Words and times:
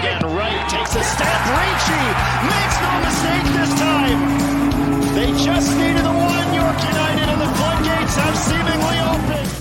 again. 0.00 0.20
Right 0.24 0.68
takes 0.68 0.96
a 0.96 1.04
step. 1.04 1.40
Ricci 1.52 2.04
makes 2.48 2.76
no 2.80 2.92
mistake 3.04 3.46
this 3.56 3.72
time. 3.78 4.20
They 5.14 5.28
just 5.44 5.76
needed 5.76 6.04
the 6.04 6.12
one. 6.12 6.40
York 6.54 6.78
United 6.82 7.28
and 7.28 7.40
the 7.40 7.50
floodgates 7.56 8.16
have 8.16 8.36
seemingly 8.36 8.98
opened. 9.12 9.59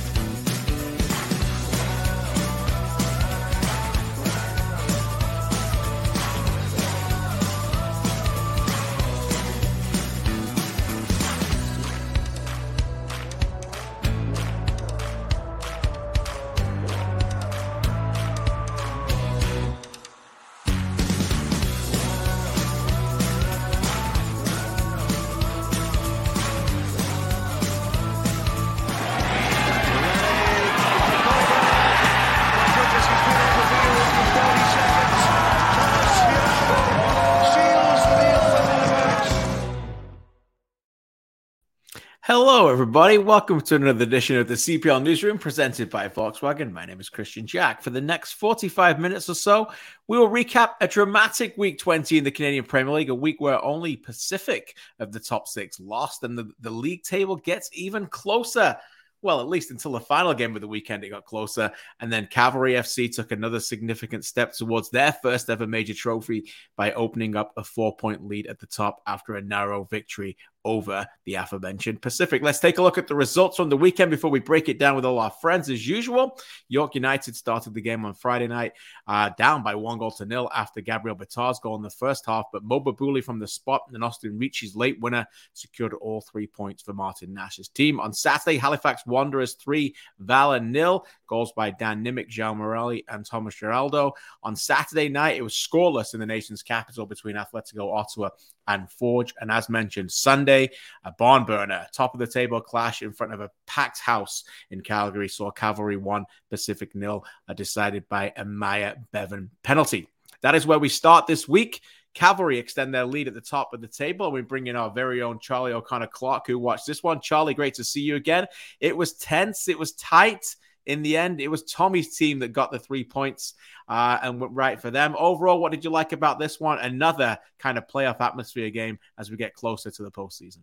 Hello, 42.69 42.75
everybody. 42.75 43.17
Welcome 43.17 43.61
to 43.61 43.75
another 43.77 44.03
edition 44.03 44.37
of 44.37 44.47
the 44.47 44.53
CPL 44.53 45.01
Newsroom 45.01 45.39
presented 45.39 45.89
by 45.89 46.07
Volkswagen. 46.07 46.71
My 46.71 46.85
name 46.85 46.99
is 46.99 47.09
Kristian 47.09 47.45
Jack. 47.45 47.81
For 47.81 47.89
the 47.89 47.99
next 47.99 48.33
45 48.33 48.99
minutes 48.99 49.27
or 49.27 49.33
so, 49.33 49.71
we 50.07 50.19
will 50.19 50.29
recap 50.29 50.73
a 50.79 50.87
dramatic 50.87 51.57
week 51.57 51.79
20 51.79 52.19
in 52.19 52.23
the 52.23 52.29
Canadian 52.29 52.65
Premier 52.65 52.93
League, 52.93 53.09
a 53.09 53.15
week 53.15 53.41
where 53.41 53.59
only 53.65 53.95
Pacific 53.95 54.77
of 54.99 55.11
the 55.11 55.19
top 55.19 55.47
six 55.47 55.79
lost, 55.79 56.23
and 56.23 56.37
the, 56.37 56.51
the 56.59 56.69
league 56.69 57.01
table 57.01 57.37
gets 57.37 57.71
even 57.73 58.05
closer 58.05 58.77
well, 59.21 59.41
at 59.41 59.49
least 59.49 59.71
until 59.71 59.91
the 59.91 59.99
final 59.99 60.33
game 60.33 60.55
of 60.55 60.61
the 60.61 60.67
weekend, 60.67 61.03
it 61.03 61.09
got 61.09 61.25
closer. 61.25 61.71
And 61.99 62.11
then 62.11 62.27
Cavalry 62.27 62.73
FC 62.73 63.13
took 63.13 63.31
another 63.31 63.59
significant 63.59 64.23
step 64.23 64.53
towards 64.53 64.89
their 64.89 65.11
first 65.11 65.49
ever 65.49 65.67
major 65.67 65.93
trophy 65.93 66.49
by 66.77 66.93
opening 66.93 67.35
up 67.35 67.51
a 67.57 67.63
four 67.63 67.95
point 67.97 68.25
lead 68.25 68.47
at 68.47 68.59
the 68.59 68.65
top 68.65 69.01
after 69.05 69.35
a 69.35 69.41
narrow 69.41 69.83
victory 69.83 70.37
over 70.65 71.07
the 71.25 71.35
aforementioned 71.35 72.01
Pacific. 72.01 72.41
Let's 72.41 72.59
take 72.59 72.77
a 72.77 72.81
look 72.81 72.97
at 72.97 73.07
the 73.07 73.15
results 73.15 73.57
from 73.57 73.69
the 73.69 73.77
weekend 73.77 74.11
before 74.11 74.29
we 74.29 74.39
break 74.39 74.69
it 74.69 74.79
down 74.79 74.95
with 74.95 75.05
all 75.05 75.19
our 75.19 75.31
friends. 75.31 75.69
As 75.69 75.87
usual, 75.87 76.39
York 76.67 76.95
United 76.95 77.35
started 77.35 77.73
the 77.73 77.81
game 77.81 78.05
on 78.05 78.13
Friday 78.13 78.47
night 78.47 78.73
uh, 79.07 79.29
down 79.37 79.63
by 79.63 79.75
one 79.75 79.97
goal 79.97 80.11
to 80.11 80.25
nil 80.25 80.49
after 80.53 80.81
Gabriel 80.81 81.15
Bitar's 81.15 81.59
goal 81.59 81.75
in 81.75 81.81
the 81.81 81.89
first 81.89 82.25
half, 82.25 82.45
but 82.51 82.63
Moba 82.63 82.89
Babouli 82.89 83.23
from 83.23 83.39
the 83.39 83.47
spot 83.47 83.81
and 83.93 84.03
Austin 84.03 84.37
Ricci's 84.37 84.75
late 84.75 84.99
winner 84.99 85.25
secured 85.53 85.93
all 85.93 86.21
three 86.21 86.47
points 86.47 86.83
for 86.83 86.93
Martin 86.93 87.33
Nash's 87.33 87.69
team. 87.69 87.99
On 87.99 88.13
Saturday, 88.13 88.57
Halifax 88.57 89.05
Wanderers 89.05 89.53
3, 89.53 89.95
Valour 90.19 90.59
nil. 90.59 91.05
Goals 91.27 91.53
by 91.55 91.69
Dan 91.69 92.03
Nimick, 92.03 92.27
João 92.27 92.57
Morelli, 92.57 93.05
and 93.07 93.23
Thomas 93.23 93.53
Giraldo. 93.53 94.13
On 94.41 94.55
Saturday 94.55 95.09
night, 95.09 95.37
it 95.37 95.43
was 95.43 95.53
scoreless 95.53 96.15
in 96.15 96.19
the 96.19 96.25
nation's 96.25 96.63
capital 96.63 97.05
between 97.05 97.35
Atletico 97.35 97.93
Ottawa 97.93 98.29
and 98.69 98.89
Forge. 98.89 99.33
And 99.41 99.51
as 99.51 99.67
mentioned, 99.67 100.11
Sunday, 100.11 100.69
a 101.03 101.11
barn 101.11 101.43
burner, 101.43 101.87
top 101.91 102.13
of 102.13 102.19
the 102.19 102.27
table 102.27 102.61
clash 102.61 103.01
in 103.01 103.11
front 103.11 103.33
of 103.33 103.41
a 103.41 103.49
packed 103.67 103.99
house 103.99 104.45
in 104.71 104.79
Calgary 104.79 105.27
saw 105.27 105.51
Cavalry 105.51 105.97
1, 105.97 106.25
Pacific 106.49 106.95
nil, 106.95 107.25
decided 107.55 108.07
by 108.07 108.31
a 108.37 108.45
Myer 108.45 108.95
Bevan 109.11 109.49
penalty. 109.63 110.07
That 110.41 110.55
is 110.55 110.65
where 110.65 110.79
we 110.79 110.87
start 110.87 111.27
this 111.27 111.49
week. 111.49 111.81
Cavalry 112.13 112.57
extend 112.57 112.93
their 112.93 113.05
lead 113.05 113.27
at 113.27 113.33
the 113.33 113.41
top 113.41 113.73
of 113.73 113.81
the 113.81 113.87
table. 113.87 114.27
And 114.27 114.33
we 114.33 114.41
bring 114.41 114.67
in 114.67 114.75
our 114.75 114.91
very 114.91 115.21
own 115.21 115.39
Charlie 115.39 115.73
O'Connor-Clarke, 115.73 116.47
who 116.47 116.57
watched 116.57 116.87
this 116.87 117.03
one. 117.03 117.21
Charlie, 117.21 117.53
great 117.53 117.73
to 117.75 117.83
see 117.83 118.01
you 118.01 118.15
again. 118.15 118.47
It 118.79 118.95
was 118.95 119.13
tense, 119.13 119.67
it 119.67 119.77
was 119.77 119.93
tight 119.93 120.55
in 120.85 121.01
the 121.01 121.17
end, 121.17 121.39
it 121.41 121.49
was 121.49 121.63
Tommy's 121.63 122.15
team 122.17 122.39
that 122.39 122.49
got 122.49 122.71
the 122.71 122.79
three 122.79 123.03
points 123.03 123.53
uh, 123.87 124.17
and 124.21 124.39
went 124.39 124.53
right 124.53 124.79
for 124.79 124.91
them. 124.91 125.15
Overall, 125.17 125.59
what 125.59 125.71
did 125.71 125.83
you 125.83 125.89
like 125.89 126.11
about 126.11 126.39
this 126.39 126.59
one? 126.59 126.79
Another 126.79 127.37
kind 127.59 127.77
of 127.77 127.87
playoff 127.87 128.21
atmosphere 128.21 128.69
game 128.69 128.99
as 129.17 129.29
we 129.29 129.37
get 129.37 129.53
closer 129.53 129.91
to 129.91 130.03
the 130.03 130.11
postseason. 130.11 130.59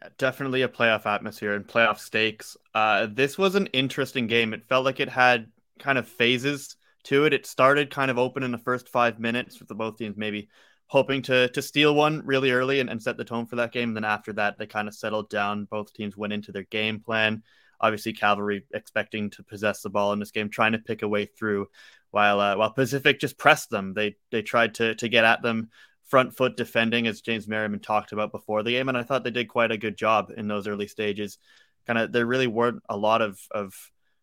Yeah, 0.00 0.08
definitely 0.18 0.62
a 0.62 0.68
playoff 0.68 1.06
atmosphere 1.06 1.54
and 1.54 1.66
playoff 1.66 1.98
stakes. 1.98 2.56
Uh, 2.74 3.08
this 3.10 3.36
was 3.36 3.54
an 3.54 3.66
interesting 3.68 4.26
game. 4.26 4.54
It 4.54 4.68
felt 4.68 4.84
like 4.84 5.00
it 5.00 5.08
had 5.08 5.50
kind 5.78 5.98
of 5.98 6.08
phases 6.08 6.76
to 7.04 7.24
it. 7.24 7.32
It 7.32 7.46
started 7.46 7.90
kind 7.90 8.10
of 8.10 8.18
open 8.18 8.42
in 8.42 8.52
the 8.52 8.58
first 8.58 8.88
five 8.88 9.18
minutes 9.18 9.58
with 9.58 9.68
the 9.68 9.74
both 9.74 9.98
teams 9.98 10.16
maybe 10.16 10.48
hoping 10.86 11.22
to 11.22 11.48
to 11.48 11.62
steal 11.62 11.94
one 11.94 12.22
really 12.24 12.50
early 12.50 12.80
and, 12.80 12.90
and 12.90 13.02
set 13.02 13.16
the 13.16 13.24
tone 13.24 13.46
for 13.46 13.56
that 13.56 13.72
game. 13.72 13.90
And 13.90 13.96
then 13.96 14.04
after 14.04 14.32
that, 14.34 14.58
they 14.58 14.66
kind 14.66 14.88
of 14.88 14.94
settled 14.94 15.28
down. 15.30 15.64
Both 15.64 15.92
teams 15.92 16.16
went 16.16 16.32
into 16.32 16.52
their 16.52 16.64
game 16.64 17.00
plan 17.00 17.42
obviously 17.80 18.12
Cavalry 18.12 18.64
expecting 18.72 19.30
to 19.30 19.42
possess 19.42 19.82
the 19.82 19.90
ball 19.90 20.12
in 20.12 20.18
this 20.18 20.30
game, 20.30 20.50
trying 20.50 20.72
to 20.72 20.78
pick 20.78 21.02
a 21.02 21.08
way 21.08 21.26
through, 21.26 21.68
while 22.10 22.40
uh, 22.40 22.56
while 22.56 22.72
Pacific 22.72 23.20
just 23.20 23.38
pressed 23.38 23.70
them. 23.70 23.94
They 23.94 24.16
they 24.30 24.42
tried 24.42 24.74
to 24.76 24.94
to 24.96 25.08
get 25.08 25.24
at 25.24 25.42
them 25.42 25.70
front 26.06 26.36
foot 26.36 26.56
defending, 26.56 27.06
as 27.06 27.20
James 27.20 27.46
Merriman 27.46 27.80
talked 27.80 28.12
about 28.12 28.32
before 28.32 28.62
the 28.62 28.72
game, 28.72 28.88
and 28.88 28.98
I 28.98 29.04
thought 29.04 29.24
they 29.24 29.30
did 29.30 29.48
quite 29.48 29.70
a 29.70 29.78
good 29.78 29.96
job 29.96 30.32
in 30.36 30.48
those 30.48 30.66
early 30.66 30.88
stages. 30.88 31.38
Kind 31.86 31.98
of, 31.98 32.12
there 32.12 32.26
really 32.26 32.48
weren't 32.48 32.82
a 32.88 32.96
lot 32.96 33.22
of 33.22 33.40
of 33.50 33.74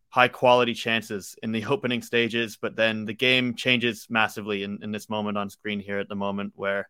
high 0.09 0.27
quality 0.27 0.73
chances 0.73 1.35
in 1.41 1.51
the 1.51 1.65
opening 1.69 2.01
stages, 2.01 2.57
but 2.61 2.75
then 2.75 3.05
the 3.05 3.13
game 3.13 3.55
changes 3.55 4.07
massively 4.09 4.63
in, 4.63 4.79
in 4.81 4.91
this 4.91 5.09
moment 5.09 5.37
on 5.37 5.49
screen 5.49 5.79
here 5.79 5.99
at 5.99 6.09
the 6.09 6.15
moment 6.15 6.53
where 6.55 6.89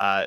uh, 0.00 0.26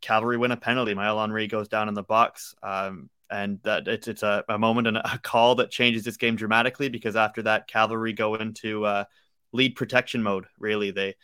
Cavalry 0.00 0.36
win 0.36 0.50
a 0.50 0.56
penalty. 0.56 0.94
Maël 0.94 1.20
Henry 1.20 1.46
goes 1.46 1.68
down 1.68 1.88
in 1.88 1.94
the 1.94 2.02
box. 2.02 2.54
Um, 2.62 3.10
and 3.30 3.60
that 3.62 3.88
it's 3.88 4.08
it's 4.08 4.22
a, 4.22 4.44
a 4.48 4.58
moment 4.58 4.86
and 4.86 4.96
a 4.98 5.20
call 5.22 5.56
that 5.56 5.70
changes 5.70 6.04
this 6.04 6.16
game 6.16 6.36
dramatically 6.36 6.88
because 6.88 7.16
after 7.16 7.42
that 7.42 7.68
cavalry 7.68 8.12
go 8.12 8.34
into 8.34 8.84
uh, 8.84 9.04
lead 9.52 9.76
protection 9.76 10.22
mode 10.22 10.46
really. 10.58 10.90
They 10.90 11.16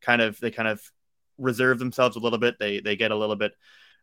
kind 0.00 0.22
of 0.22 0.38
they 0.40 0.50
kind 0.50 0.68
of 0.68 0.82
reserve 1.38 1.78
themselves 1.78 2.16
a 2.16 2.20
little 2.20 2.38
bit. 2.38 2.56
They 2.58 2.80
they 2.80 2.96
get 2.96 3.10
a 3.10 3.16
little 3.16 3.36
bit 3.36 3.52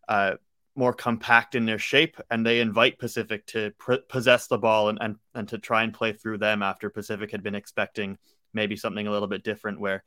uh, 0.08 0.34
more 0.76 0.94
compact 0.94 1.56
in 1.56 1.66
their 1.66 1.80
shape 1.80 2.18
and 2.30 2.46
they 2.46 2.60
invite 2.60 2.98
pacific 2.98 3.46
to 3.48 3.72
pr- 3.78 3.96
possess 4.08 4.48
the 4.48 4.58
ball 4.58 4.90
and, 4.90 4.98
and 5.02 5.16
and 5.36 5.48
to 5.50 5.58
try 5.58 5.84
and 5.84 5.94
play 5.94 6.14
through 6.14 6.38
them 6.38 6.64
after 6.64 6.90
pacific 6.90 7.32
had 7.32 7.44
been 7.44 7.56
expecting 7.56 8.18
maybe 8.54 8.76
something 8.76 9.08
a 9.08 9.12
little 9.12 9.28
bit 9.28 9.44
different 9.44 9.80
where 9.80 10.04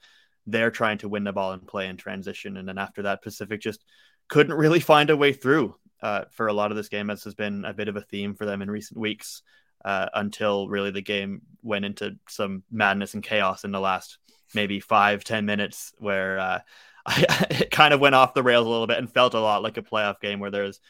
they're 0.47 0.71
trying 0.71 0.99
to 0.99 1.09
win 1.09 1.25
the 1.25 1.33
ball 1.33 1.53
and 1.53 1.67
play 1.67 1.89
in 1.89 1.97
transition. 1.97 2.57
And 2.57 2.69
then 2.69 2.79
after 2.79 3.03
that 3.03 3.23
pacific 3.23 3.61
just 3.61 3.83
couldn't 4.29 4.55
really 4.55 4.81
find 4.81 5.11
a 5.11 5.17
way 5.17 5.33
through 5.33 5.75
uh, 6.05 6.27
for 6.31 6.49
a 6.49 6.53
lot 6.53 6.71
of 6.71 6.77
this 6.77 6.91
game, 6.91 7.09
as 7.09 7.25
has 7.25 7.35
been 7.35 7.65
a 7.65 7.73
bit 7.73 7.89
of 7.89 7.97
a 7.97 8.03
theme 8.03 8.35
for 8.35 8.45
them 8.45 8.61
in 8.61 8.71
recent 8.71 9.01
weeks. 9.01 9.43
Uh, 9.83 10.09
until 10.15 10.67
really 10.67 10.91
the 10.91 11.03
game 11.03 11.43
went 11.63 11.85
into 11.85 12.17
some 12.27 12.63
madness 12.71 13.13
and 13.13 13.23
chaos 13.23 13.65
in 13.65 13.71
the 13.71 13.81
last 13.81 14.17
maybe 14.55 14.81
five 14.81 15.25
ten 15.25 15.45
minutes, 15.45 15.93
where 15.99 16.39
uh, 16.39 16.59
I, 17.07 17.47
it 17.51 17.71
kind 17.71 17.93
of 17.93 18.01
went 18.01 18.15
off 18.15 18.35
the 18.35 18.43
rails 18.43 18.67
a 18.67 18.71
little 18.71 18.87
bit 18.87 18.99
and 18.99 19.13
felt 19.13 19.35
a 19.35 19.41
lot 19.41 19.63
like 19.63 19.77
a 19.77 19.83
playoff 19.83 20.21
game 20.21 20.41
where 20.41 20.51
there's 20.51 20.81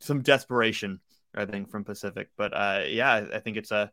some 0.00 0.22
desperation, 0.22 1.00
I 1.36 1.44
think, 1.44 1.70
from 1.70 1.84
Pacific. 1.84 2.30
But 2.36 2.52
uh, 2.52 2.82
yeah, 2.88 3.26
I 3.32 3.38
think 3.40 3.56
it's 3.56 3.70
a 3.70 3.90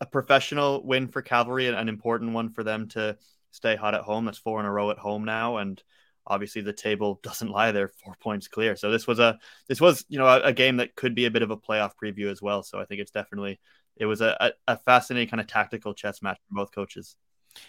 a 0.00 0.06
professional 0.06 0.84
win 0.84 1.08
for 1.08 1.22
Cavalry, 1.22 1.66
and 1.66 1.76
an 1.76 1.88
important 1.88 2.32
one 2.32 2.50
for 2.50 2.64
them 2.64 2.88
to 2.90 3.16
stay 3.50 3.76
hot 3.76 3.94
at 3.94 4.02
home. 4.02 4.24
That's 4.24 4.38
four 4.38 4.60
in 4.60 4.66
a 4.66 4.72
row 4.72 4.90
at 4.90 4.98
home 4.98 5.24
now, 5.24 5.58
and 5.58 5.82
obviously 6.28 6.62
the 6.62 6.72
table 6.72 7.18
doesn't 7.22 7.50
lie 7.50 7.72
there 7.72 7.88
four 7.88 8.14
points 8.20 8.48
clear 8.48 8.76
so 8.76 8.90
this 8.90 9.06
was 9.06 9.18
a 9.18 9.38
this 9.68 9.80
was 9.80 10.04
you 10.08 10.18
know 10.18 10.26
a, 10.26 10.40
a, 10.42 10.52
game 10.52 10.76
that 10.76 10.94
could 10.94 11.14
be 11.14 11.26
a 11.26 11.30
bit 11.30 11.42
of 11.42 11.50
a 11.50 11.56
playoff 11.56 11.92
preview 12.02 12.30
as 12.30 12.40
well 12.40 12.62
so 12.62 12.78
i 12.78 12.84
think 12.84 13.00
it's 13.00 13.10
definitely 13.10 13.58
it 13.96 14.06
was 14.06 14.20
a, 14.20 14.52
a, 14.68 14.76
fascinating 14.76 15.28
kind 15.28 15.40
of 15.40 15.46
tactical 15.48 15.92
chess 15.92 16.22
match 16.22 16.38
for 16.48 16.54
both 16.54 16.72
coaches 16.72 17.16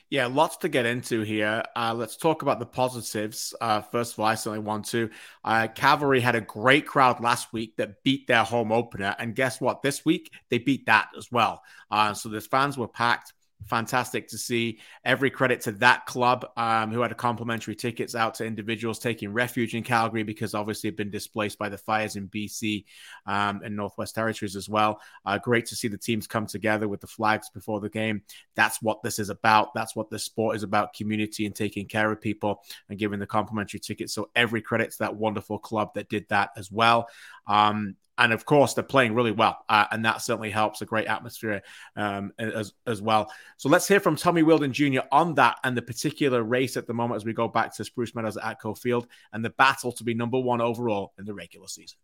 yeah, 0.09 0.27
lots 0.27 0.57
to 0.57 0.69
get 0.69 0.85
into 0.85 1.21
here. 1.21 1.63
Uh, 1.75 1.94
let's 1.95 2.15
talk 2.15 2.41
about 2.41 2.59
the 2.59 2.65
positives. 2.65 3.53
Uh, 3.59 3.81
first 3.81 4.13
of 4.13 4.19
all, 4.19 4.25
I 4.25 4.35
certainly 4.35 4.59
want 4.59 4.85
to. 4.88 5.09
Uh, 5.44 5.67
Cavalry 5.67 6.19
had 6.19 6.35
a 6.35 6.41
great 6.41 6.85
crowd 6.85 7.21
last 7.21 7.53
week 7.53 7.75
that 7.77 8.03
beat 8.03 8.27
their 8.27 8.44
home 8.44 8.71
opener. 8.71 9.15
And 9.19 9.35
guess 9.35 9.61
what? 9.61 9.81
This 9.81 10.06
week, 10.06 10.31
they 10.50 10.57
beat 10.57 10.85
that 10.88 11.09
as 11.17 11.31
well. 11.31 11.61
Uh, 11.89 12.13
so 12.13 12.29
the 12.29 12.41
fans 12.41 12.77
were 12.77 12.88
packed 12.88 13.33
fantastic 13.67 14.27
to 14.29 14.38
see. 14.38 14.79
Every 15.06 15.29
credit 15.29 15.61
to 15.61 15.71
that 15.73 16.06
club 16.06 16.50
um, 16.57 16.91
who 16.91 17.01
had 17.01 17.11
a 17.11 17.15
complimentary 17.15 17.75
tickets 17.75 18.15
out 18.15 18.35
to 18.35 18.45
individuals 18.45 19.00
taking 19.00 19.33
refuge 19.33 19.75
in 19.75 19.83
Calgary 19.83 20.23
because 20.23 20.53
obviously 20.53 20.89
have 20.89 20.97
been 20.97 21.11
displaced 21.11 21.57
by 21.57 21.69
the 21.69 21.77
fires 21.77 22.15
in 22.15 22.27
BC 22.29 22.85
um, 23.25 23.61
and 23.63 23.75
Northwest 23.75 24.15
Territories 24.15 24.56
as 24.56 24.69
well. 24.69 25.00
Uh, 25.25 25.38
great 25.38 25.65
to 25.67 25.75
see 25.75 25.88
the 25.88 25.97
teams 25.97 26.27
come 26.27 26.45
together 26.45 26.88
with 26.88 27.01
the 27.01 27.07
flags 27.07 27.50
before 27.50 27.79
the 27.79 27.89
game. 27.89 28.21
That's 28.56 28.81
what 28.81 29.03
this 29.03 29.19
is 29.19 29.29
about. 29.29 29.73
That's 29.73 29.95
what 29.95 30.09
the 30.09 30.19
sport 30.19 30.56
is 30.56 30.63
about 30.63 30.94
community 30.94 31.45
and 31.45 31.56
taking 31.56 31.88
care 31.88 32.11
of 32.11 32.21
people 32.21 32.63
and 32.89 32.97
giving 32.97 33.19
the 33.19 33.27
complimentary 33.27 33.79
tickets. 33.79 34.13
So 34.13 34.29
every 34.35 34.61
credit 34.61 34.91
to 34.91 35.00
that 35.00 35.15
wonderful 35.15 35.59
club 35.59 35.94
that 35.95 36.09
did 36.09 36.27
that 36.29 36.50
as 36.57 36.71
well. 36.71 37.07
Um, 37.49 37.95
and 38.19 38.33
of 38.33 38.45
course 38.45 38.73
they're 38.73 38.83
playing 38.83 39.15
really 39.15 39.31
well, 39.31 39.57
uh, 39.69 39.85
and 39.91 40.05
that 40.05 40.21
certainly 40.21 40.51
helps. 40.51 40.81
A 40.81 40.85
great 40.85 41.07
atmosphere 41.07 41.61
um, 41.95 42.31
as 42.37 42.73
as 42.85 43.01
well. 43.01 43.31
So 43.57 43.69
let's 43.69 43.87
hear 43.87 43.99
from 43.99 44.15
Tommy 44.17 44.43
Wheeldon 44.43 44.73
Jr. 44.73 44.99
on 45.11 45.33
that 45.35 45.57
and 45.63 45.75
the 45.75 45.81
particular 45.81 46.43
race 46.43 46.77
at 46.77 46.85
the 46.85 46.93
moment 46.93 47.17
as 47.17 47.25
we 47.25 47.33
go 47.33 47.47
back 47.47 47.73
to 47.77 47.85
Spruce 47.85 48.13
Meadows 48.13 48.37
at 48.37 48.59
ATCO 48.59 48.77
Field 48.77 49.07
and 49.33 49.43
the 49.43 49.49
battle 49.51 49.91
to 49.93 50.03
be 50.03 50.13
number 50.13 50.39
one 50.39 50.61
overall 50.61 51.13
in 51.17 51.25
the 51.25 51.33
regular 51.33 51.67
season. 51.67 51.97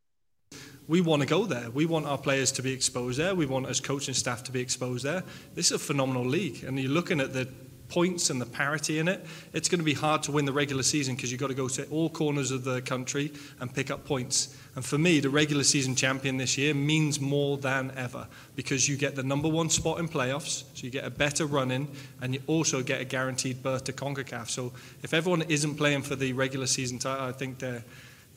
we 0.88 1.01
want 1.01 1.21
to 1.21 1.27
go 1.27 1.45
there. 1.45 1.69
We 1.69 1.86
want 1.86 2.06
our 2.06 2.18
players 2.18 2.51
to 2.53 2.62
be 2.62 2.71
exposed 2.71 3.19
there. 3.19 3.36
We 3.36 3.45
want 3.45 3.68
as 3.68 3.81
coaching 3.81 4.13
staff 4.13 4.44
to 4.44 4.51
be 4.53 4.62
exposed 4.62 5.03
there. 5.03 5.24
This 5.53 5.68
is 5.68 5.71
a 5.74 5.80
phenomenal 5.80 6.25
league, 6.25 6.63
and 6.63 6.80
you're 6.80 6.89
looking 6.89 7.19
at 7.19 7.33
the 7.33 7.50
points 7.88 8.30
and 8.30 8.42
the 8.42 8.46
parity 8.46 9.00
in 9.00 9.08
it. 9.08 9.26
It's 9.54 9.70
going 9.70 9.80
to 9.80 9.86
be 9.86 9.94
hard 9.94 10.24
to 10.24 10.32
win 10.32 10.46
the 10.46 10.52
regular 10.52 10.84
season 10.84 11.16
because 11.16 11.32
you've 11.32 11.42
got 11.42 11.48
to 11.48 11.54
go 11.54 11.68
to 11.68 11.86
all 11.88 12.10
corners 12.10 12.52
of 12.52 12.64
the 12.64 12.82
country 12.82 13.32
and 13.60 13.74
pick 13.74 13.92
up 13.92 14.06
points. 14.06 14.58
And 14.76 14.84
for 14.84 14.98
me, 14.98 15.20
the 15.20 15.30
regular 15.30 15.64
season 15.64 15.96
champion 15.96 16.38
this 16.38 16.58
year 16.58 16.74
means 16.74 17.22
more 17.22 17.58
than 17.58 17.92
ever 17.96 18.28
because 18.56 18.90
you 18.90 18.98
get 18.98 19.16
the 19.16 19.24
number 19.24 19.48
one 19.48 19.70
spot 19.70 20.00
in 20.00 20.08
playoffs, 20.08 20.64
so 20.74 20.84
you 20.84 20.90
get 20.90 21.06
a 21.06 21.10
better 21.10 21.46
run 21.46 21.72
in, 21.72 21.88
and 22.22 22.34
you 22.34 22.42
also 22.48 22.84
get 22.84 23.00
a 23.00 23.06
guaranteed 23.06 23.64
berth 23.64 23.86
to 23.86 23.94
CONCACAF. 23.94 24.50
So 24.50 24.74
if 25.02 25.14
everyone 25.14 25.44
isn't 25.44 25.76
playing 25.76 26.02
for 26.02 26.16
the 26.16 26.34
regular 26.34 26.68
season 26.68 27.00
title, 27.00 27.26
I 27.26 27.31
think 27.31 27.60
they're, 27.60 27.84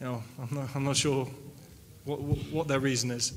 you 0.00 0.06
know, 0.06 0.22
I'm 0.40 0.54
not, 0.54 0.76
I'm 0.76 0.84
not 0.84 0.96
sure 0.96 1.28
what, 2.04 2.20
what 2.20 2.68
their 2.68 2.80
reason 2.80 3.10
is. 3.10 3.32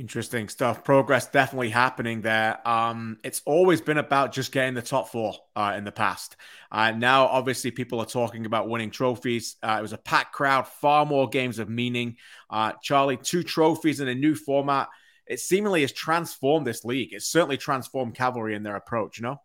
Interesting 0.00 0.48
stuff. 0.48 0.82
Progress 0.82 1.26
definitely 1.26 1.68
happening 1.68 2.22
there. 2.22 2.66
Um, 2.66 3.18
it's 3.22 3.42
always 3.44 3.82
been 3.82 3.98
about 3.98 4.32
just 4.32 4.50
getting 4.50 4.72
the 4.72 4.80
top 4.80 5.10
four 5.10 5.34
uh, 5.54 5.74
in 5.76 5.84
the 5.84 5.92
past. 5.92 6.36
Uh, 6.72 6.92
now, 6.92 7.26
obviously, 7.26 7.70
people 7.70 8.00
are 8.00 8.06
talking 8.06 8.46
about 8.46 8.66
winning 8.66 8.90
trophies. 8.90 9.56
Uh, 9.62 9.76
it 9.78 9.82
was 9.82 9.92
a 9.92 9.98
packed 9.98 10.32
crowd, 10.32 10.66
far 10.66 11.04
more 11.04 11.28
games 11.28 11.58
of 11.58 11.68
meaning. 11.68 12.16
Uh, 12.48 12.72
Charlie, 12.82 13.18
two 13.18 13.42
trophies 13.42 14.00
in 14.00 14.08
a 14.08 14.14
new 14.14 14.34
format. 14.34 14.88
It 15.26 15.38
seemingly 15.38 15.82
has 15.82 15.92
transformed 15.92 16.66
this 16.66 16.82
league. 16.82 17.12
It's 17.12 17.26
certainly 17.26 17.58
transformed 17.58 18.14
Cavalry 18.14 18.54
in 18.54 18.62
their 18.62 18.76
approach, 18.76 19.18
you 19.18 19.24
know? 19.24 19.42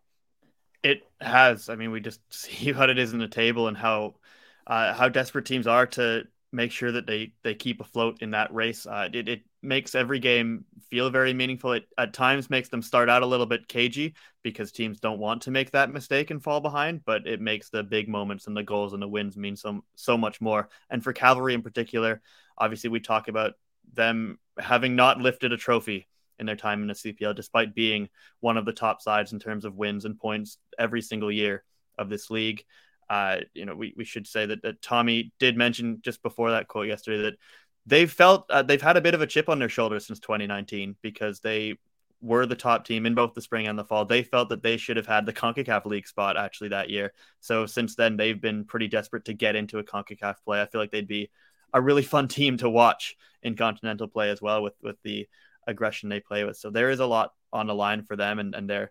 It 0.82 1.02
has. 1.20 1.68
I 1.68 1.76
mean, 1.76 1.90
we 1.90 2.00
just 2.00 2.20
see 2.32 2.72
what 2.72 2.88
it 2.88 2.98
is 2.98 3.12
in 3.12 3.18
the 3.18 3.28
table 3.28 3.68
and 3.68 3.76
how 3.76 4.14
uh, 4.66 4.94
how 4.94 5.10
desperate 5.10 5.44
teams 5.44 5.66
are 5.66 5.86
to 5.86 6.24
make 6.52 6.70
sure 6.70 6.92
that 6.92 7.06
they 7.06 7.32
they 7.42 7.54
keep 7.54 7.80
afloat 7.80 8.22
in 8.22 8.30
that 8.30 8.52
race. 8.54 8.86
Uh, 8.86 9.08
it, 9.12 9.28
it 9.28 9.40
makes 9.62 9.94
every 9.94 10.18
game 10.18 10.64
feel 10.88 11.10
very 11.10 11.34
meaningful. 11.34 11.72
It 11.72 11.86
at 11.98 12.12
times 12.12 12.48
makes 12.48 12.68
them 12.68 12.82
start 12.82 13.08
out 13.08 13.22
a 13.22 13.26
little 13.26 13.46
bit 13.46 13.68
cagey 13.68 14.14
because 14.42 14.72
teams 14.72 15.00
don't 15.00 15.18
want 15.18 15.42
to 15.42 15.50
make 15.50 15.72
that 15.72 15.92
mistake 15.92 16.30
and 16.30 16.42
fall 16.42 16.60
behind, 16.60 17.04
but 17.04 17.26
it 17.26 17.40
makes 17.40 17.70
the 17.70 17.82
big 17.82 18.08
moments 18.08 18.46
and 18.46 18.56
the 18.56 18.62
goals 18.62 18.92
and 18.92 19.02
the 19.02 19.08
wins 19.08 19.36
mean 19.36 19.56
so 19.56 19.84
so 19.94 20.16
much 20.16 20.40
more. 20.40 20.68
And 20.88 21.02
for 21.02 21.12
Cavalry 21.12 21.54
in 21.54 21.62
particular, 21.62 22.22
obviously 22.56 22.90
we 22.90 23.00
talk 23.00 23.28
about 23.28 23.54
them 23.92 24.38
having 24.58 24.96
not 24.96 25.20
lifted 25.20 25.52
a 25.52 25.56
trophy 25.56 26.08
in 26.38 26.46
their 26.46 26.56
time 26.56 26.82
in 26.82 26.88
the 26.88 26.94
CPL, 26.94 27.34
despite 27.34 27.74
being 27.74 28.08
one 28.40 28.56
of 28.56 28.64
the 28.64 28.72
top 28.72 29.00
sides 29.00 29.32
in 29.32 29.38
terms 29.38 29.64
of 29.64 29.76
wins 29.76 30.04
and 30.04 30.18
points 30.18 30.58
every 30.78 31.02
single 31.02 31.32
year 31.32 31.64
of 31.98 32.08
this 32.08 32.30
league. 32.30 32.64
Uh, 33.08 33.38
you 33.54 33.64
know, 33.64 33.74
we, 33.74 33.94
we 33.96 34.04
should 34.04 34.26
say 34.26 34.46
that, 34.46 34.62
that 34.62 34.82
Tommy 34.82 35.32
did 35.38 35.56
mention 35.56 36.00
just 36.02 36.22
before 36.22 36.50
that 36.50 36.68
quote 36.68 36.88
yesterday 36.88 37.22
that 37.22 37.38
they've 37.86 38.10
felt 38.10 38.50
uh, 38.50 38.62
they've 38.62 38.82
had 38.82 38.96
a 38.96 39.00
bit 39.00 39.14
of 39.14 39.20
a 39.20 39.26
chip 39.26 39.48
on 39.48 39.58
their 39.58 39.68
shoulder 39.68 40.00
since 40.00 40.18
2019 40.18 40.96
because 41.02 41.40
they 41.40 41.76
were 42.20 42.46
the 42.46 42.56
top 42.56 42.84
team 42.84 43.06
in 43.06 43.14
both 43.14 43.34
the 43.34 43.40
spring 43.40 43.68
and 43.68 43.78
the 43.78 43.84
fall. 43.84 44.04
They 44.04 44.22
felt 44.22 44.48
that 44.48 44.62
they 44.62 44.76
should 44.76 44.96
have 44.96 45.06
had 45.06 45.26
the 45.26 45.32
CONCACAF 45.32 45.84
League 45.84 46.08
spot 46.08 46.36
actually 46.36 46.70
that 46.70 46.90
year. 46.90 47.12
So 47.40 47.66
since 47.66 47.94
then, 47.94 48.16
they've 48.16 48.40
been 48.40 48.64
pretty 48.64 48.88
desperate 48.88 49.26
to 49.26 49.34
get 49.34 49.54
into 49.54 49.78
a 49.78 49.84
CONCACAF 49.84 50.36
play. 50.44 50.60
I 50.60 50.66
feel 50.66 50.80
like 50.80 50.90
they'd 50.90 51.06
be 51.06 51.30
a 51.72 51.80
really 51.80 52.02
fun 52.02 52.26
team 52.26 52.56
to 52.58 52.70
watch 52.70 53.16
in 53.42 53.54
continental 53.54 54.08
play 54.08 54.30
as 54.30 54.40
well 54.42 54.62
with 54.62 54.74
with 54.82 54.96
the 55.02 55.28
aggression 55.66 56.08
they 56.08 56.20
play 56.20 56.44
with. 56.44 56.56
So 56.56 56.70
there 56.70 56.90
is 56.90 57.00
a 57.00 57.06
lot 57.06 57.32
on 57.52 57.66
the 57.66 57.74
line 57.74 58.02
for 58.02 58.16
them, 58.16 58.38
and 58.38 58.54
and 58.54 58.68
they're 58.68 58.90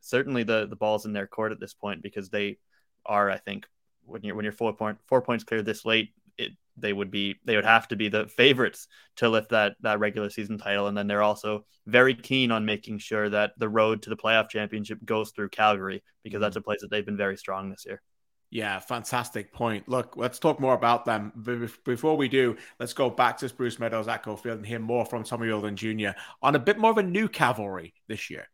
certainly 0.00 0.42
the 0.42 0.66
the 0.66 0.76
balls 0.76 1.06
in 1.06 1.12
their 1.12 1.26
court 1.26 1.52
at 1.52 1.60
this 1.60 1.74
point 1.74 2.02
because 2.02 2.28
they 2.28 2.58
are, 3.08 3.30
I 3.30 3.38
think, 3.38 3.66
when 4.04 4.22
you're 4.22 4.34
when 4.34 4.44
you're 4.44 4.52
four 4.52 4.72
point 4.74 4.98
four 5.06 5.22
points 5.22 5.44
clear 5.44 5.62
this 5.62 5.84
late, 5.84 6.10
it 6.36 6.52
they 6.76 6.92
would 6.92 7.10
be 7.10 7.36
they 7.44 7.56
would 7.56 7.64
have 7.64 7.88
to 7.88 7.96
be 7.96 8.08
the 8.08 8.26
favorites 8.28 8.88
to 9.16 9.28
lift 9.28 9.50
that 9.50 9.76
that 9.80 9.98
regular 9.98 10.30
season 10.30 10.58
title, 10.58 10.86
and 10.86 10.96
then 10.96 11.06
they're 11.06 11.22
also 11.22 11.64
very 11.86 12.14
keen 12.14 12.50
on 12.50 12.64
making 12.64 12.98
sure 12.98 13.28
that 13.28 13.52
the 13.58 13.68
road 13.68 14.02
to 14.02 14.10
the 14.10 14.16
playoff 14.16 14.48
championship 14.48 14.98
goes 15.04 15.30
through 15.30 15.48
Calgary 15.48 16.02
because 16.22 16.40
that's 16.40 16.54
mm-hmm. 16.54 16.60
a 16.60 16.62
place 16.62 16.80
that 16.80 16.90
they've 16.90 17.06
been 17.06 17.16
very 17.16 17.36
strong 17.36 17.70
this 17.70 17.84
year. 17.86 18.00
Yeah, 18.50 18.78
fantastic 18.78 19.52
point. 19.52 19.88
Look, 19.88 20.16
let's 20.16 20.38
talk 20.38 20.58
more 20.58 20.72
about 20.72 21.04
them. 21.04 21.32
Before 21.84 22.16
we 22.16 22.28
do, 22.28 22.56
let's 22.80 22.94
go 22.94 23.10
back 23.10 23.36
to 23.38 23.48
Spruce 23.48 23.78
Meadows 23.78 24.06
Atco 24.06 24.38
Field 24.38 24.56
and 24.56 24.66
hear 24.66 24.78
more 24.78 25.04
from 25.04 25.22
Tommy 25.22 25.48
Wheeldon 25.48 25.76
Jr. 25.76 26.18
on 26.40 26.54
a 26.54 26.58
bit 26.58 26.78
more 26.78 26.90
of 26.90 26.96
a 26.96 27.02
new 27.02 27.28
cavalry 27.28 27.92
this 28.06 28.30
year. 28.30 28.48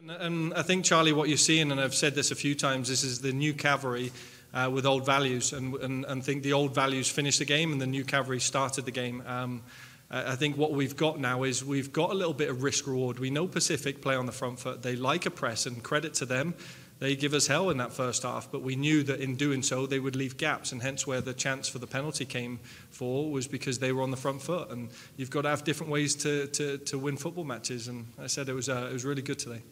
And, 0.00 0.10
and, 0.10 0.54
I 0.54 0.62
think, 0.62 0.84
Charlie, 0.84 1.12
what 1.12 1.28
you're 1.28 1.36
seeing, 1.36 1.72
and 1.72 1.80
I've 1.80 1.94
said 1.94 2.14
this 2.14 2.30
a 2.30 2.36
few 2.36 2.54
times, 2.54 2.88
this 2.88 3.02
is 3.02 3.20
the 3.20 3.32
new 3.32 3.52
cavalry 3.52 4.12
uh, 4.54 4.70
with 4.72 4.86
old 4.86 5.04
values. 5.04 5.52
And, 5.52 5.74
and, 5.74 6.04
and 6.04 6.24
think 6.24 6.44
the 6.44 6.52
old 6.52 6.72
values 6.72 7.08
finished 7.08 7.40
the 7.40 7.44
game 7.44 7.72
and 7.72 7.80
the 7.80 7.86
new 7.86 8.04
cavalry 8.04 8.38
started 8.38 8.84
the 8.84 8.92
game. 8.92 9.24
Um, 9.26 9.62
I 10.10 10.36
think 10.36 10.56
what 10.56 10.72
we've 10.72 10.96
got 10.96 11.18
now 11.20 11.42
is 11.42 11.64
we've 11.64 11.92
got 11.92 12.10
a 12.10 12.14
little 12.14 12.32
bit 12.32 12.48
of 12.48 12.62
risk 12.62 12.86
reward. 12.86 13.18
We 13.18 13.28
know 13.28 13.46
Pacific 13.46 14.00
play 14.00 14.14
on 14.14 14.24
the 14.24 14.32
front 14.32 14.58
foot. 14.58 14.82
They 14.82 14.96
like 14.96 15.26
a 15.26 15.30
press, 15.30 15.66
and 15.66 15.82
credit 15.82 16.14
to 16.14 16.24
them. 16.24 16.54
They 16.98 17.14
give 17.14 17.34
us 17.34 17.46
hell 17.46 17.68
in 17.68 17.76
that 17.76 17.92
first 17.92 18.22
half, 18.22 18.50
but 18.50 18.62
we 18.62 18.74
knew 18.74 19.02
that 19.02 19.20
in 19.20 19.36
doing 19.36 19.62
so 19.62 19.86
they 19.86 20.00
would 20.00 20.16
leave 20.16 20.38
gaps, 20.38 20.72
and 20.72 20.82
hence 20.82 21.06
where 21.06 21.20
the 21.20 21.34
chance 21.34 21.68
for 21.68 21.78
the 21.78 21.86
penalty 21.86 22.24
came 22.24 22.58
for 22.90 23.30
was 23.30 23.46
because 23.46 23.80
they 23.80 23.92
were 23.92 24.02
on 24.02 24.10
the 24.10 24.16
front 24.16 24.40
foot. 24.40 24.70
And 24.70 24.88
you've 25.16 25.30
got 25.30 25.42
to 25.42 25.50
have 25.50 25.62
different 25.62 25.92
ways 25.92 26.14
to, 26.16 26.46
to, 26.46 26.78
to 26.78 26.98
win 26.98 27.18
football 27.18 27.44
matches. 27.44 27.86
And 27.86 28.06
I 28.18 28.28
said 28.28 28.48
it 28.48 28.54
was, 28.54 28.70
uh, 28.70 28.88
it 28.88 28.94
was 28.94 29.04
really 29.04 29.22
good 29.22 29.38
today. 29.38 29.62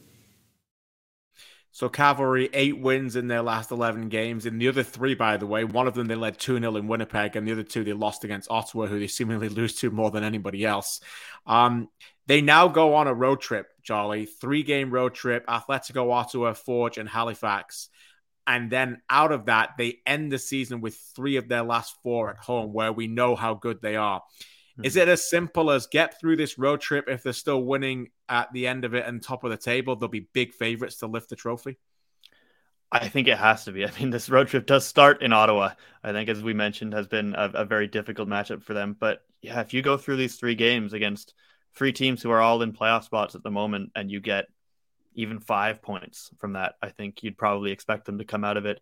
So 1.76 1.90
Cavalry, 1.90 2.49
eight 2.55 2.81
wins 2.81 3.17
in 3.17 3.28
their 3.28 3.43
last 3.43 3.70
11 3.70 4.08
games. 4.08 4.46
In 4.46 4.56
the 4.56 4.67
other 4.67 4.82
three, 4.82 5.14
by 5.14 5.37
the 5.37 5.46
way, 5.46 5.62
one 5.62 5.87
of 5.87 5.93
them 5.93 6.06
they 6.06 6.14
led 6.14 6.38
2 6.38 6.58
0 6.58 6.75
in 6.75 6.88
Winnipeg, 6.88 7.37
and 7.37 7.46
the 7.46 7.52
other 7.52 7.62
two 7.62 7.84
they 7.84 7.93
lost 7.93 8.25
against 8.25 8.50
Ottawa, 8.50 8.87
who 8.87 8.99
they 8.99 9.06
seemingly 9.06 9.49
lose 9.50 9.75
to 9.81 9.90
more 9.90 10.11
than 10.11 10.25
anybody 10.25 10.64
else. 10.64 11.02
Um, 11.46 11.90
they 12.28 12.40
now 12.40 12.69
go 12.69 12.94
on 12.94 13.08
a 13.08 13.12
road 13.12 13.43
trip, 13.43 13.67
Charlie, 13.82 14.25
three 14.25 14.62
game 14.62 14.90
road 14.90 15.14
trip, 15.14 15.46
Atletico 15.46 16.11
Ottawa, 16.11 16.55
Forge, 16.55 16.96
and 16.96 17.11
Halifax. 17.11 17.90
And 18.46 18.70
then 18.70 19.02
out 19.11 19.31
of 19.31 19.44
that, 19.44 19.73
they 19.76 19.99
end 20.06 20.33
the 20.33 20.38
season 20.38 20.80
with 20.80 20.97
three 21.14 21.37
of 21.37 21.47
their 21.47 21.62
last 21.62 21.95
four 22.02 22.30
at 22.30 22.38
home, 22.38 22.73
where 22.73 22.90
we 22.90 23.06
know 23.06 23.37
how 23.37 23.52
good 23.52 23.83
they 23.83 23.97
are. 23.97 24.23
Is 24.83 24.95
hmm. 24.95 25.00
it 25.00 25.09
as 25.09 25.28
simple 25.28 25.71
as 25.71 25.87
get 25.87 26.21
through 26.21 26.37
this 26.37 26.59
road 26.59 26.80
trip 26.80 27.09
if 27.09 27.23
they're 27.23 27.33
still 27.33 27.62
winning 27.62 28.09
at 28.28 28.52
the 28.52 28.66
end 28.66 28.85
of 28.85 28.95
it 28.95 29.06
and 29.06 29.23
top 29.23 29.45
of 29.45 29.50
the 29.50 29.56
table? 29.56 29.97
They'll 29.97 30.09
be 30.09 30.28
big 30.33 30.52
favorites 30.52 30.99
to 30.99 31.06
lift 31.06 31.30
the 31.30 31.37
trophy. 31.37 31.78
I 32.92 33.09
think 33.09 33.28
it 33.28 33.38
has 33.38 33.64
to 33.64 33.73
be. 33.73 33.85
I 33.87 33.90
mean, 33.99 34.11
this 34.11 34.30
road 34.30 34.49
trip 34.49 34.66
does 34.66 34.87
start 34.87 35.23
in 35.23 35.33
Ottawa. 35.33 35.71
I 36.02 36.12
think, 36.12 36.28
as 36.28 36.42
we 36.42 36.54
mentioned, 36.54 36.92
has 36.95 37.06
been 37.06 37.35
a, 37.35 37.50
a 37.54 37.64
very 37.64 37.88
difficult 37.88 38.28
matchup 38.28 38.62
for 38.62 38.75
them. 38.75 38.97
But 38.99 39.23
yeah, 39.42 39.61
if 39.61 39.75
you 39.75 39.83
go 39.83 39.97
through 39.97 40.16
these 40.16 40.37
three 40.37 40.54
games 40.54 40.92
against 40.92 41.35
three 41.75 41.92
teams 41.92 42.23
who 42.23 42.30
are 42.30 42.40
all 42.40 42.62
in 42.62 42.73
playoff 42.73 43.04
spots 43.04 43.35
at 43.35 43.42
the 43.42 43.50
moment, 43.50 43.90
and 43.95 44.11
you 44.11 44.21
get 44.21 44.47
even 45.14 45.40
five 45.40 45.83
points 45.83 46.30
from 46.38 46.52
that, 46.52 46.75
I 46.83 46.90
think 46.90 47.23
you'd 47.23 47.38
probably 47.38 47.73
expect 47.73 48.04
them 48.04 48.18
to 48.18 48.25
come 48.25 48.45
out 48.45 48.56
of 48.56 48.66
it, 48.66 48.80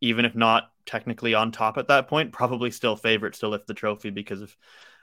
even 0.00 0.24
if 0.24 0.34
not 0.34 0.70
technically 0.86 1.34
on 1.34 1.52
top 1.52 1.76
at 1.76 1.88
that 1.88 2.08
point, 2.08 2.32
probably 2.32 2.70
still 2.70 2.96
favorites 2.96 3.40
to 3.40 3.48
lift 3.48 3.66
the 3.66 3.74
trophy 3.74 4.10
because 4.10 4.40
of 4.40 4.56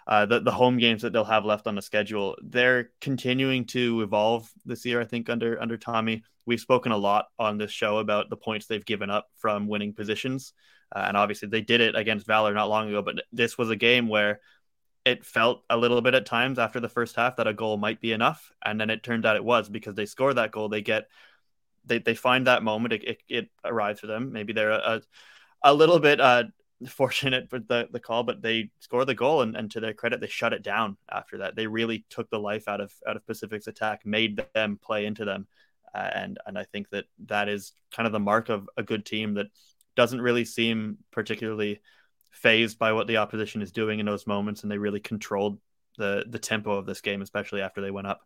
uh, 0.07 0.25
the 0.25 0.39
the 0.39 0.51
home 0.51 0.77
games 0.77 1.01
that 1.01 1.13
they'll 1.13 1.23
have 1.23 1.45
left 1.45 1.67
on 1.67 1.75
the 1.75 1.81
schedule. 1.81 2.35
They're 2.41 2.91
continuing 3.01 3.65
to 3.67 4.01
evolve 4.01 4.51
this 4.65 4.85
year. 4.85 5.01
I 5.01 5.05
think 5.05 5.29
under 5.29 5.61
under 5.61 5.77
Tommy, 5.77 6.23
we've 6.45 6.59
spoken 6.59 6.91
a 6.91 6.97
lot 6.97 7.27
on 7.39 7.57
this 7.57 7.71
show 7.71 7.97
about 7.99 8.29
the 8.29 8.37
points 8.37 8.65
they've 8.65 8.85
given 8.85 9.09
up 9.09 9.27
from 9.37 9.67
winning 9.67 9.93
positions, 9.93 10.53
uh, 10.95 11.05
and 11.07 11.17
obviously 11.17 11.47
they 11.47 11.61
did 11.61 11.81
it 11.81 11.95
against 11.95 12.27
Valour 12.27 12.53
not 12.53 12.69
long 12.69 12.89
ago. 12.89 13.01
But 13.01 13.23
this 13.31 13.57
was 13.57 13.69
a 13.69 13.75
game 13.75 14.07
where 14.07 14.41
it 15.05 15.25
felt 15.25 15.63
a 15.69 15.77
little 15.77 16.01
bit 16.01 16.15
at 16.15 16.25
times 16.25 16.59
after 16.59 16.79
the 16.79 16.89
first 16.89 17.15
half 17.15 17.35
that 17.37 17.47
a 17.47 17.53
goal 17.53 17.77
might 17.77 18.01
be 18.01 18.13
enough, 18.13 18.51
and 18.63 18.79
then 18.79 18.89
it 18.89 19.03
turned 19.03 19.25
out 19.25 19.35
it 19.35 19.43
was 19.43 19.69
because 19.69 19.95
they 19.95 20.05
score 20.05 20.33
that 20.33 20.51
goal. 20.51 20.69
They 20.69 20.81
get 20.81 21.07
they 21.85 21.99
they 21.99 22.15
find 22.15 22.47
that 22.47 22.63
moment. 22.63 22.93
It, 22.93 23.03
it, 23.03 23.17
it 23.29 23.49
arrives 23.63 23.99
for 23.99 24.07
them. 24.07 24.31
Maybe 24.31 24.53
they're 24.53 24.71
a, 24.71 25.01
a 25.63 25.73
little 25.73 25.99
bit 25.99 26.19
uh, 26.19 26.43
fortunate 26.87 27.49
for 27.49 27.59
the, 27.59 27.87
the 27.91 27.99
call, 27.99 28.23
but 28.23 28.41
they 28.41 28.69
score 28.79 29.05
the 29.05 29.15
goal, 29.15 29.41
and, 29.41 29.55
and 29.55 29.71
to 29.71 29.79
their 29.79 29.93
credit, 29.93 30.21
they 30.21 30.27
shut 30.27 30.53
it 30.53 30.63
down 30.63 30.97
after 31.11 31.39
that. 31.39 31.55
They 31.55 31.67
really 31.67 32.05
took 32.09 32.29
the 32.29 32.39
life 32.39 32.67
out 32.67 32.81
of 32.81 32.93
out 33.07 33.15
of 33.15 33.25
Pacific's 33.25 33.67
attack, 33.67 34.05
made 34.05 34.43
them 34.53 34.79
play 34.81 35.05
into 35.05 35.25
them, 35.25 35.47
uh, 35.93 36.09
and 36.13 36.39
and 36.45 36.57
I 36.57 36.63
think 36.63 36.89
that 36.89 37.05
that 37.25 37.49
is 37.49 37.73
kind 37.95 38.07
of 38.07 38.13
the 38.13 38.19
mark 38.19 38.49
of 38.49 38.69
a 38.77 38.83
good 38.83 39.05
team 39.05 39.35
that 39.35 39.47
doesn't 39.95 40.21
really 40.21 40.45
seem 40.45 40.97
particularly 41.11 41.81
phased 42.31 42.79
by 42.79 42.93
what 42.93 43.07
the 43.07 43.17
opposition 43.17 43.61
is 43.61 43.71
doing 43.71 43.99
in 43.99 44.05
those 44.05 44.27
moments, 44.27 44.63
and 44.63 44.71
they 44.71 44.77
really 44.77 44.99
controlled 44.99 45.59
the 45.97 46.25
the 46.27 46.39
tempo 46.39 46.71
of 46.71 46.85
this 46.85 47.01
game, 47.01 47.21
especially 47.21 47.61
after 47.61 47.81
they 47.81 47.91
went 47.91 48.07
up. 48.07 48.21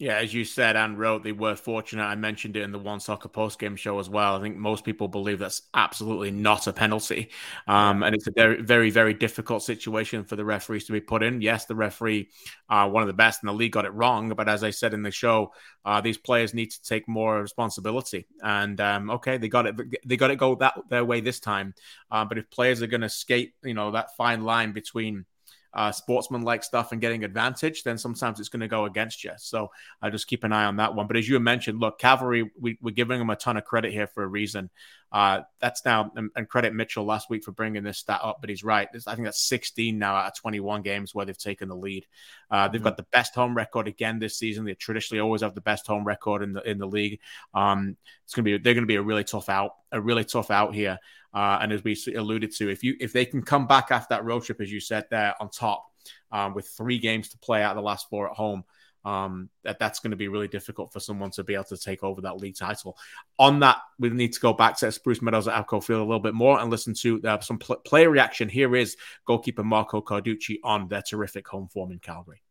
Yeah, 0.00 0.16
as 0.16 0.32
you 0.32 0.46
said 0.46 0.76
and 0.76 0.98
wrote, 0.98 1.24
they 1.24 1.32
were 1.32 1.54
fortunate. 1.54 2.04
I 2.04 2.14
mentioned 2.14 2.56
it 2.56 2.62
in 2.62 2.72
the 2.72 2.80
OneSoccer 2.80 3.30
post 3.30 3.58
game 3.58 3.76
show 3.76 3.98
as 3.98 4.08
well. 4.08 4.34
I 4.34 4.40
think 4.40 4.56
most 4.56 4.82
people 4.82 5.08
believe 5.08 5.38
that's 5.38 5.60
absolutely 5.74 6.30
not 6.30 6.66
a 6.66 6.72
penalty. 6.72 7.28
Um, 7.68 8.02
and 8.02 8.14
it's 8.14 8.26
a 8.26 8.30
very, 8.34 8.62
very, 8.62 8.88
very 8.88 9.12
difficult 9.12 9.62
situation 9.62 10.24
for 10.24 10.36
the 10.36 10.44
referees 10.44 10.86
to 10.86 10.92
be 10.92 11.02
put 11.02 11.22
in. 11.22 11.42
Yes, 11.42 11.66
the 11.66 11.74
referee, 11.74 12.30
uh, 12.70 12.88
one 12.88 13.02
of 13.02 13.08
the 13.08 13.12
best 13.12 13.42
in 13.42 13.48
the 13.48 13.52
league, 13.52 13.72
got 13.72 13.84
it 13.84 13.92
wrong. 13.92 14.30
But 14.30 14.48
as 14.48 14.64
I 14.64 14.70
said 14.70 14.94
in 14.94 15.02
the 15.02 15.10
show, 15.10 15.52
uh, 15.84 16.00
these 16.00 16.16
players 16.16 16.54
need 16.54 16.70
to 16.70 16.82
take 16.82 17.06
more 17.06 17.42
responsibility. 17.42 18.26
And 18.42 18.80
um, 18.80 19.10
okay, 19.10 19.36
they 19.36 19.48
got 19.48 19.66
it. 19.66 19.76
They 20.06 20.16
got 20.16 20.30
it 20.30 20.36
go 20.36 20.54
that 20.54 20.80
their 20.88 21.04
way 21.04 21.20
this 21.20 21.40
time. 21.40 21.74
Uh, 22.10 22.24
but 22.24 22.38
if 22.38 22.50
players 22.50 22.80
are 22.80 22.86
going 22.86 23.02
to 23.02 23.10
skate, 23.10 23.52
you 23.62 23.74
know, 23.74 23.90
that 23.90 24.16
fine 24.16 24.44
line 24.44 24.72
between 24.72 25.26
uh, 25.72 25.92
sportsman-like 25.92 26.64
stuff 26.64 26.92
and 26.92 27.00
getting 27.00 27.24
advantage, 27.24 27.82
then 27.82 27.96
sometimes 27.96 28.40
it's 28.40 28.48
going 28.48 28.60
to 28.60 28.68
go 28.68 28.86
against 28.86 29.22
you. 29.22 29.32
So 29.38 29.70
I 30.02 30.08
uh, 30.08 30.10
just 30.10 30.26
keep 30.26 30.44
an 30.44 30.52
eye 30.52 30.64
on 30.64 30.76
that 30.76 30.94
one. 30.94 31.06
But 31.06 31.16
as 31.16 31.28
you 31.28 31.38
mentioned, 31.38 31.80
look, 31.80 31.98
Cavalry, 31.98 32.50
we, 32.58 32.78
are 32.84 32.90
giving 32.90 33.18
them 33.18 33.30
a 33.30 33.36
ton 33.36 33.56
of 33.56 33.64
credit 33.64 33.92
here 33.92 34.06
for 34.06 34.22
a 34.22 34.26
reason. 34.26 34.70
Uh, 35.12 35.40
that's 35.60 35.84
now, 35.84 36.12
and, 36.14 36.30
and, 36.36 36.48
credit 36.48 36.72
Mitchell 36.72 37.04
last 37.04 37.28
week 37.28 37.42
for 37.42 37.50
bringing 37.50 37.82
this 37.82 37.98
stat 37.98 38.20
up, 38.22 38.38
but 38.40 38.48
he's 38.48 38.62
right. 38.62 38.88
I 39.08 39.14
think 39.16 39.26
that's 39.26 39.42
16 39.42 39.98
now 39.98 40.14
out 40.14 40.28
of 40.28 40.36
21 40.36 40.82
games 40.82 41.12
where 41.12 41.26
they've 41.26 41.36
taken 41.36 41.68
the 41.68 41.74
lead. 41.74 42.06
Uh, 42.48 42.68
they've 42.68 42.78
mm-hmm. 42.78 42.84
got 42.84 42.96
the 42.96 43.06
best 43.10 43.34
home 43.34 43.56
record 43.56 43.88
again 43.88 44.20
this 44.20 44.38
season. 44.38 44.64
They 44.64 44.74
traditionally 44.74 45.20
always 45.20 45.42
have 45.42 45.56
the 45.56 45.60
best 45.60 45.88
home 45.88 46.04
record 46.04 46.42
in 46.42 46.52
the 46.52 46.62
in 46.62 46.78
the 46.78 46.86
league. 46.86 47.18
Um, 47.54 47.96
it's 48.24 48.34
gonna 48.34 48.44
be 48.44 48.58
they're 48.58 48.74
gonna 48.74 48.86
be 48.86 48.94
a 48.94 49.02
really 49.02 49.24
tough 49.24 49.48
out, 49.48 49.72
a 49.90 50.00
really 50.00 50.24
tough 50.24 50.52
out 50.52 50.76
here. 50.76 51.00
Uh, 51.32 51.58
and 51.60 51.72
as 51.72 51.84
we 51.84 51.96
alluded 52.16 52.52
to, 52.56 52.70
if 52.70 52.82
you 52.82 52.96
if 53.00 53.12
they 53.12 53.24
can 53.24 53.42
come 53.42 53.66
back 53.66 53.90
after 53.90 54.14
that 54.14 54.24
road 54.24 54.42
trip, 54.42 54.60
as 54.60 54.70
you 54.70 54.80
said 54.80 55.06
there 55.10 55.34
on 55.40 55.48
top, 55.48 55.86
um, 56.32 56.54
with 56.54 56.66
three 56.68 56.98
games 56.98 57.28
to 57.30 57.38
play 57.38 57.62
out 57.62 57.72
of 57.72 57.76
the 57.76 57.82
last 57.82 58.08
four 58.08 58.28
at 58.28 58.36
home, 58.36 58.64
um, 59.04 59.48
that 59.64 59.78
that's 59.78 60.00
going 60.00 60.10
to 60.10 60.16
be 60.16 60.28
really 60.28 60.48
difficult 60.48 60.92
for 60.92 61.00
someone 61.00 61.30
to 61.32 61.44
be 61.44 61.54
able 61.54 61.64
to 61.64 61.76
take 61.76 62.02
over 62.02 62.20
that 62.22 62.38
league 62.38 62.56
title. 62.56 62.98
On 63.38 63.60
that, 63.60 63.78
we 63.98 64.10
need 64.10 64.32
to 64.32 64.40
go 64.40 64.52
back 64.52 64.76
to 64.78 64.92
Spruce 64.92 65.22
Meadows 65.22 65.48
at 65.48 65.66
ATCO 65.66 65.82
Field 65.82 66.00
a 66.00 66.04
little 66.04 66.20
bit 66.20 66.34
more 66.34 66.60
and 66.60 66.70
listen 66.70 66.94
to 66.94 67.20
uh, 67.22 67.40
some 67.40 67.58
pl- 67.58 67.76
player 67.76 68.10
reaction. 68.10 68.48
Here 68.48 68.74
is 68.76 68.96
goalkeeper 69.24 69.64
Marco 69.64 70.00
Carducci 70.00 70.58
on 70.62 70.88
their 70.88 71.02
terrific 71.02 71.48
home 71.48 71.68
form 71.68 71.92
in 71.92 71.98
Calgary. 71.98 72.42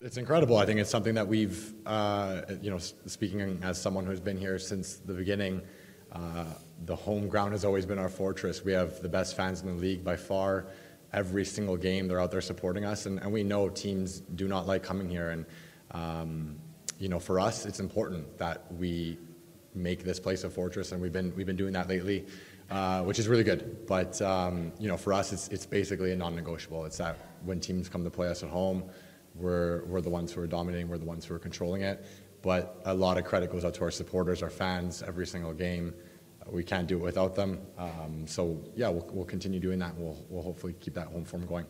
It's 0.00 0.16
incredible. 0.16 0.56
I 0.56 0.64
think 0.64 0.80
it's 0.80 0.88
something 0.88 1.14
that 1.14 1.28
we've, 1.28 1.74
uh, 1.84 2.42
you 2.62 2.70
know, 2.70 2.78
speaking 2.78 3.60
as 3.62 3.80
someone 3.80 4.06
who's 4.06 4.20
been 4.20 4.38
here 4.38 4.58
since 4.58 4.96
the 4.96 5.12
beginning. 5.12 5.60
Uh, 6.12 6.44
the 6.86 6.96
home 6.96 7.28
ground 7.28 7.52
has 7.52 7.64
always 7.64 7.86
been 7.86 7.98
our 7.98 8.08
fortress. 8.08 8.64
We 8.64 8.72
have 8.72 9.00
the 9.00 9.08
best 9.08 9.36
fans 9.36 9.62
in 9.62 9.68
the 9.68 9.74
league 9.74 10.02
by 10.02 10.16
far. 10.16 10.66
Every 11.12 11.44
single 11.44 11.76
game, 11.76 12.08
they're 12.08 12.20
out 12.20 12.30
there 12.30 12.40
supporting 12.40 12.84
us, 12.84 13.06
and, 13.06 13.18
and 13.20 13.32
we 13.32 13.42
know 13.42 13.68
teams 13.68 14.20
do 14.20 14.46
not 14.46 14.66
like 14.66 14.82
coming 14.82 15.08
here. 15.08 15.30
And 15.30 15.46
um, 15.90 16.56
you 16.98 17.08
know, 17.08 17.18
for 17.18 17.40
us, 17.40 17.66
it's 17.66 17.80
important 17.80 18.38
that 18.38 18.72
we 18.74 19.18
make 19.74 20.04
this 20.04 20.20
place 20.20 20.44
a 20.44 20.50
fortress, 20.50 20.92
and 20.92 21.02
we've 21.02 21.12
been 21.12 21.34
we've 21.34 21.46
been 21.46 21.56
doing 21.56 21.72
that 21.72 21.88
lately, 21.88 22.26
uh, 22.70 23.02
which 23.02 23.18
is 23.18 23.26
really 23.26 23.42
good. 23.42 23.86
But 23.86 24.20
um, 24.22 24.72
you 24.78 24.86
know, 24.88 24.96
for 24.96 25.12
us, 25.12 25.32
it's 25.32 25.48
it's 25.48 25.66
basically 25.66 26.12
a 26.12 26.16
non-negotiable. 26.16 26.84
It's 26.84 26.98
that 26.98 27.16
when 27.44 27.58
teams 27.58 27.88
come 27.88 28.04
to 28.04 28.10
play 28.10 28.28
us 28.28 28.42
at 28.42 28.48
home, 28.48 28.84
we're 29.34 29.84
we're 29.86 30.00
the 30.00 30.10
ones 30.10 30.32
who 30.32 30.40
are 30.42 30.46
dominating, 30.46 30.88
we're 30.88 30.98
the 30.98 31.04
ones 31.04 31.24
who 31.24 31.34
are 31.34 31.38
controlling 31.40 31.82
it, 31.82 32.04
but 32.42 32.80
a 32.84 32.94
lot 32.94 33.18
of 33.18 33.24
credit 33.24 33.50
goes 33.50 33.64
out 33.64 33.74
to 33.74 33.84
our 33.84 33.90
supporters, 33.90 34.42
our 34.42 34.50
fans, 34.50 35.02
every 35.06 35.26
single 35.26 35.52
game. 35.52 35.94
We 36.50 36.64
can't 36.64 36.86
do 36.88 36.96
it 36.96 37.02
without 37.02 37.34
them. 37.34 37.60
Um, 37.78 38.26
so 38.26 38.58
yeah, 38.74 38.88
we'll, 38.88 39.08
we'll 39.12 39.24
continue 39.24 39.60
doing 39.60 39.78
that. 39.80 39.94
And 39.94 40.04
we'll 40.04 40.24
we'll 40.28 40.42
hopefully 40.42 40.74
keep 40.80 40.94
that 40.94 41.08
home 41.08 41.24
form 41.24 41.46
going. 41.46 41.66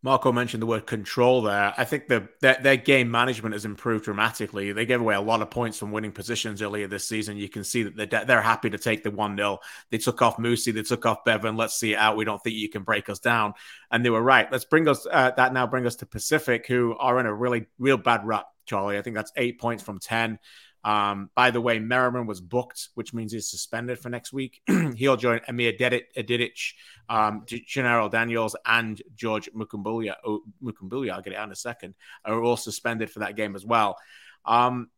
Marco 0.00 0.30
mentioned 0.30 0.62
the 0.62 0.66
word 0.66 0.86
control 0.86 1.42
there. 1.42 1.74
I 1.76 1.84
think 1.84 2.06
the, 2.06 2.28
their, 2.40 2.56
their, 2.62 2.76
game 2.76 3.10
management 3.10 3.54
has 3.54 3.64
improved 3.64 4.04
dramatically. 4.04 4.70
They 4.72 4.86
gave 4.86 5.00
away 5.00 5.16
a 5.16 5.20
lot 5.20 5.42
of 5.42 5.50
points 5.50 5.76
from 5.76 5.90
winning 5.90 6.12
positions 6.12 6.62
earlier 6.62 6.86
this 6.86 7.08
season. 7.08 7.36
You 7.36 7.48
can 7.48 7.64
see 7.64 7.82
that 7.82 8.10
they're, 8.10 8.24
they're 8.24 8.40
happy 8.40 8.70
to 8.70 8.78
take 8.78 9.02
the 9.02 9.10
1 9.10 9.36
0. 9.36 9.58
They 9.90 9.98
took 9.98 10.22
off 10.22 10.38
Musse, 10.38 10.72
they 10.72 10.82
took 10.82 11.04
off 11.04 11.24
Bevan. 11.24 11.56
Let's 11.56 11.74
see 11.74 11.94
it 11.94 11.96
out. 11.96 12.16
We 12.16 12.24
don't 12.24 12.42
think 12.42 12.54
you 12.54 12.68
can 12.68 12.84
break 12.84 13.08
us 13.08 13.18
down. 13.18 13.54
And 13.90 14.04
they 14.04 14.10
were 14.10 14.22
right. 14.22 14.50
Let's 14.50 14.64
bring 14.64 14.86
us 14.86 15.04
uh, 15.10 15.32
that 15.36 15.52
now 15.52 15.66
bring 15.66 15.86
us 15.86 15.96
to 15.96 16.06
Pacific, 16.06 16.66
who 16.68 16.96
are 16.96 17.18
in 17.18 17.26
a 17.26 17.34
really, 17.34 17.66
real 17.80 17.96
bad 17.96 18.24
rut, 18.24 18.46
Charlie. 18.66 18.98
I 18.98 19.02
think 19.02 19.16
that's 19.16 19.32
eight 19.36 19.60
points 19.60 19.82
from 19.82 19.98
10. 19.98 20.38
Um, 20.84 21.30
by 21.34 21.50
the 21.50 21.60
way, 21.60 21.78
Merriman 21.78 22.26
was 22.26 22.40
booked, 22.40 22.88
which 22.94 23.12
means 23.12 23.32
he's 23.32 23.50
suspended 23.50 23.98
for 23.98 24.08
next 24.08 24.32
week. 24.32 24.60
He'll 24.96 25.16
join 25.16 25.40
Amir 25.48 25.72
Dedic, 25.72 26.72
um, 27.08 27.42
Djenairo 27.46 28.10
Daniels, 28.10 28.56
and 28.64 29.00
George 29.14 29.50
Mukumbilwa. 29.52 30.14
Oh, 30.24 30.40
Mukumbilwa, 30.62 31.10
I'll 31.10 31.22
get 31.22 31.32
it 31.32 31.36
out 31.36 31.48
in 31.48 31.52
a 31.52 31.56
second, 31.56 31.94
are 32.24 32.42
all 32.42 32.56
suspended 32.56 33.10
for 33.10 33.20
that 33.20 33.36
game 33.36 33.56
as 33.56 33.66
well. 33.66 33.98
Um, 34.44 34.88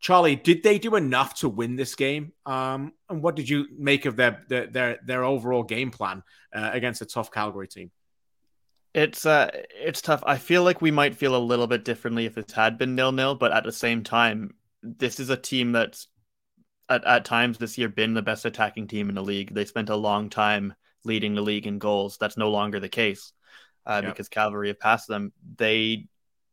Charlie, 0.00 0.36
did 0.36 0.62
they 0.62 0.78
do 0.78 0.94
enough 0.94 1.34
to 1.40 1.48
win 1.48 1.74
this 1.74 1.94
game? 1.96 2.32
Um, 2.46 2.92
and 3.08 3.22
what 3.22 3.34
did 3.34 3.48
you 3.48 3.66
make 3.76 4.06
of 4.06 4.16
their 4.16 4.44
their 4.48 4.66
their, 4.66 4.98
their 5.04 5.24
overall 5.24 5.64
game 5.64 5.90
plan 5.90 6.22
uh, 6.54 6.70
against 6.72 7.02
a 7.02 7.06
tough 7.06 7.32
Calgary 7.32 7.66
team? 7.66 7.90
It's 8.94 9.26
uh, 9.26 9.50
it's 9.74 10.00
tough. 10.00 10.22
I 10.24 10.38
feel 10.38 10.62
like 10.62 10.80
we 10.80 10.90
might 10.90 11.16
feel 11.16 11.36
a 11.36 11.38
little 11.38 11.66
bit 11.66 11.84
differently 11.84 12.26
if 12.26 12.38
it 12.38 12.52
had 12.52 12.78
been 12.78 12.94
nil 12.94 13.12
nil, 13.12 13.34
but 13.34 13.52
at 13.52 13.64
the 13.64 13.72
same 13.72 14.02
time, 14.02 14.54
this 14.82 15.20
is 15.20 15.30
a 15.30 15.36
team 15.36 15.72
that's 15.72 16.08
at, 16.88 17.04
at 17.04 17.24
times 17.24 17.58
this 17.58 17.78
year 17.78 17.88
been 17.88 18.14
the 18.14 18.22
best 18.22 18.44
attacking 18.44 18.86
team 18.86 19.08
in 19.08 19.14
the 19.14 19.22
league. 19.22 19.54
They 19.54 19.64
spent 19.64 19.90
a 19.90 19.96
long 19.96 20.30
time 20.30 20.74
leading 21.04 21.34
the 21.34 21.42
league 21.42 21.66
in 21.66 21.78
goals. 21.78 22.16
That's 22.18 22.36
no 22.36 22.50
longer 22.50 22.80
the 22.80 22.88
case 22.88 23.32
uh, 23.86 24.00
yep. 24.02 24.12
because 24.12 24.28
Cavalry 24.28 24.68
have 24.68 24.80
passed 24.80 25.08
them. 25.08 25.32
They 25.56 26.06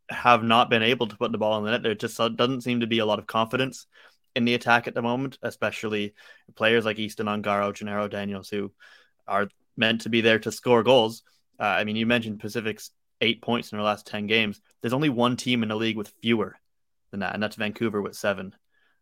have 0.10 0.44
not 0.44 0.70
been 0.70 0.84
able 0.84 1.08
to 1.08 1.18
put 1.18 1.32
the 1.32 1.38
ball 1.38 1.58
in 1.58 1.66
the 1.66 1.72
net. 1.72 1.84
There 1.84 1.96
just 1.96 2.18
doesn't 2.18 2.62
seem 2.62 2.82
to 2.82 2.88
be 2.88 3.00
a 3.00 3.06
lot 3.06 3.20
of 3.20 3.28
confidence 3.28 3.88
in 4.36 4.46
the 4.46 4.54
attack 4.54 4.88
at 4.88 4.94
the 4.94 5.02
moment, 5.02 5.38
especially 5.42 6.14
players 6.56 6.86
like 6.86 7.00
Easton 7.00 7.28
Ongaro, 7.28 7.74
Djenairo 7.74 8.10
Daniels, 8.10 8.50
who 8.50 8.72
are 9.28 9.50
meant 9.78 10.02
to 10.02 10.10
be 10.10 10.22
there 10.22 10.40
to 10.40 10.52
score 10.52 10.84
goals. 10.84 11.24
Uh, 11.60 11.64
I 11.64 11.84
mean, 11.86 11.96
you 11.96 12.06
mentioned 12.06 12.40
Pacific's 12.40 12.92
eight 13.22 13.42
points 13.42 13.72
in 13.72 13.78
their 13.78 13.86
last 13.86 14.06
10 14.08 14.28
games. 14.28 14.62
There's 14.82 14.94
only 14.94 15.10
one 15.10 15.38
team 15.38 15.64
in 15.64 15.70
the 15.70 15.76
league 15.76 15.98
with 15.98 16.14
fewer 16.22 16.58
than 17.16 17.22
that, 17.22 17.34
and 17.34 17.42
that's 17.42 17.56
Vancouver 17.56 18.02
with 18.02 18.16
seven. 18.16 18.54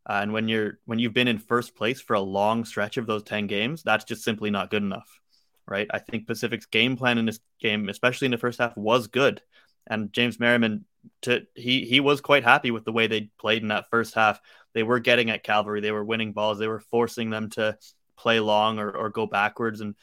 Uh, 0.07 0.19
and 0.21 0.33
when 0.33 0.47
you're 0.47 0.79
when 0.85 0.99
you've 0.99 1.13
been 1.13 1.27
in 1.27 1.39
first 1.39 1.75
place 1.75 1.99
for 1.99 2.13
a 2.13 2.21
long 2.21 2.65
stretch 2.65 2.97
of 2.97 3.07
those 3.07 3.23
ten 3.23 3.47
games, 3.47 3.83
that's 3.83 4.05
just 4.05 4.23
simply 4.23 4.49
not 4.49 4.69
good 4.69 4.83
enough, 4.83 5.19
right? 5.67 5.87
I 5.91 5.99
think 5.99 6.27
Pacific's 6.27 6.65
game 6.65 6.95
plan 6.97 7.17
in 7.17 7.25
this 7.25 7.39
game, 7.59 7.89
especially 7.89 8.25
in 8.25 8.31
the 8.31 8.37
first 8.37 8.59
half, 8.59 8.77
was 8.77 9.07
good, 9.07 9.41
and 9.87 10.13
James 10.13 10.39
Merriman, 10.39 10.85
to 11.23 11.45
he 11.55 11.85
he 11.85 11.99
was 11.99 12.21
quite 12.21 12.43
happy 12.43 12.71
with 12.71 12.85
the 12.85 12.91
way 12.91 13.07
they 13.07 13.29
played 13.39 13.61
in 13.61 13.69
that 13.69 13.89
first 13.89 14.13
half. 14.13 14.39
They 14.73 14.83
were 14.83 14.99
getting 14.99 15.29
at 15.29 15.43
Cavalry, 15.43 15.81
they 15.81 15.91
were 15.91 16.03
winning 16.03 16.33
balls, 16.33 16.59
they 16.59 16.67
were 16.67 16.79
forcing 16.79 17.29
them 17.29 17.49
to 17.51 17.77
play 18.17 18.39
long 18.39 18.79
or, 18.79 18.91
or 18.91 19.09
go 19.09 19.25
backwards 19.25 19.81
and 19.81 19.95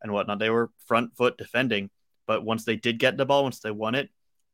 and 0.00 0.12
whatnot. 0.12 0.38
They 0.38 0.50
were 0.50 0.70
front 0.86 1.16
foot 1.16 1.36
defending, 1.36 1.90
but 2.26 2.44
once 2.44 2.64
they 2.64 2.76
did 2.76 2.98
get 2.98 3.16
the 3.16 3.26
ball, 3.26 3.42
once 3.42 3.58
they 3.58 3.72
won 3.72 3.96
it, 3.96 4.10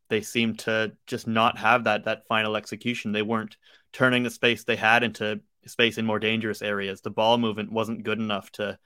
they 0.08 0.20
seemed 0.20 0.60
to 0.60 0.92
just 1.06 1.26
not 1.26 1.58
have 1.58 1.84
that 1.84 2.04
that 2.04 2.26
final 2.26 2.56
execution. 2.56 3.12
They 3.12 3.22
weren't 3.22 3.56
turning 3.92 4.22
the 4.22 4.30
space 4.30 4.64
they 4.64 4.76
had 4.76 5.02
into 5.02 5.40
space 5.66 5.98
in 5.98 6.06
more 6.06 6.18
dangerous 6.18 6.62
areas. 6.62 7.00
The 7.00 7.10
ball 7.10 7.38
movement 7.38 7.72
wasn't 7.72 8.04
good 8.04 8.18
enough 8.18 8.50
to 8.52 8.78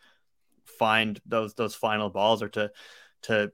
find 0.65 1.21
those 1.27 1.55
those 1.55 1.75
final 1.75 2.11
balls 2.11 2.43
or 2.43 2.49
to 2.51 2.71
to 3.23 3.53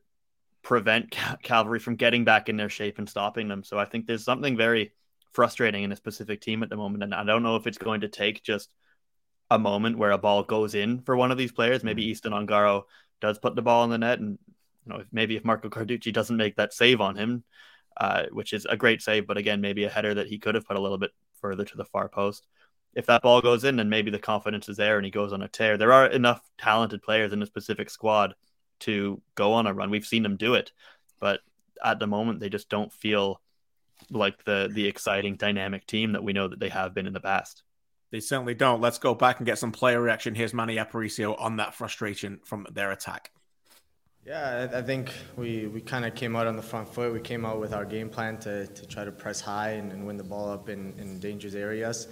prevent 0.62 1.10
Cal- 1.10 1.36
Cavalry 1.42 1.78
from 1.78 1.96
getting 1.96 2.24
back 2.24 2.48
in 2.48 2.56
their 2.56 2.68
shape 2.68 2.98
and 2.98 3.08
stopping 3.08 3.48
them. 3.48 3.64
So 3.64 3.78
I 3.78 3.84
think 3.84 4.06
there's 4.06 4.24
something 4.24 4.56
very 4.56 4.92
frustrating 5.32 5.82
in 5.84 5.92
a 5.92 5.96
Pacific 5.96 6.40
team 6.40 6.62
at 6.62 6.70
the 6.70 6.76
moment, 6.76 7.02
and 7.02 7.14
I 7.14 7.24
don't 7.24 7.42
know 7.42 7.56
if 7.56 7.66
it's 7.66 7.78
going 7.78 8.02
to 8.02 8.08
take 8.08 8.42
just 8.42 8.70
a 9.50 9.58
moment 9.58 9.98
where 9.98 10.10
a 10.10 10.18
ball 10.18 10.42
goes 10.42 10.74
in 10.74 11.02
for 11.02 11.16
one 11.16 11.30
of 11.30 11.38
these 11.38 11.52
players. 11.52 11.84
Maybe 11.84 12.02
mm-hmm. 12.02 12.10
Easton 12.10 12.32
Ongaro 12.32 12.84
does 13.20 13.38
put 13.38 13.54
the 13.54 13.62
ball 13.62 13.84
in 13.84 13.90
the 13.90 13.98
net, 13.98 14.20
and 14.20 14.38
you 14.86 14.92
know, 14.92 15.00
if 15.00 15.06
maybe 15.12 15.36
if 15.36 15.44
Marco 15.44 15.68
Carducci 15.68 16.12
doesn't 16.12 16.36
make 16.36 16.56
that 16.56 16.72
save 16.72 17.00
on 17.00 17.16
him, 17.16 17.44
uh, 17.96 18.24
which 18.32 18.52
is 18.52 18.66
a 18.66 18.76
great 18.76 19.02
save, 19.02 19.26
but 19.26 19.36
again, 19.36 19.60
maybe 19.60 19.84
a 19.84 19.90
header 19.90 20.14
that 20.14 20.26
he 20.26 20.38
could 20.38 20.54
have 20.54 20.66
put 20.66 20.76
a 20.76 20.80
little 20.80 20.98
bit 20.98 21.12
further 21.40 21.64
to 21.64 21.76
the 21.76 21.84
far 21.84 22.08
post. 22.08 22.46
If 22.94 23.06
that 23.06 23.22
ball 23.22 23.40
goes 23.40 23.64
in, 23.64 23.76
then 23.76 23.88
maybe 23.88 24.10
the 24.10 24.18
confidence 24.18 24.68
is 24.68 24.76
there 24.76 24.96
and 24.96 25.04
he 25.04 25.10
goes 25.10 25.32
on 25.32 25.42
a 25.42 25.48
tear. 25.48 25.76
There 25.76 25.92
are 25.92 26.06
enough 26.06 26.40
talented 26.58 27.02
players 27.02 27.32
in 27.32 27.40
the 27.40 27.46
Pacific 27.46 27.90
squad 27.90 28.34
to 28.80 29.20
go 29.34 29.52
on 29.52 29.66
a 29.66 29.74
run. 29.74 29.90
We've 29.90 30.06
seen 30.06 30.22
them 30.22 30.36
do 30.36 30.54
it, 30.54 30.72
but 31.20 31.40
at 31.82 31.98
the 31.98 32.06
moment, 32.06 32.40
they 32.40 32.48
just 32.48 32.68
don't 32.68 32.92
feel 32.92 33.40
like 34.10 34.44
the 34.44 34.68
the 34.72 34.86
exciting, 34.86 35.36
dynamic 35.36 35.86
team 35.86 36.12
that 36.12 36.22
we 36.22 36.32
know 36.32 36.48
that 36.48 36.60
they 36.60 36.68
have 36.68 36.94
been 36.94 37.06
in 37.06 37.12
the 37.12 37.20
past. 37.20 37.62
They 38.10 38.20
certainly 38.20 38.54
don't. 38.54 38.80
Let's 38.80 38.98
go 38.98 39.14
back 39.14 39.38
and 39.38 39.46
get 39.46 39.58
some 39.58 39.72
player 39.72 40.00
reaction. 40.00 40.34
Here's 40.34 40.54
Manny 40.54 40.76
Aparicio 40.76 41.40
on 41.40 41.56
that 41.56 41.74
frustration 41.74 42.40
from 42.44 42.66
their 42.70 42.92
attack. 42.92 43.32
Yeah, 44.26 44.68
I 44.72 44.80
think 44.80 45.12
we, 45.36 45.66
we 45.66 45.82
kind 45.82 46.06
of 46.06 46.14
came 46.14 46.34
out 46.34 46.46
on 46.46 46.56
the 46.56 46.62
front 46.62 46.88
foot. 46.88 47.12
We 47.12 47.20
came 47.20 47.44
out 47.44 47.60
with 47.60 47.74
our 47.74 47.84
game 47.84 48.08
plan 48.08 48.38
to, 48.38 48.66
to 48.66 48.86
try 48.86 49.04
to 49.04 49.12
press 49.12 49.38
high 49.38 49.72
and, 49.72 49.92
and 49.92 50.06
win 50.06 50.16
the 50.16 50.24
ball 50.24 50.50
up 50.50 50.70
in, 50.70 50.94
in 50.98 51.18
dangerous 51.18 51.54
areas. 51.54 52.08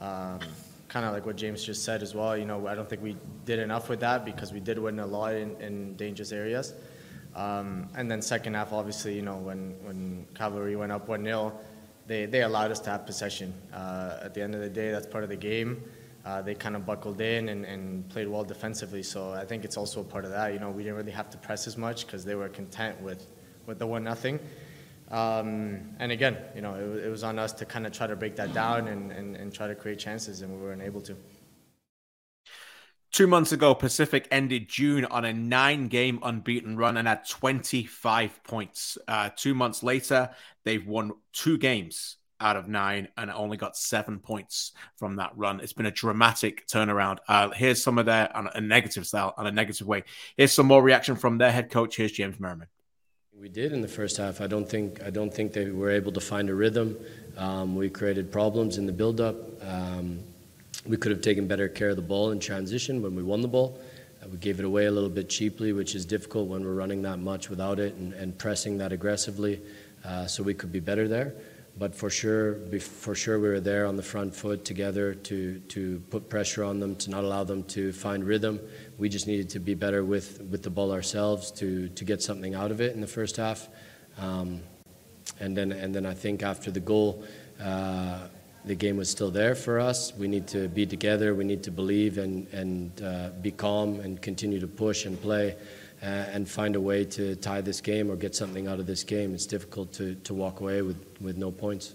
Um, 0.00 0.40
kind 0.88 1.06
of 1.06 1.12
like 1.12 1.24
what 1.24 1.36
James 1.36 1.62
just 1.62 1.84
said 1.84 2.02
as 2.02 2.12
well. 2.12 2.36
You 2.36 2.44
know, 2.44 2.66
I 2.66 2.74
don't 2.74 2.90
think 2.90 3.02
we 3.02 3.16
did 3.44 3.60
enough 3.60 3.88
with 3.88 4.00
that 4.00 4.24
because 4.24 4.52
we 4.52 4.58
did 4.58 4.80
win 4.80 4.98
a 4.98 5.06
lot 5.06 5.34
in, 5.34 5.54
in 5.60 5.94
dangerous 5.94 6.32
areas. 6.32 6.74
Um, 7.36 7.88
and 7.96 8.10
then 8.10 8.20
second 8.20 8.54
half, 8.54 8.72
obviously, 8.72 9.14
you 9.14 9.22
know, 9.22 9.36
when, 9.36 9.76
when 9.84 10.26
Cavalry 10.34 10.74
went 10.74 10.90
up 10.90 11.06
1-0, 11.06 11.52
they, 12.08 12.26
they 12.26 12.42
allowed 12.42 12.72
us 12.72 12.80
to 12.80 12.90
have 12.90 13.06
possession. 13.06 13.54
Uh, 13.72 14.18
at 14.24 14.34
the 14.34 14.42
end 14.42 14.56
of 14.56 14.60
the 14.60 14.68
day, 14.68 14.90
that's 14.90 15.06
part 15.06 15.22
of 15.22 15.30
the 15.30 15.36
game 15.36 15.84
uh, 16.24 16.40
they 16.40 16.54
kind 16.54 16.74
of 16.74 16.86
buckled 16.86 17.20
in 17.20 17.50
and, 17.50 17.64
and 17.64 18.08
played 18.08 18.28
well 18.28 18.44
defensively. 18.44 19.02
So 19.02 19.32
I 19.32 19.44
think 19.44 19.64
it's 19.64 19.76
also 19.76 20.00
a 20.00 20.04
part 20.04 20.24
of 20.24 20.30
that. 20.30 20.52
You 20.54 20.58
know, 20.58 20.70
we 20.70 20.82
didn't 20.82 20.96
really 20.96 21.12
have 21.12 21.28
to 21.30 21.38
press 21.38 21.66
as 21.66 21.76
much 21.76 22.06
because 22.06 22.24
they 22.24 22.34
were 22.34 22.48
content 22.48 23.00
with, 23.02 23.26
with 23.66 23.78
the 23.78 23.86
one 23.86 24.04
nothing. 24.04 24.40
Um, 25.10 25.90
and 25.98 26.10
again, 26.10 26.38
you 26.54 26.62
know, 26.62 26.74
it, 26.74 27.04
it, 27.04 27.10
was 27.10 27.22
on 27.22 27.38
us 27.38 27.52
to 27.52 27.66
kind 27.66 27.86
of 27.86 27.92
try 27.92 28.06
to 28.06 28.16
break 28.16 28.36
that 28.36 28.54
down 28.54 28.88
and, 28.88 29.12
and, 29.12 29.36
and 29.36 29.52
try 29.52 29.66
to 29.66 29.74
create 29.74 29.98
chances, 29.98 30.40
and 30.40 30.50
we 30.50 30.62
weren't 30.62 30.80
able 30.80 31.02
to. 31.02 31.14
Two 33.12 33.26
months 33.26 33.52
ago, 33.52 33.74
Pacific 33.74 34.26
ended 34.30 34.68
June 34.68 35.04
on 35.04 35.26
a 35.26 35.32
nine 35.32 35.88
game 35.88 36.18
unbeaten 36.22 36.76
run 36.76 36.96
and 36.96 37.06
had 37.06 37.28
25 37.28 38.42
points. 38.42 38.98
Uh, 39.06 39.28
two 39.36 39.54
months 39.54 39.82
later, 39.82 40.30
they've 40.64 40.84
won 40.84 41.12
two 41.32 41.58
games 41.58 42.16
out 42.40 42.56
of 42.56 42.68
nine 42.68 43.08
and 43.16 43.30
only 43.30 43.56
got 43.56 43.76
seven 43.76 44.18
points 44.18 44.72
from 44.96 45.16
that 45.16 45.32
run. 45.36 45.60
It's 45.60 45.72
been 45.72 45.86
a 45.86 45.90
dramatic 45.90 46.66
turnaround. 46.66 47.18
Uh, 47.28 47.50
here's 47.50 47.82
some 47.82 47.98
of 47.98 48.06
their 48.06 48.34
on 48.36 48.48
a 48.54 48.60
negative 48.60 49.06
style, 49.06 49.34
on 49.36 49.46
a 49.46 49.52
negative 49.52 49.86
way. 49.86 50.04
Here's 50.36 50.52
some 50.52 50.66
more 50.66 50.82
reaction 50.82 51.16
from 51.16 51.38
their 51.38 51.52
head 51.52 51.70
coach. 51.70 51.96
Here's 51.96 52.12
James 52.12 52.38
Merriman. 52.40 52.68
We 53.38 53.48
did 53.48 53.72
in 53.72 53.80
the 53.80 53.88
first 53.88 54.16
half. 54.16 54.40
I 54.40 54.46
don't 54.46 54.68
think 54.68 55.02
I 55.02 55.10
don't 55.10 55.32
think 55.32 55.52
they 55.52 55.70
were 55.70 55.90
able 55.90 56.12
to 56.12 56.20
find 56.20 56.48
a 56.48 56.54
rhythm. 56.54 56.96
Um, 57.36 57.74
we 57.74 57.90
created 57.90 58.30
problems 58.30 58.78
in 58.78 58.86
the 58.86 58.92
build-up. 58.92 59.36
Um, 59.62 60.20
we 60.86 60.96
could 60.96 61.10
have 61.10 61.20
taken 61.20 61.48
better 61.48 61.68
care 61.68 61.90
of 61.90 61.96
the 61.96 62.02
ball 62.02 62.30
in 62.30 62.38
transition 62.38 63.02
when 63.02 63.14
we 63.16 63.22
won 63.22 63.40
the 63.40 63.48
ball. 63.48 63.80
Uh, 64.22 64.28
we 64.28 64.38
gave 64.38 64.60
it 64.60 64.64
away 64.64 64.86
a 64.86 64.90
little 64.90 65.10
bit 65.10 65.28
cheaply, 65.28 65.72
which 65.72 65.94
is 65.94 66.04
difficult 66.04 66.48
when 66.48 66.64
we're 66.64 66.74
running 66.74 67.02
that 67.02 67.18
much 67.18 67.50
without 67.50 67.80
it 67.80 67.94
and, 67.94 68.12
and 68.14 68.38
pressing 68.38 68.78
that 68.78 68.92
aggressively. 68.92 69.60
Uh, 70.04 70.26
so 70.26 70.42
we 70.42 70.54
could 70.54 70.70
be 70.70 70.80
better 70.80 71.08
there. 71.08 71.34
But 71.76 71.94
for 71.94 72.08
sure, 72.08 72.54
for 72.78 73.16
sure, 73.16 73.40
we 73.40 73.48
were 73.48 73.60
there 73.60 73.86
on 73.86 73.96
the 73.96 74.02
front 74.02 74.34
foot 74.34 74.64
together 74.64 75.12
to 75.14 75.58
to 75.58 76.00
put 76.10 76.28
pressure 76.28 76.62
on 76.62 76.78
them, 76.78 76.94
to 76.96 77.10
not 77.10 77.24
allow 77.24 77.42
them 77.42 77.64
to 77.64 77.92
find 77.92 78.22
rhythm. 78.24 78.60
We 78.96 79.08
just 79.08 79.26
needed 79.26 79.48
to 79.50 79.58
be 79.58 79.74
better 79.74 80.04
with, 80.04 80.40
with 80.50 80.62
the 80.62 80.70
ball 80.70 80.92
ourselves 80.92 81.50
to 81.52 81.88
to 81.88 82.04
get 82.04 82.22
something 82.22 82.54
out 82.54 82.70
of 82.70 82.80
it 82.80 82.94
in 82.94 83.00
the 83.00 83.08
first 83.08 83.36
half. 83.36 83.68
Um, 84.18 84.60
and 85.40 85.56
then 85.56 85.72
and 85.72 85.92
then 85.92 86.06
I 86.06 86.14
think 86.14 86.42
after 86.42 86.70
the 86.70 86.80
goal. 86.80 87.24
Uh, 87.60 88.28
the 88.64 88.74
game 88.74 88.96
was 88.96 89.10
still 89.10 89.30
there 89.30 89.54
for 89.54 89.78
us. 89.78 90.14
We 90.16 90.26
need 90.26 90.46
to 90.48 90.68
be 90.68 90.86
together. 90.86 91.34
We 91.34 91.44
need 91.44 91.62
to 91.64 91.70
believe 91.70 92.16
and 92.16 92.46
and 92.52 93.02
uh, 93.02 93.28
be 93.42 93.50
calm 93.50 94.00
and 94.00 94.20
continue 94.22 94.58
to 94.60 94.66
push 94.66 95.04
and 95.04 95.20
play, 95.20 95.56
Uh, 96.04 96.26
and 96.34 96.46
find 96.46 96.76
a 96.76 96.80
way 96.80 97.02
to 97.02 97.34
tie 97.36 97.62
this 97.62 97.80
game 97.80 98.10
or 98.10 98.16
get 98.16 98.34
something 98.34 98.68
out 98.68 98.78
of 98.78 98.84
this 98.86 99.02
game. 99.02 99.32
It's 99.32 99.46
difficult 99.46 99.90
to 99.94 100.14
to 100.16 100.34
walk 100.34 100.60
away 100.60 100.82
with 100.82 100.98
with 101.18 101.38
no 101.38 101.50
points. 101.50 101.94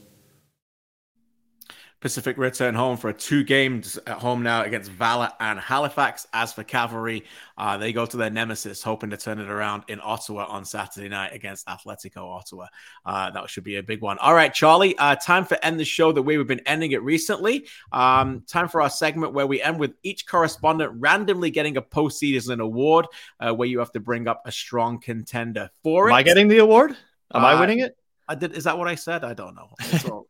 Pacific 2.02 2.38
return 2.38 2.76
home 2.76 2.96
for 2.96 3.12
two 3.12 3.44
games 3.44 4.00
at 4.08 4.20
home 4.20 4.42
now 4.42 4.64
against 4.64 4.90
Valour 4.90 5.32
and 5.40 5.60
Halifax. 5.60 6.26
As 6.32 6.54
for 6.54 6.64
Cavalry, 6.64 7.26
uh, 7.58 7.78
they 7.78 7.92
go 7.92 8.06
to 8.06 8.16
their 8.16 8.30
nemesis, 8.30 8.82
hoping 8.82 9.10
to 9.10 9.18
turn 9.18 9.38
it 9.40 9.50
around 9.50 9.84
in 9.90 10.00
Ottawa 10.02 10.46
on 10.46 10.64
Saturday 10.64 11.10
night 11.10 11.34
against 11.34 11.68
Atletico 11.68 12.24
Ottawa. 12.24 12.68
Uh, 13.06 13.32
that 13.32 13.50
should 13.50 13.66
be 13.66 13.76
a 13.76 13.84
big 13.84 14.02
one. 14.02 14.18
All 14.20 14.34
right, 14.34 14.54
Charlie, 14.54 14.98
uh, 14.98 15.16
time 15.16 15.44
for 15.44 15.58
end 15.62 15.78
the 15.78 15.84
show 15.84 16.14
the 16.14 16.22
way 16.22 16.38
we've 16.38 16.48
been 16.48 16.62
ending 16.66 16.94
it 16.94 17.04
recently. 17.04 17.68
Um, 17.92 18.44
time 18.48 18.70
for 18.70 18.82
our 18.82 18.90
segment 18.90 19.34
where 19.34 19.48
we 19.48 19.62
end 19.62 19.78
with 19.78 19.94
each 20.02 20.26
correspondent 20.26 20.94
randomly 20.96 21.52
getting 21.52 21.76
a 21.76 21.82
postseason 21.82 22.62
award, 22.62 23.08
uh, 23.42 23.54
where 23.54 23.68
you 23.68 23.80
have 23.80 23.92
to 23.92 24.00
bring 24.00 24.28
up 24.28 24.44
a 24.46 24.52
strong 24.54 25.02
contender 25.02 25.70
for 25.84 26.08
it. 26.08 26.12
Am 26.14 26.18
I 26.18 26.24
getting 26.24 26.48
the 26.48 26.60
award? 26.60 26.96
Am 27.34 27.44
I 27.44 27.54
uh, 27.54 27.60
winning 27.60 27.80
it? 27.80 27.98
I 28.30 28.36
did. 28.36 28.54
Is 28.54 28.64
that 28.66 28.78
what 28.78 28.88
I 28.88 28.96
said? 28.96 29.24
I 29.24 29.34
don't 29.34 29.56
know. 29.56 29.70
All, 30.10 30.28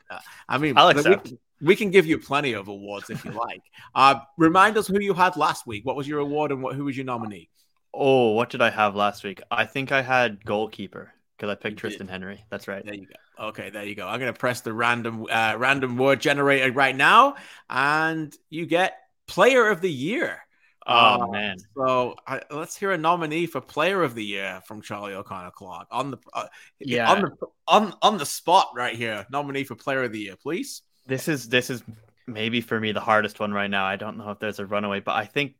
I 0.47 0.57
mean, 0.57 0.73
I'll 0.77 0.89
accept. 0.89 1.33
We 1.61 1.75
can 1.75 1.91
give 1.91 2.05
you 2.05 2.17
plenty 2.17 2.53
of 2.53 2.67
awards 2.67 3.09
if 3.09 3.25
you 3.25 3.31
like. 3.31 3.61
Uh, 3.93 4.21
remind 4.37 4.77
us 4.77 4.87
who 4.87 4.99
you 4.99 5.13
had 5.13 5.35
last 5.35 5.67
week. 5.67 5.85
What 5.85 5.95
was 5.95 6.07
your 6.07 6.19
award 6.19 6.51
and 6.51 6.63
what, 6.63 6.75
who 6.75 6.85
was 6.85 6.95
your 6.95 7.05
nominee? 7.05 7.49
Oh, 7.93 8.31
what 8.31 8.49
did 8.49 8.61
I 8.61 8.69
have 8.69 8.95
last 8.95 9.23
week? 9.23 9.41
I 9.49 9.65
think 9.65 9.91
I 9.91 10.01
had 10.01 10.45
goalkeeper 10.45 11.11
because 11.35 11.51
I 11.51 11.55
picked 11.55 11.73
you 11.73 11.77
Tristan 11.77 12.05
did. 12.07 12.11
Henry. 12.11 12.45
That's 12.49 12.67
right. 12.67 12.85
There 12.85 12.93
you 12.93 13.07
go. 13.07 13.47
Okay, 13.47 13.69
there 13.69 13.85
you 13.85 13.95
go. 13.95 14.07
I'm 14.07 14.19
gonna 14.19 14.33
press 14.33 14.61
the 14.61 14.73
random 14.73 15.25
uh, 15.29 15.55
random 15.57 15.97
word 15.97 16.19
generator 16.19 16.71
right 16.71 16.95
now, 16.95 17.35
and 17.69 18.35
you 18.49 18.65
get 18.65 18.97
player 19.27 19.69
of 19.69 19.81
the 19.81 19.91
year. 19.91 20.39
Oh 20.85 21.21
uh, 21.21 21.27
man! 21.27 21.57
So 21.75 22.15
uh, 22.27 22.39
let's 22.51 22.75
hear 22.75 22.91
a 22.91 22.97
nominee 22.97 23.45
for 23.45 23.61
Player 23.61 24.01
of 24.03 24.15
the 24.15 24.23
Year 24.23 24.61
from 24.65 24.81
Charlie 24.81 25.13
O'Connor-Clarke 25.13 25.87
on 25.91 26.11
the 26.11 26.17
uh, 26.33 26.47
yeah 26.79 27.11
on 27.11 27.21
the 27.21 27.31
on 27.67 27.93
on 28.01 28.17
the 28.17 28.25
spot 28.25 28.71
right 28.75 28.95
here. 28.95 29.25
Nominee 29.31 29.63
for 29.63 29.75
Player 29.75 30.03
of 30.03 30.11
the 30.11 30.19
Year, 30.19 30.35
please. 30.35 30.81
This 31.09 31.27
is 31.27 31.49
this 31.49 31.69
is 31.69 31.83
maybe 32.27 32.61
for 32.61 32.79
me 32.79 32.91
the 32.91 32.99
hardest 33.01 33.39
one 33.39 33.51
right 33.51 33.69
now. 33.69 33.85
I 33.85 33.95
don't 33.95 34.17
know 34.17 34.29
if 34.29 34.39
there's 34.39 34.59
a 34.59 34.65
runaway, 34.65 34.99
but 34.99 35.15
I 35.15 35.25
think 35.25 35.55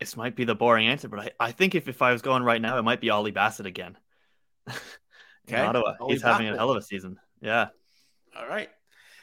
this 0.00 0.16
might 0.16 0.34
be 0.34 0.44
the 0.44 0.56
boring 0.56 0.88
answer. 0.88 1.08
But 1.08 1.20
I, 1.20 1.30
I 1.38 1.52
think 1.52 1.76
if, 1.76 1.88
if 1.88 2.02
I 2.02 2.12
was 2.12 2.22
going 2.22 2.42
right 2.42 2.60
now, 2.60 2.76
it 2.76 2.82
might 2.82 3.00
be 3.00 3.10
Ollie 3.10 3.30
Bassett 3.30 3.66
again. 3.66 3.96
okay. 4.68 5.60
Ottawa. 5.60 5.94
Ollie 6.00 6.14
He's 6.14 6.22
Bassett. 6.22 6.32
having 6.32 6.48
a 6.48 6.56
hell 6.56 6.70
of 6.70 6.76
a 6.76 6.82
season. 6.82 7.18
Yeah. 7.40 7.68
All 8.36 8.48
right. 8.48 8.68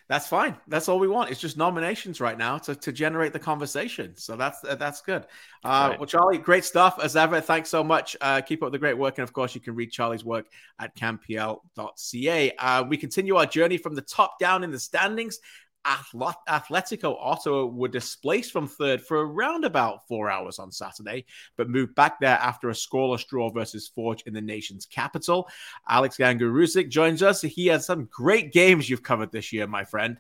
That's 0.09 0.27
fine. 0.27 0.57
That's 0.67 0.89
all 0.89 0.97
we 0.97 1.07
want. 1.07 1.29
It's 1.29 1.39
just 1.39 1.55
nominations 1.55 2.19
right 2.19 2.35
now 2.35 2.57
to, 2.57 2.73
to 2.73 2.91
generate 2.91 3.31
the 3.31 3.39
conversation. 3.39 4.15
So 4.15 4.35
that's 4.35 4.59
that's 4.61 5.01
good. 5.01 5.27
Uh, 5.63 5.89
right. 5.91 5.99
Well, 5.99 6.07
Charlie, 6.07 6.39
great 6.39 6.65
stuff 6.65 6.99
as 7.01 7.15
ever. 7.15 7.39
Thanks 7.39 7.69
so 7.69 7.83
much. 7.83 8.17
Uh, 8.19 8.41
keep 8.41 8.63
up 8.63 8.71
the 8.71 8.79
great 8.79 8.97
work, 8.97 9.19
and 9.19 9.23
of 9.23 9.33
course, 9.33 9.53
you 9.53 9.61
can 9.61 9.75
read 9.75 9.91
Charlie's 9.91 10.25
work 10.25 10.47
at 10.79 10.95
CanPL.ca. 10.95 12.55
Uh, 12.57 12.83
we 12.85 12.97
continue 12.97 13.35
our 13.35 13.45
journey 13.45 13.77
from 13.77 13.93
the 13.93 14.01
top 14.01 14.39
down 14.39 14.63
in 14.63 14.71
the 14.71 14.79
standings 14.79 15.39
Atletico 15.85 17.15
Ottawa 17.19 17.65
were 17.65 17.87
displaced 17.87 18.51
from 18.51 18.67
third 18.67 19.01
for 19.01 19.25
around 19.25 19.65
about 19.65 20.07
four 20.07 20.29
hours 20.29 20.59
on 20.59 20.71
Saturday, 20.71 21.25
but 21.55 21.69
moved 21.69 21.95
back 21.95 22.19
there 22.19 22.37
after 22.37 22.69
a 22.69 22.73
scoreless 22.73 23.25
draw 23.27 23.49
versus 23.49 23.87
Forge 23.87 24.23
in 24.23 24.33
the 24.33 24.41
nation's 24.41 24.85
capital. 24.85 25.47
Alex 25.87 26.17
Gangué-Ruzic 26.17 26.89
joins 26.89 27.23
us. 27.23 27.41
He 27.41 27.67
has 27.67 27.85
some 27.85 28.09
great 28.11 28.51
games 28.51 28.89
you've 28.89 29.03
covered 29.03 29.31
this 29.31 29.53
year, 29.53 29.67
my 29.67 29.83
friend. 29.83 30.17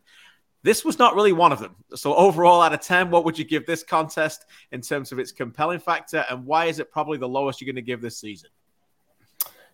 This 0.61 0.83
was 0.83 0.99
not 0.99 1.15
really 1.15 1.31
one 1.31 1.53
of 1.53 1.59
them. 1.59 1.75
So, 1.95 2.13
overall, 2.15 2.61
out 2.61 2.73
of 2.73 2.81
10, 2.81 3.11
what 3.11 3.23
would 3.23 3.39
you 3.39 3.45
give 3.45 3.65
this 3.65 3.83
contest 3.83 4.45
in 4.71 4.81
terms 4.81 5.11
of 5.11 5.19
its 5.19 5.31
compelling 5.31 5.79
factor, 5.79 6.25
and 6.29 6.45
why 6.45 6.65
is 6.65 6.79
it 6.79 6.91
probably 6.91 7.17
the 7.17 7.29
lowest 7.29 7.61
you're 7.61 7.67
going 7.67 7.75
to 7.75 7.81
give 7.81 8.01
this 8.01 8.17
season? 8.17 8.49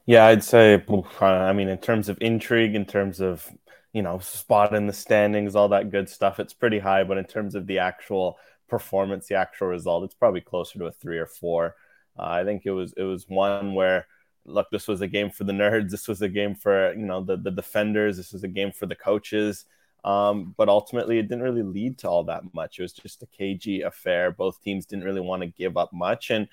Yeah, 0.05 0.25
I'd 0.25 0.43
say, 0.43 0.83
I 1.21 1.53
mean, 1.53 1.69
in 1.69 1.79
terms 1.79 2.09
of 2.09 2.19
intrigue, 2.21 2.75
in 2.75 2.85
terms 2.85 3.19
of 3.19 3.51
you 3.95 4.01
know, 4.01 4.19
spot 4.19 4.75
in 4.75 4.87
the 4.87 4.93
standings, 4.93 5.55
all 5.55 5.69
that 5.69 5.89
good 5.89 6.09
stuff. 6.09 6.37
It's 6.41 6.53
pretty 6.53 6.79
high, 6.79 7.05
but 7.05 7.17
in 7.17 7.23
terms 7.23 7.55
of 7.55 7.65
the 7.65 7.79
actual 7.79 8.37
performance, 8.67 9.27
the 9.27 9.35
actual 9.35 9.67
result, 9.67 10.03
it's 10.03 10.13
probably 10.13 10.41
closer 10.41 10.77
to 10.79 10.87
a 10.87 10.91
three 10.91 11.17
or 11.17 11.25
four. 11.25 11.75
Uh, 12.19 12.23
I 12.23 12.43
think 12.43 12.63
it 12.65 12.71
was 12.71 12.93
it 12.97 13.03
was 13.03 13.29
one 13.29 13.73
where 13.73 14.05
look, 14.43 14.67
this 14.69 14.89
was 14.89 14.99
a 14.99 15.07
game 15.07 15.29
for 15.29 15.45
the 15.45 15.53
nerds. 15.53 15.91
This 15.91 16.09
was 16.09 16.21
a 16.21 16.27
game 16.27 16.55
for 16.55 16.93
you 16.93 17.05
know 17.05 17.23
the 17.23 17.37
the 17.37 17.51
defenders. 17.51 18.17
This 18.17 18.33
was 18.33 18.43
a 18.43 18.49
game 18.49 18.73
for 18.73 18.85
the 18.85 18.95
coaches. 18.97 19.63
Um, 20.03 20.53
but 20.57 20.67
ultimately, 20.67 21.17
it 21.17 21.29
didn't 21.29 21.43
really 21.43 21.63
lead 21.63 21.97
to 21.99 22.09
all 22.09 22.25
that 22.25 22.43
much. 22.53 22.79
It 22.79 22.81
was 22.81 22.93
just 22.93 23.23
a 23.23 23.27
cagey 23.27 23.81
affair. 23.81 24.29
Both 24.29 24.61
teams 24.61 24.85
didn't 24.85 25.05
really 25.05 25.21
want 25.21 25.41
to 25.43 25.47
give 25.47 25.77
up 25.77 25.93
much, 25.93 26.31
and 26.31 26.49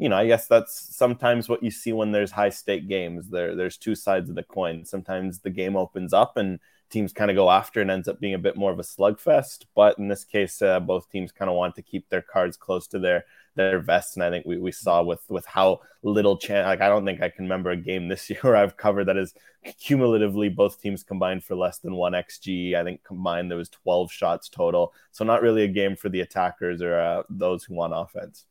you 0.00 0.08
know, 0.08 0.16
I 0.16 0.26
guess 0.26 0.46
that's 0.46 0.96
sometimes 0.96 1.46
what 1.46 1.62
you 1.62 1.70
see 1.70 1.92
when 1.92 2.10
there's 2.10 2.30
high 2.30 2.48
stake 2.48 2.88
games. 2.88 3.28
There, 3.28 3.54
there's 3.54 3.76
two 3.76 3.94
sides 3.94 4.30
of 4.30 4.34
the 4.34 4.42
coin. 4.42 4.86
Sometimes 4.86 5.40
the 5.40 5.50
game 5.50 5.76
opens 5.76 6.14
up 6.14 6.38
and 6.38 6.58
teams 6.88 7.12
kind 7.12 7.30
of 7.30 7.36
go 7.36 7.50
after 7.50 7.82
and 7.82 7.90
ends 7.90 8.08
up 8.08 8.18
being 8.18 8.32
a 8.32 8.38
bit 8.38 8.56
more 8.56 8.72
of 8.72 8.78
a 8.78 8.82
slugfest. 8.82 9.66
But 9.76 9.98
in 9.98 10.08
this 10.08 10.24
case, 10.24 10.62
uh, 10.62 10.80
both 10.80 11.10
teams 11.10 11.32
kind 11.32 11.50
of 11.50 11.56
want 11.56 11.74
to 11.74 11.82
keep 11.82 12.08
their 12.08 12.22
cards 12.22 12.56
close 12.56 12.86
to 12.88 12.98
their 12.98 13.26
their 13.56 13.80
vests, 13.80 14.14
and 14.14 14.24
I 14.24 14.30
think 14.30 14.46
we, 14.46 14.56
we 14.56 14.72
saw 14.72 15.02
with 15.02 15.22
with 15.28 15.44
how 15.44 15.80
little 16.02 16.38
chance. 16.38 16.64
Like 16.64 16.80
I 16.80 16.88
don't 16.88 17.04
think 17.04 17.20
I 17.20 17.28
can 17.28 17.44
remember 17.44 17.70
a 17.70 17.76
game 17.76 18.08
this 18.08 18.30
year 18.30 18.56
I've 18.56 18.78
covered 18.78 19.04
that 19.04 19.18
is 19.18 19.34
cumulatively 19.78 20.48
both 20.48 20.80
teams 20.80 21.02
combined 21.02 21.44
for 21.44 21.56
less 21.56 21.78
than 21.78 21.94
one 21.94 22.12
xg. 22.12 22.74
I 22.74 22.84
think 22.84 23.04
combined 23.04 23.50
there 23.50 23.58
was 23.58 23.68
12 23.68 24.10
shots 24.10 24.48
total, 24.48 24.94
so 25.10 25.24
not 25.24 25.42
really 25.42 25.64
a 25.64 25.68
game 25.68 25.94
for 25.94 26.08
the 26.08 26.20
attackers 26.22 26.80
or 26.80 26.98
uh, 26.98 27.22
those 27.28 27.64
who 27.64 27.74
want 27.74 27.92
offense. 27.94 28.46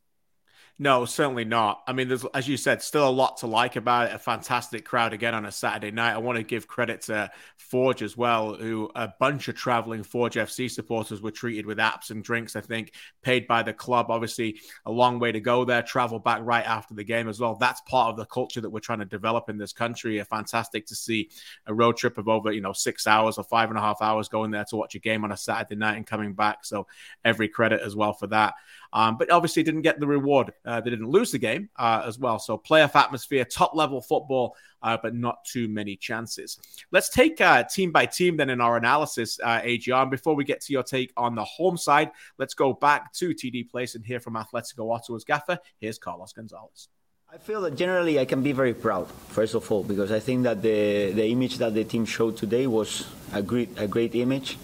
No, 0.82 1.04
certainly 1.04 1.44
not. 1.44 1.82
I 1.86 1.92
mean, 1.92 2.08
there's, 2.08 2.24
as 2.32 2.48
you 2.48 2.56
said, 2.56 2.80
still 2.80 3.06
a 3.06 3.10
lot 3.10 3.36
to 3.38 3.46
like 3.46 3.76
about 3.76 4.08
it. 4.08 4.14
A 4.14 4.18
fantastic 4.18 4.82
crowd 4.82 5.12
again 5.12 5.34
on 5.34 5.44
a 5.44 5.52
Saturday 5.52 5.90
night. 5.90 6.14
I 6.14 6.18
want 6.18 6.38
to 6.38 6.42
give 6.42 6.66
credit 6.66 7.02
to 7.02 7.30
Forge 7.58 8.02
as 8.02 8.16
well, 8.16 8.54
who 8.54 8.90
a 8.94 9.12
bunch 9.20 9.48
of 9.48 9.56
traveling 9.56 10.02
Forge 10.02 10.36
FC 10.36 10.70
supporters 10.70 11.20
were 11.20 11.30
treated 11.30 11.66
with 11.66 11.76
apps 11.76 12.08
and 12.10 12.24
drinks, 12.24 12.56
I 12.56 12.62
think, 12.62 12.94
paid 13.20 13.46
by 13.46 13.62
the 13.62 13.74
club. 13.74 14.06
Obviously, 14.08 14.58
a 14.86 14.90
long 14.90 15.18
way 15.18 15.30
to 15.32 15.38
go 15.38 15.66
there. 15.66 15.82
Travel 15.82 16.18
back 16.18 16.40
right 16.44 16.64
after 16.64 16.94
the 16.94 17.04
game 17.04 17.28
as 17.28 17.40
well. 17.40 17.56
That's 17.56 17.82
part 17.82 18.08
of 18.08 18.16
the 18.16 18.24
culture 18.24 18.62
that 18.62 18.70
we're 18.70 18.80
trying 18.80 19.00
to 19.00 19.04
develop 19.04 19.50
in 19.50 19.58
this 19.58 19.74
country. 19.74 20.16
A 20.16 20.24
fantastic 20.24 20.86
to 20.86 20.94
see 20.94 21.28
a 21.66 21.74
road 21.74 21.98
trip 21.98 22.16
of 22.16 22.26
over, 22.26 22.52
you 22.52 22.62
know, 22.62 22.72
six 22.72 23.06
hours 23.06 23.36
or 23.36 23.44
five 23.44 23.68
and 23.68 23.78
a 23.78 23.82
half 23.82 24.00
hours 24.00 24.30
going 24.30 24.50
there 24.50 24.64
to 24.64 24.76
watch 24.76 24.94
a 24.94 24.98
game 24.98 25.24
on 25.24 25.32
a 25.32 25.36
Saturday 25.36 25.76
night 25.76 25.98
and 25.98 26.06
coming 26.06 26.32
back. 26.32 26.64
So 26.64 26.86
every 27.22 27.48
credit 27.48 27.82
as 27.82 27.94
well 27.94 28.14
for 28.14 28.28
that. 28.28 28.54
Um, 28.92 29.16
but 29.16 29.30
obviously 29.30 29.62
didn't 29.62 29.82
get 29.82 30.00
the 30.00 30.06
reward. 30.06 30.52
Uh, 30.64 30.80
they 30.80 30.90
didn't 30.90 31.08
lose 31.08 31.30
the 31.30 31.38
game 31.38 31.68
uh, 31.76 32.02
as 32.06 32.18
well. 32.18 32.38
So 32.38 32.58
playoff 32.58 32.94
atmosphere, 32.96 33.44
top 33.44 33.74
level 33.74 34.00
football, 34.00 34.56
uh, 34.82 34.96
but 35.02 35.14
not 35.14 35.44
too 35.44 35.68
many 35.68 35.96
chances. 35.96 36.58
Let's 36.90 37.08
take 37.08 37.40
uh, 37.40 37.64
team 37.64 37.92
by 37.92 38.06
team 38.06 38.36
then 38.36 38.50
in 38.50 38.60
our 38.60 38.76
analysis, 38.76 39.38
uh, 39.42 39.60
AGR. 39.62 39.94
And 39.94 40.10
before 40.10 40.34
we 40.34 40.44
get 40.44 40.60
to 40.62 40.72
your 40.72 40.82
take 40.82 41.12
on 41.16 41.34
the 41.34 41.44
home 41.44 41.76
side, 41.76 42.10
let's 42.38 42.54
go 42.54 42.72
back 42.72 43.12
to 43.14 43.30
TD 43.30 43.70
Place 43.70 43.94
and 43.94 44.04
hear 44.04 44.20
from 44.20 44.34
Atletico 44.34 44.92
Ottawa's 44.92 45.24
gaffer. 45.24 45.58
Here's 45.78 45.98
Carlos 45.98 46.32
Gonzalez. 46.32 46.88
I 47.32 47.38
feel 47.38 47.60
that 47.60 47.76
generally 47.76 48.18
I 48.18 48.24
can 48.24 48.42
be 48.42 48.50
very 48.50 48.74
proud, 48.74 49.08
first 49.28 49.54
of 49.54 49.70
all, 49.70 49.84
because 49.84 50.10
I 50.10 50.18
think 50.18 50.42
that 50.42 50.62
the, 50.62 51.12
the 51.12 51.26
image 51.26 51.58
that 51.58 51.74
the 51.74 51.84
team 51.84 52.04
showed 52.04 52.36
today 52.36 52.66
was 52.66 53.06
a 53.32 53.40
great, 53.40 53.68
a 53.78 53.86
great 53.86 54.16
image 54.16 54.58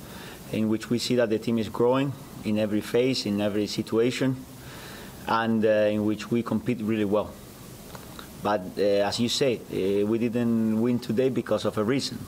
in 0.50 0.68
which 0.68 0.90
we 0.90 0.98
see 0.98 1.14
that 1.14 1.30
the 1.30 1.38
team 1.38 1.58
is 1.58 1.68
growing 1.68 2.12
in 2.44 2.58
every 2.58 2.80
phase, 2.80 3.26
in 3.26 3.40
every 3.40 3.66
situation. 3.66 4.36
and 5.26 5.64
uh, 5.64 5.68
in 5.68 6.04
which 6.04 6.30
we 6.30 6.42
compete 6.42 6.80
really 6.80 7.04
well. 7.04 7.32
But 8.42 8.62
uh, 8.78 8.80
as 8.80 9.18
you 9.18 9.28
say, 9.28 9.56
uh, 9.56 10.06
we 10.06 10.18
didn't 10.18 10.80
win 10.80 10.98
today 10.98 11.30
because 11.30 11.64
of 11.64 11.78
a 11.78 11.84
reason. 11.84 12.18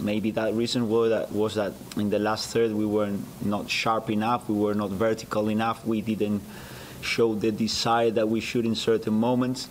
Maybe 0.00 0.30
that 0.30 0.54
reason 0.54 0.88
was 0.88 1.10
that, 1.10 1.32
was 1.32 1.54
that 1.56 1.72
in 1.96 2.10
the 2.10 2.18
last 2.18 2.52
third 2.52 2.72
we 2.72 2.86
were 2.86 3.12
not 3.44 3.68
sharp 3.68 4.08
enough, 4.10 4.48
we 4.48 4.54
were 4.54 4.74
not 4.74 4.90
vertical 4.90 5.48
enough, 5.48 5.84
we 5.84 6.00
didn't 6.00 6.42
show 7.02 7.34
the 7.34 7.52
desire 7.52 8.10
that 8.12 8.28
we 8.28 8.40
should 8.40 8.64
in 8.64 8.74
certain 8.74 9.14
moments. 9.14 9.68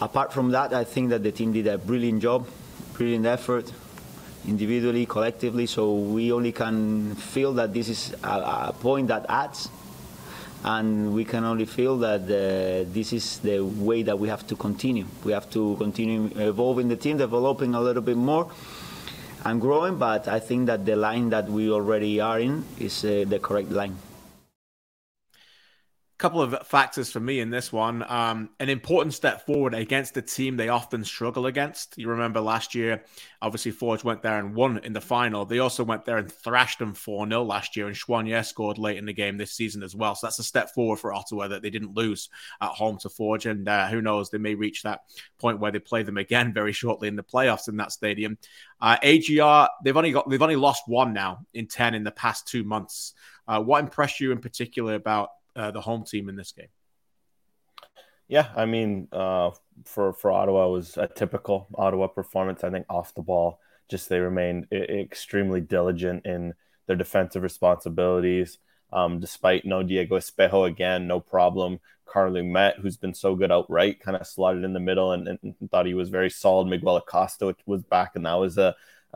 Apart 0.00 0.32
from 0.32 0.50
that, 0.50 0.74
I 0.74 0.82
think 0.82 1.10
that 1.10 1.22
the 1.22 1.30
team 1.30 1.52
did 1.52 1.68
a 1.68 1.78
brilliant 1.78 2.22
job, 2.22 2.48
brilliant 2.94 3.26
effort, 3.26 3.72
individually, 4.46 5.06
collectively. 5.06 5.66
So 5.66 5.94
we 5.94 6.32
only 6.32 6.52
can 6.52 7.14
feel 7.14 7.52
that 7.54 7.72
this 7.72 7.88
is 7.88 8.14
a, 8.22 8.70
a 8.70 8.74
point 8.78 9.08
that 9.08 9.26
adds 9.28 9.68
and 10.64 11.12
we 11.12 11.24
can 11.24 11.44
only 11.44 11.64
feel 11.64 11.98
that 11.98 12.22
uh, 12.22 12.88
this 12.92 13.12
is 13.12 13.38
the 13.38 13.60
way 13.60 14.02
that 14.02 14.18
we 14.18 14.28
have 14.28 14.46
to 14.46 14.54
continue. 14.54 15.06
We 15.24 15.32
have 15.32 15.50
to 15.50 15.76
continue 15.76 16.30
evolving 16.36 16.88
the 16.88 16.96
team, 16.96 17.16
developing 17.16 17.74
a 17.74 17.80
little 17.80 18.02
bit 18.02 18.16
more, 18.16 18.50
and 19.44 19.60
growing. 19.60 19.98
But 19.98 20.28
I 20.28 20.38
think 20.38 20.66
that 20.66 20.86
the 20.86 20.94
line 20.94 21.30
that 21.30 21.48
we 21.48 21.70
already 21.70 22.20
are 22.20 22.38
in 22.38 22.64
is 22.78 23.04
uh, 23.04 23.24
the 23.26 23.40
correct 23.40 23.70
line 23.70 23.96
couple 26.22 26.40
of 26.40 26.56
factors 26.64 27.10
for 27.10 27.18
me 27.18 27.40
in 27.40 27.50
this 27.50 27.72
one. 27.72 28.04
Um, 28.08 28.50
an 28.60 28.68
important 28.68 29.12
step 29.12 29.44
forward 29.44 29.74
against 29.74 30.16
a 30.16 30.22
team 30.22 30.56
they 30.56 30.68
often 30.68 31.02
struggle 31.02 31.46
against. 31.46 31.98
You 31.98 32.10
remember 32.10 32.40
last 32.40 32.76
year, 32.76 33.02
obviously 33.40 33.72
Forge 33.72 34.04
went 34.04 34.22
there 34.22 34.38
and 34.38 34.54
won 34.54 34.78
in 34.84 34.92
the 34.92 35.00
final. 35.00 35.44
They 35.44 35.58
also 35.58 35.82
went 35.82 36.04
there 36.04 36.18
and 36.18 36.30
thrashed 36.30 36.78
them 36.78 36.94
4 36.94 37.26
0 37.26 37.42
last 37.42 37.76
year, 37.76 37.88
and 37.88 37.96
Choinière 37.96 38.46
scored 38.46 38.78
late 38.78 38.98
in 38.98 39.04
the 39.04 39.12
game 39.12 39.36
this 39.36 39.50
season 39.50 39.82
as 39.82 39.96
well. 39.96 40.14
So 40.14 40.28
that's 40.28 40.38
a 40.38 40.44
step 40.44 40.72
forward 40.72 41.00
for 41.00 41.12
Ottawa 41.12 41.48
that 41.48 41.60
they 41.60 41.70
didn't 41.70 41.96
lose 41.96 42.28
at 42.60 42.70
home 42.70 42.98
to 42.98 43.08
Forge. 43.08 43.46
And 43.46 43.68
uh, 43.68 43.88
who 43.88 44.00
knows, 44.00 44.30
they 44.30 44.38
may 44.38 44.54
reach 44.54 44.84
that 44.84 45.00
point 45.40 45.58
where 45.58 45.72
they 45.72 45.80
play 45.80 46.04
them 46.04 46.18
again 46.18 46.52
very 46.54 46.72
shortly 46.72 47.08
in 47.08 47.16
the 47.16 47.24
playoffs 47.24 47.66
in 47.66 47.78
that 47.78 47.90
stadium. 47.90 48.38
Uh, 48.80 48.96
AGR, 49.02 49.66
they've 49.82 49.96
only 49.96 50.12
got 50.12 50.30
they've 50.30 50.40
only 50.40 50.54
lost 50.54 50.84
one 50.86 51.12
now 51.12 51.40
in 51.52 51.66
10 51.66 51.96
in 51.96 52.04
the 52.04 52.12
past 52.12 52.46
two 52.46 52.62
months. 52.62 53.14
Uh, 53.48 53.60
what 53.60 53.82
impressed 53.82 54.20
you 54.20 54.30
in 54.30 54.38
particular 54.38 54.94
about 54.94 55.30
uh, 55.56 55.70
the 55.70 55.80
home 55.80 56.04
team 56.04 56.28
in 56.28 56.36
this 56.36 56.52
game. 56.52 56.68
Yeah, 58.28 58.48
I 58.56 58.64
mean, 58.66 59.08
uh, 59.12 59.50
for 59.84 60.12
for 60.14 60.30
Ottawa 60.30 60.68
was 60.68 60.96
a 60.96 61.06
typical 61.06 61.68
Ottawa 61.74 62.06
performance. 62.06 62.64
I 62.64 62.70
think 62.70 62.86
off 62.88 63.14
the 63.14 63.22
ball, 63.22 63.60
just 63.90 64.08
they 64.08 64.20
remained 64.20 64.68
extremely 64.72 65.60
diligent 65.60 66.24
in 66.24 66.54
their 66.86 66.96
defensive 66.96 67.42
responsibilities. 67.42 68.58
Um, 68.92 69.20
despite 69.20 69.64
no 69.64 69.82
Diego 69.82 70.18
Espejo 70.18 70.68
again, 70.68 71.06
no 71.06 71.18
problem. 71.20 71.80
Carly 72.04 72.42
Met, 72.42 72.78
who's 72.78 72.98
been 72.98 73.14
so 73.14 73.34
good 73.34 73.50
outright, 73.50 74.00
kind 74.00 74.16
of 74.16 74.26
slotted 74.26 74.64
in 74.64 74.74
the 74.74 74.80
middle 74.80 75.12
and, 75.12 75.28
and, 75.28 75.54
thought 75.70 75.86
he 75.86 75.94
was 75.94 76.10
very 76.10 76.28
solid. 76.28 76.66
Miguel 76.66 76.96
Acosta 76.96 77.54
was 77.64 77.82
back, 77.84 78.12
and 78.16 78.26
that 78.26 78.34
was 78.34 78.58
a 78.58 78.74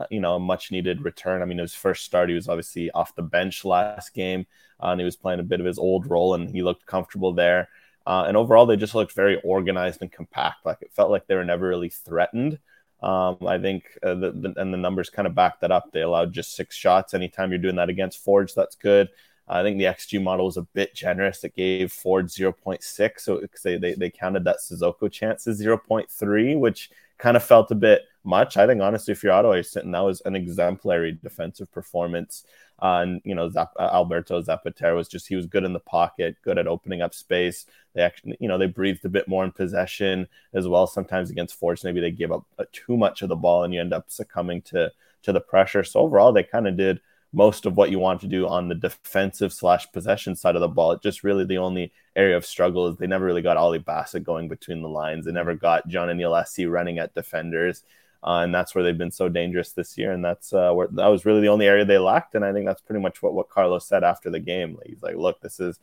you 0.09 0.19
know 0.19 0.35
a 0.35 0.39
much 0.39 0.71
needed 0.71 1.03
return. 1.03 1.41
I 1.41 1.45
mean, 1.45 1.57
his 1.57 1.73
first 1.73 2.05
start, 2.05 2.29
he 2.29 2.35
was 2.35 2.47
obviously 2.47 2.91
off 2.91 3.15
the 3.15 3.21
bench 3.21 3.65
last 3.65 4.13
game 4.13 4.45
uh, 4.81 4.87
and 4.87 4.99
he 4.99 5.05
was 5.05 5.15
playing 5.15 5.39
a 5.39 5.43
bit 5.43 5.59
of 5.59 5.65
his 5.65 5.79
old 5.79 6.09
role, 6.09 6.33
and 6.35 6.49
he 6.49 6.61
looked 6.61 6.85
comfortable 6.85 7.33
there. 7.33 7.69
Uh, 8.05 8.25
and 8.27 8.37
overall, 8.37 8.65
they 8.65 8.77
just 8.77 8.95
looked 8.95 9.11
very 9.13 9.41
organized 9.41 10.01
and 10.01 10.11
compact. 10.11 10.65
Like 10.65 10.81
it 10.81 10.93
felt 10.93 11.11
like 11.11 11.27
they 11.27 11.35
were 11.35 11.43
never 11.43 11.67
really 11.67 11.89
threatened. 11.89 12.59
Um, 13.01 13.37
I 13.45 13.57
think, 13.59 13.83
uh, 14.01 14.15
the, 14.15 14.31
the, 14.31 14.53
and 14.57 14.73
the 14.73 14.77
numbers 14.77 15.09
kind 15.09 15.27
of 15.27 15.35
back 15.35 15.59
that 15.59 15.71
up. 15.71 15.91
They 15.91 16.01
allowed 16.01 16.33
just 16.33 16.55
six 16.55 16.75
shots. 16.75 17.13
Anytime 17.13 17.51
you're 17.51 17.59
doing 17.59 17.75
that 17.75 17.89
against 17.89 18.23
Forge, 18.23 18.53
that's 18.53 18.75
good. 18.75 19.09
I 19.47 19.61
think 19.61 19.77
the 19.77 19.85
XG 19.85 20.21
model 20.21 20.45
was 20.45 20.57
a 20.57 20.63
bit 20.63 20.93
generous. 20.95 21.43
It 21.43 21.55
gave 21.55 21.91
Forge 21.91 22.31
0.6. 22.31 23.19
So 23.19 23.41
they, 23.63 23.77
they, 23.77 23.93
they 23.93 24.09
counted 24.09 24.43
that 24.45 24.57
Sissoko 24.59 25.11
chance 25.11 25.47
as 25.47 25.61
0.3, 25.61 26.59
which 26.59 26.89
kind 27.17 27.37
of 27.37 27.43
felt 27.43 27.71
a 27.71 27.75
bit 27.75 28.03
much. 28.27 28.57
I 28.57 28.67
think, 28.67 28.81
honestly, 28.81 29.15
you're 29.23 29.63
sitting, 29.63 29.91
that 29.91 29.99
was 30.03 30.21
an 30.21 30.35
exemplary 30.35 31.17
defensive 31.23 31.71
performance. 31.71 32.43
Uh, 32.79 32.99
and 33.01 33.21
you 33.23 33.33
know, 33.33 33.49
Zap- 33.49 33.73
uh, 33.79 33.89
Alberto 33.91 34.41
Zapatero 34.41 34.95
was 34.95 35.07
just 35.07 35.27
he 35.27 35.35
was 35.35 35.47
good 35.47 35.63
in 35.63 35.73
the 35.73 35.79
pocket, 35.79 36.35
good 36.43 36.59
at 36.59 36.67
opening 36.67 37.01
up 37.01 37.13
space. 37.13 37.65
They 37.93 38.03
actually, 38.03 38.37
you 38.39 38.47
know, 38.47 38.57
they 38.57 38.67
breathed 38.67 39.03
a 39.03 39.09
bit 39.09 39.27
more 39.27 39.43
in 39.43 39.51
possession 39.51 40.27
as 40.53 40.67
well. 40.67 40.85
Sometimes 40.85 41.31
against 41.31 41.55
Forge, 41.55 41.83
maybe 41.83 41.99
they 41.99 42.11
give 42.11 42.31
up 42.31 42.45
uh, 42.59 42.65
too 42.71 42.95
much 42.95 43.23
of 43.23 43.29
the 43.29 43.35
ball, 43.35 43.63
and 43.63 43.73
you 43.73 43.81
end 43.81 43.93
up 43.93 44.11
succumbing 44.11 44.61
to 44.63 44.91
to 45.23 45.33
the 45.33 45.41
pressure. 45.41 45.83
So 45.83 46.01
overall, 46.01 46.31
they 46.31 46.43
kind 46.43 46.67
of 46.67 46.77
did 46.77 47.01
most 47.33 47.65
of 47.65 47.75
what 47.75 47.91
you 47.91 47.99
want 47.99 48.21
to 48.21 48.27
do 48.27 48.47
on 48.47 48.67
the 48.67 48.75
defensive 48.75 49.51
slash 49.51 49.91
possession 49.91 50.35
side 50.35 50.55
of 50.55 50.61
the 50.61 50.67
ball. 50.67 50.91
It 50.91 51.01
just 51.01 51.23
really 51.23 51.45
the 51.45 51.57
only 51.57 51.91
area 52.15 52.37
of 52.37 52.45
struggle 52.45 52.87
is 52.87 52.97
they 52.97 53.07
never 53.07 53.25
really 53.25 53.41
got 53.41 53.57
Ollie 53.57 53.79
Bassett 53.79 54.23
going 54.23 54.47
between 54.47 54.81
the 54.81 54.87
lines. 54.87 55.25
They 55.25 55.31
never 55.31 55.55
got 55.55 55.87
Jean-Aniel 55.87 56.31
Assi 56.31 56.69
running 56.69 56.99
at 56.99 57.13
defenders 57.13 57.83
uh, 58.23 58.41
and 58.43 58.53
that's 58.53 58.73
where 58.73 58.83
they've 58.83 58.97
been 58.97 59.11
so 59.11 59.29
dangerous 59.29 59.71
this 59.71 59.97
year. 59.97 60.11
And 60.11 60.23
that's 60.23 60.53
uh, 60.53 60.71
where 60.71 60.87
that 60.91 61.07
was 61.07 61.25
really 61.25 61.41
the 61.41 61.49
only 61.49 61.67
area 61.67 61.85
they 61.85 61.97
lacked. 61.97 62.35
And 62.35 62.43
I 62.43 62.53
think 62.53 62.65
that's 62.65 62.81
pretty 62.81 63.01
much 63.01 63.21
what 63.21 63.33
what 63.33 63.49
Carlos 63.49 63.87
said 63.87 64.03
after 64.03 64.29
the 64.29 64.39
game. 64.39 64.77
He's 64.85 65.01
like, 65.01 65.15
"Look, 65.15 65.41
this 65.41 65.59
is." 65.59 65.79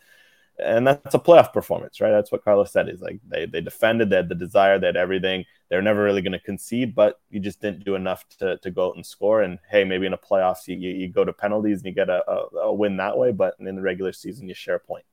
And 0.56 0.86
that's 0.86 1.14
a 1.16 1.18
playoff 1.18 1.52
performance, 1.52 2.00
right? 2.00 2.12
That's 2.12 2.30
what 2.30 2.44
Carlos 2.44 2.70
said. 2.72 2.86
He's 2.86 3.00
like 3.00 3.18
they 3.28 3.46
they 3.46 3.60
defended, 3.60 4.10
they 4.10 4.16
had 4.16 4.28
the 4.28 4.36
desire, 4.36 4.78
they 4.78 4.86
had 4.86 4.96
everything. 4.96 5.44
They're 5.68 5.82
never 5.82 6.04
really 6.04 6.22
going 6.22 6.32
to 6.32 6.38
concede, 6.38 6.94
but 6.94 7.20
you 7.28 7.40
just 7.40 7.60
didn't 7.60 7.84
do 7.84 7.96
enough 7.96 8.24
to, 8.38 8.58
to 8.58 8.70
go 8.70 8.88
out 8.88 8.96
and 8.96 9.04
score. 9.04 9.42
And 9.42 9.58
hey, 9.68 9.82
maybe 9.82 10.06
in 10.06 10.12
a 10.12 10.18
playoffs 10.18 10.68
you, 10.68 10.76
you, 10.76 10.90
you 10.90 11.08
go 11.08 11.24
to 11.24 11.32
penalties 11.32 11.78
and 11.78 11.86
you 11.86 11.92
get 11.92 12.08
a, 12.08 12.22
a, 12.30 12.56
a 12.58 12.72
win 12.72 12.96
that 12.98 13.18
way, 13.18 13.32
but 13.32 13.54
in 13.58 13.74
the 13.74 13.82
regular 13.82 14.12
season 14.12 14.46
you 14.48 14.54
share 14.54 14.76
a 14.76 14.80
point. 14.80 15.04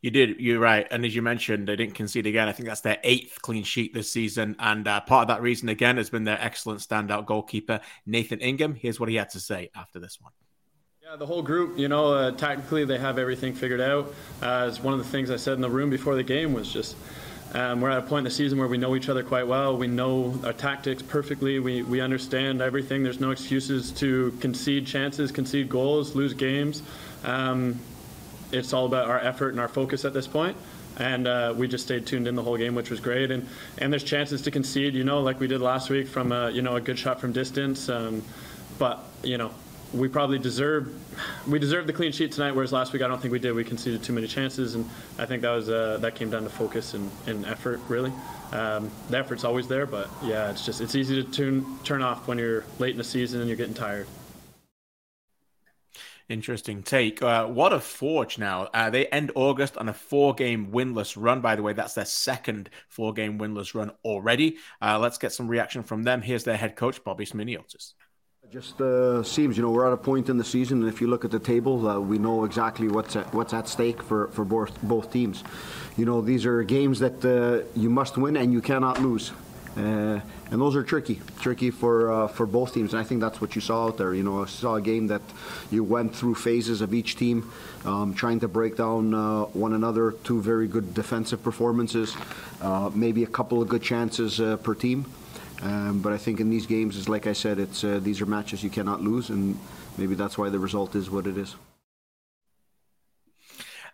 You 0.00 0.10
did. 0.10 0.38
You're 0.38 0.60
right. 0.60 0.86
And 0.90 1.04
as 1.04 1.14
you 1.14 1.22
mentioned, 1.22 1.66
they 1.66 1.76
didn't 1.76 1.94
concede 1.94 2.26
again. 2.26 2.48
I 2.48 2.52
think 2.52 2.68
that's 2.68 2.82
their 2.82 2.98
eighth 3.02 3.42
clean 3.42 3.64
sheet 3.64 3.94
this 3.94 4.10
season. 4.10 4.54
And 4.58 4.86
uh, 4.86 5.00
part 5.00 5.22
of 5.22 5.28
that 5.28 5.42
reason, 5.42 5.68
again, 5.68 5.96
has 5.96 6.08
been 6.08 6.24
their 6.24 6.40
excellent 6.40 6.80
standout 6.80 7.26
goalkeeper, 7.26 7.80
Nathan 8.06 8.38
Ingham. 8.38 8.74
Here's 8.74 9.00
what 9.00 9.08
he 9.08 9.16
had 9.16 9.30
to 9.30 9.40
say 9.40 9.70
after 9.74 9.98
this 9.98 10.18
one. 10.20 10.32
Yeah, 11.02 11.16
the 11.16 11.26
whole 11.26 11.42
group, 11.42 11.78
you 11.78 11.88
know, 11.88 12.12
uh, 12.12 12.30
tactically 12.32 12.84
they 12.84 12.98
have 12.98 13.18
everything 13.18 13.54
figured 13.54 13.80
out. 13.80 14.14
Uh, 14.40 14.66
as 14.68 14.80
one 14.80 14.94
of 14.94 15.00
the 15.00 15.10
things 15.10 15.30
I 15.30 15.36
said 15.36 15.54
in 15.54 15.60
the 15.60 15.70
room 15.70 15.90
before 15.90 16.14
the 16.14 16.22
game 16.22 16.52
was 16.52 16.72
just 16.72 16.96
um, 17.54 17.80
we're 17.80 17.90
at 17.90 17.98
a 17.98 18.02
point 18.02 18.18
in 18.18 18.24
the 18.24 18.30
season 18.30 18.58
where 18.58 18.68
we 18.68 18.76
know 18.76 18.94
each 18.94 19.08
other 19.08 19.22
quite 19.22 19.46
well. 19.46 19.76
We 19.76 19.86
know 19.86 20.38
our 20.44 20.52
tactics 20.52 21.02
perfectly. 21.02 21.58
We, 21.60 21.82
we 21.82 22.00
understand 22.00 22.60
everything. 22.60 23.02
There's 23.02 23.20
no 23.20 23.30
excuses 23.30 23.90
to 23.92 24.36
concede 24.40 24.86
chances, 24.86 25.32
concede 25.32 25.70
goals, 25.70 26.14
lose 26.14 26.34
games. 26.34 26.82
Um, 27.24 27.80
it's 28.52 28.72
all 28.72 28.86
about 28.86 29.08
our 29.08 29.18
effort 29.18 29.50
and 29.50 29.60
our 29.60 29.68
focus 29.68 30.04
at 30.04 30.14
this 30.14 30.26
point. 30.26 30.56
And 30.98 31.28
uh, 31.28 31.54
we 31.56 31.68
just 31.68 31.84
stayed 31.84 32.06
tuned 32.06 32.26
in 32.26 32.34
the 32.34 32.42
whole 32.42 32.56
game, 32.56 32.74
which 32.74 32.90
was 32.90 32.98
great. 32.98 33.30
And 33.30 33.46
and 33.78 33.92
there's 33.92 34.04
chances 34.04 34.42
to 34.42 34.50
concede, 34.50 34.94
you 34.94 35.04
know, 35.04 35.20
like 35.20 35.38
we 35.38 35.46
did 35.46 35.60
last 35.60 35.90
week 35.90 36.08
from 36.08 36.32
a 36.32 36.50
you 36.50 36.62
know 36.62 36.76
a 36.76 36.80
good 36.80 36.98
shot 36.98 37.20
from 37.20 37.32
distance. 37.32 37.88
Um, 37.88 38.22
but 38.78 39.04
you 39.22 39.38
know, 39.38 39.52
we 39.92 40.08
probably 40.08 40.38
deserve 40.38 40.92
we 41.46 41.58
deserved 41.58 41.88
the 41.88 41.92
clean 41.92 42.12
sheet 42.12 42.32
tonight, 42.32 42.52
whereas 42.52 42.72
last 42.72 42.92
week 42.92 43.02
I 43.02 43.08
don't 43.08 43.20
think 43.20 43.32
we 43.32 43.38
did. 43.38 43.52
We 43.52 43.64
conceded 43.64 44.02
too 44.02 44.12
many 44.12 44.26
chances, 44.26 44.74
and 44.74 44.88
I 45.18 45.26
think 45.26 45.42
that 45.42 45.50
was 45.50 45.68
uh, 45.68 45.98
that 46.00 46.14
came 46.14 46.30
down 46.30 46.42
to 46.42 46.50
focus 46.50 46.94
and, 46.94 47.10
and 47.26 47.46
effort 47.46 47.80
really. 47.88 48.12
Um, 48.52 48.90
the 49.10 49.18
effort's 49.18 49.44
always 49.44 49.68
there, 49.68 49.86
but 49.86 50.08
yeah, 50.22 50.50
it's 50.50 50.64
just 50.64 50.80
it's 50.80 50.94
easy 50.94 51.22
to 51.22 51.30
tune 51.30 51.78
turn 51.84 52.02
off 52.02 52.28
when 52.28 52.38
you're 52.38 52.64
late 52.78 52.92
in 52.92 52.98
the 52.98 53.04
season 53.04 53.40
and 53.40 53.48
you're 53.48 53.56
getting 53.56 53.74
tired. 53.74 54.06
Interesting 56.28 56.82
take. 56.82 57.22
Uh, 57.22 57.46
what 57.46 57.72
a 57.72 57.80
forge 57.80 58.36
now. 58.36 58.68
Uh, 58.74 58.90
they 58.90 59.06
end 59.06 59.32
August 59.34 59.78
on 59.78 59.88
a 59.88 59.94
four 59.94 60.34
game 60.34 60.70
winless 60.72 61.16
run. 61.16 61.40
By 61.40 61.56
the 61.56 61.62
way, 61.62 61.72
that's 61.72 61.94
their 61.94 62.04
second 62.04 62.68
four 62.88 63.14
game 63.14 63.38
winless 63.38 63.74
run 63.74 63.92
already. 64.04 64.58
Uh, 64.82 64.98
let's 64.98 65.16
get 65.16 65.32
some 65.32 65.48
reaction 65.48 65.82
from 65.82 66.02
them. 66.02 66.20
Here's 66.20 66.44
their 66.44 66.58
head 66.58 66.76
coach, 66.76 67.02
Bobby 67.02 67.24
Smyrniotis. 67.24 67.94
It 68.42 68.52
just 68.52 68.78
uh, 68.78 69.22
seems, 69.22 69.56
you 69.56 69.62
know, 69.62 69.70
we're 69.70 69.86
at 69.86 69.92
a 69.92 69.96
point 69.96 70.28
in 70.28 70.36
the 70.36 70.44
season, 70.44 70.80
and 70.80 70.88
if 70.88 71.00
you 71.00 71.06
look 71.06 71.24
at 71.24 71.30
the 71.30 71.38
table, 71.38 71.88
uh, 71.88 71.98
we 71.98 72.18
know 72.18 72.44
exactly 72.44 72.88
what's 72.88 73.16
at, 73.16 73.32
what's 73.34 73.54
at 73.54 73.66
stake 73.66 74.02
for, 74.02 74.28
for 74.28 74.44
both, 74.44 74.80
both 74.82 75.10
teams. 75.10 75.44
You 75.96 76.04
know, 76.04 76.20
these 76.20 76.44
are 76.44 76.62
games 76.62 76.98
that 76.98 77.24
uh, 77.24 77.66
you 77.74 77.88
must 77.88 78.18
win 78.18 78.36
and 78.36 78.52
you 78.52 78.60
cannot 78.60 79.00
lose. 79.00 79.32
Uh, 79.78 80.20
and 80.50 80.60
those 80.60 80.74
are 80.74 80.82
tricky, 80.82 81.20
tricky 81.40 81.70
for 81.70 82.10
uh, 82.12 82.26
for 82.28 82.46
both 82.46 82.74
teams. 82.74 82.94
And 82.94 83.00
I 83.00 83.04
think 83.04 83.20
that's 83.20 83.40
what 83.40 83.54
you 83.54 83.60
saw 83.60 83.86
out 83.86 83.96
there. 83.96 84.12
You 84.12 84.24
know, 84.24 84.42
I 84.42 84.46
saw 84.46 84.74
a 84.74 84.80
game 84.80 85.06
that 85.06 85.22
you 85.70 85.84
went 85.84 86.14
through 86.14 86.34
phases 86.34 86.80
of 86.80 86.92
each 86.92 87.14
team, 87.14 87.48
um, 87.84 88.12
trying 88.12 88.40
to 88.40 88.48
break 88.48 88.76
down 88.76 89.14
uh, 89.14 89.44
one 89.44 89.74
another. 89.74 90.12
Two 90.24 90.42
very 90.42 90.66
good 90.66 90.94
defensive 90.94 91.44
performances, 91.44 92.16
uh, 92.60 92.90
maybe 92.92 93.22
a 93.22 93.28
couple 93.28 93.62
of 93.62 93.68
good 93.68 93.82
chances 93.82 94.40
uh, 94.40 94.56
per 94.56 94.74
team. 94.74 95.04
Um, 95.62 96.00
but 96.00 96.12
I 96.12 96.18
think 96.18 96.40
in 96.40 96.50
these 96.50 96.66
games, 96.66 96.96
is 96.96 97.08
like 97.08 97.28
I 97.28 97.32
said, 97.32 97.60
it's 97.60 97.84
uh, 97.84 98.00
these 98.02 98.20
are 98.20 98.26
matches 98.26 98.64
you 98.64 98.70
cannot 98.70 99.00
lose, 99.00 99.30
and 99.30 99.56
maybe 99.96 100.16
that's 100.16 100.36
why 100.36 100.48
the 100.48 100.58
result 100.58 100.96
is 100.96 101.08
what 101.08 101.26
it 101.28 101.38
is. 101.38 101.54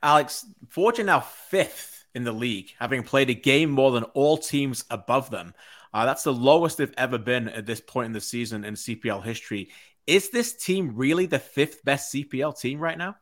Alex, 0.02 0.46
Fortune 0.68 1.06
now 1.06 1.20
fifth 1.20 2.04
in 2.14 2.24
the 2.24 2.32
league, 2.32 2.72
having 2.78 3.02
played 3.02 3.28
a 3.28 3.34
game 3.34 3.70
more 3.70 3.90
than 3.90 4.04
all 4.14 4.38
teams 4.38 4.84
above 4.90 5.30
them. 5.30 5.54
Uh, 5.94 6.04
that's 6.04 6.24
the 6.24 6.32
lowest 6.32 6.78
they've 6.78 6.92
ever 6.98 7.18
been 7.18 7.48
at 7.48 7.66
this 7.66 7.80
point 7.80 8.06
in 8.06 8.12
the 8.12 8.20
season 8.20 8.64
in 8.64 8.74
CPL 8.74 9.22
history. 9.22 9.70
Is 10.08 10.30
this 10.30 10.52
team 10.52 10.96
really 10.96 11.26
the 11.26 11.38
fifth 11.38 11.84
best 11.84 12.12
CPL 12.12 12.58
team 12.58 12.80
right 12.80 12.98
now? 12.98 13.16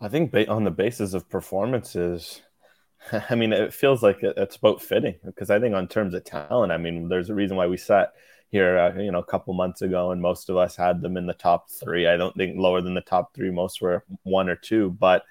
I 0.00 0.08
think 0.08 0.34
on 0.48 0.64
the 0.64 0.70
basis 0.70 1.12
of 1.12 1.28
performances, 1.28 2.40
I 3.30 3.34
mean, 3.34 3.52
it 3.52 3.74
feels 3.74 4.02
like 4.02 4.20
it's 4.22 4.56
about 4.56 4.80
fitting 4.80 5.16
because 5.22 5.50
I 5.50 5.60
think 5.60 5.74
on 5.74 5.86
terms 5.86 6.14
of 6.14 6.24
talent, 6.24 6.72
I 6.72 6.78
mean, 6.78 7.10
there's 7.10 7.28
a 7.28 7.34
reason 7.34 7.58
why 7.58 7.66
we 7.66 7.76
sat 7.76 8.14
here, 8.48 8.78
uh, 8.78 8.98
you 8.98 9.12
know, 9.12 9.18
a 9.18 9.24
couple 9.24 9.52
months 9.52 9.82
ago, 9.82 10.12
and 10.12 10.22
most 10.22 10.48
of 10.48 10.56
us 10.56 10.76
had 10.76 11.02
them 11.02 11.18
in 11.18 11.26
the 11.26 11.34
top 11.34 11.68
three. 11.70 12.06
I 12.06 12.16
don't 12.16 12.34
think 12.36 12.56
lower 12.56 12.80
than 12.80 12.94
the 12.94 13.02
top 13.02 13.34
three. 13.34 13.50
Most 13.50 13.82
were 13.82 14.02
one 14.22 14.48
or 14.48 14.56
two, 14.56 14.90
but 14.98 15.24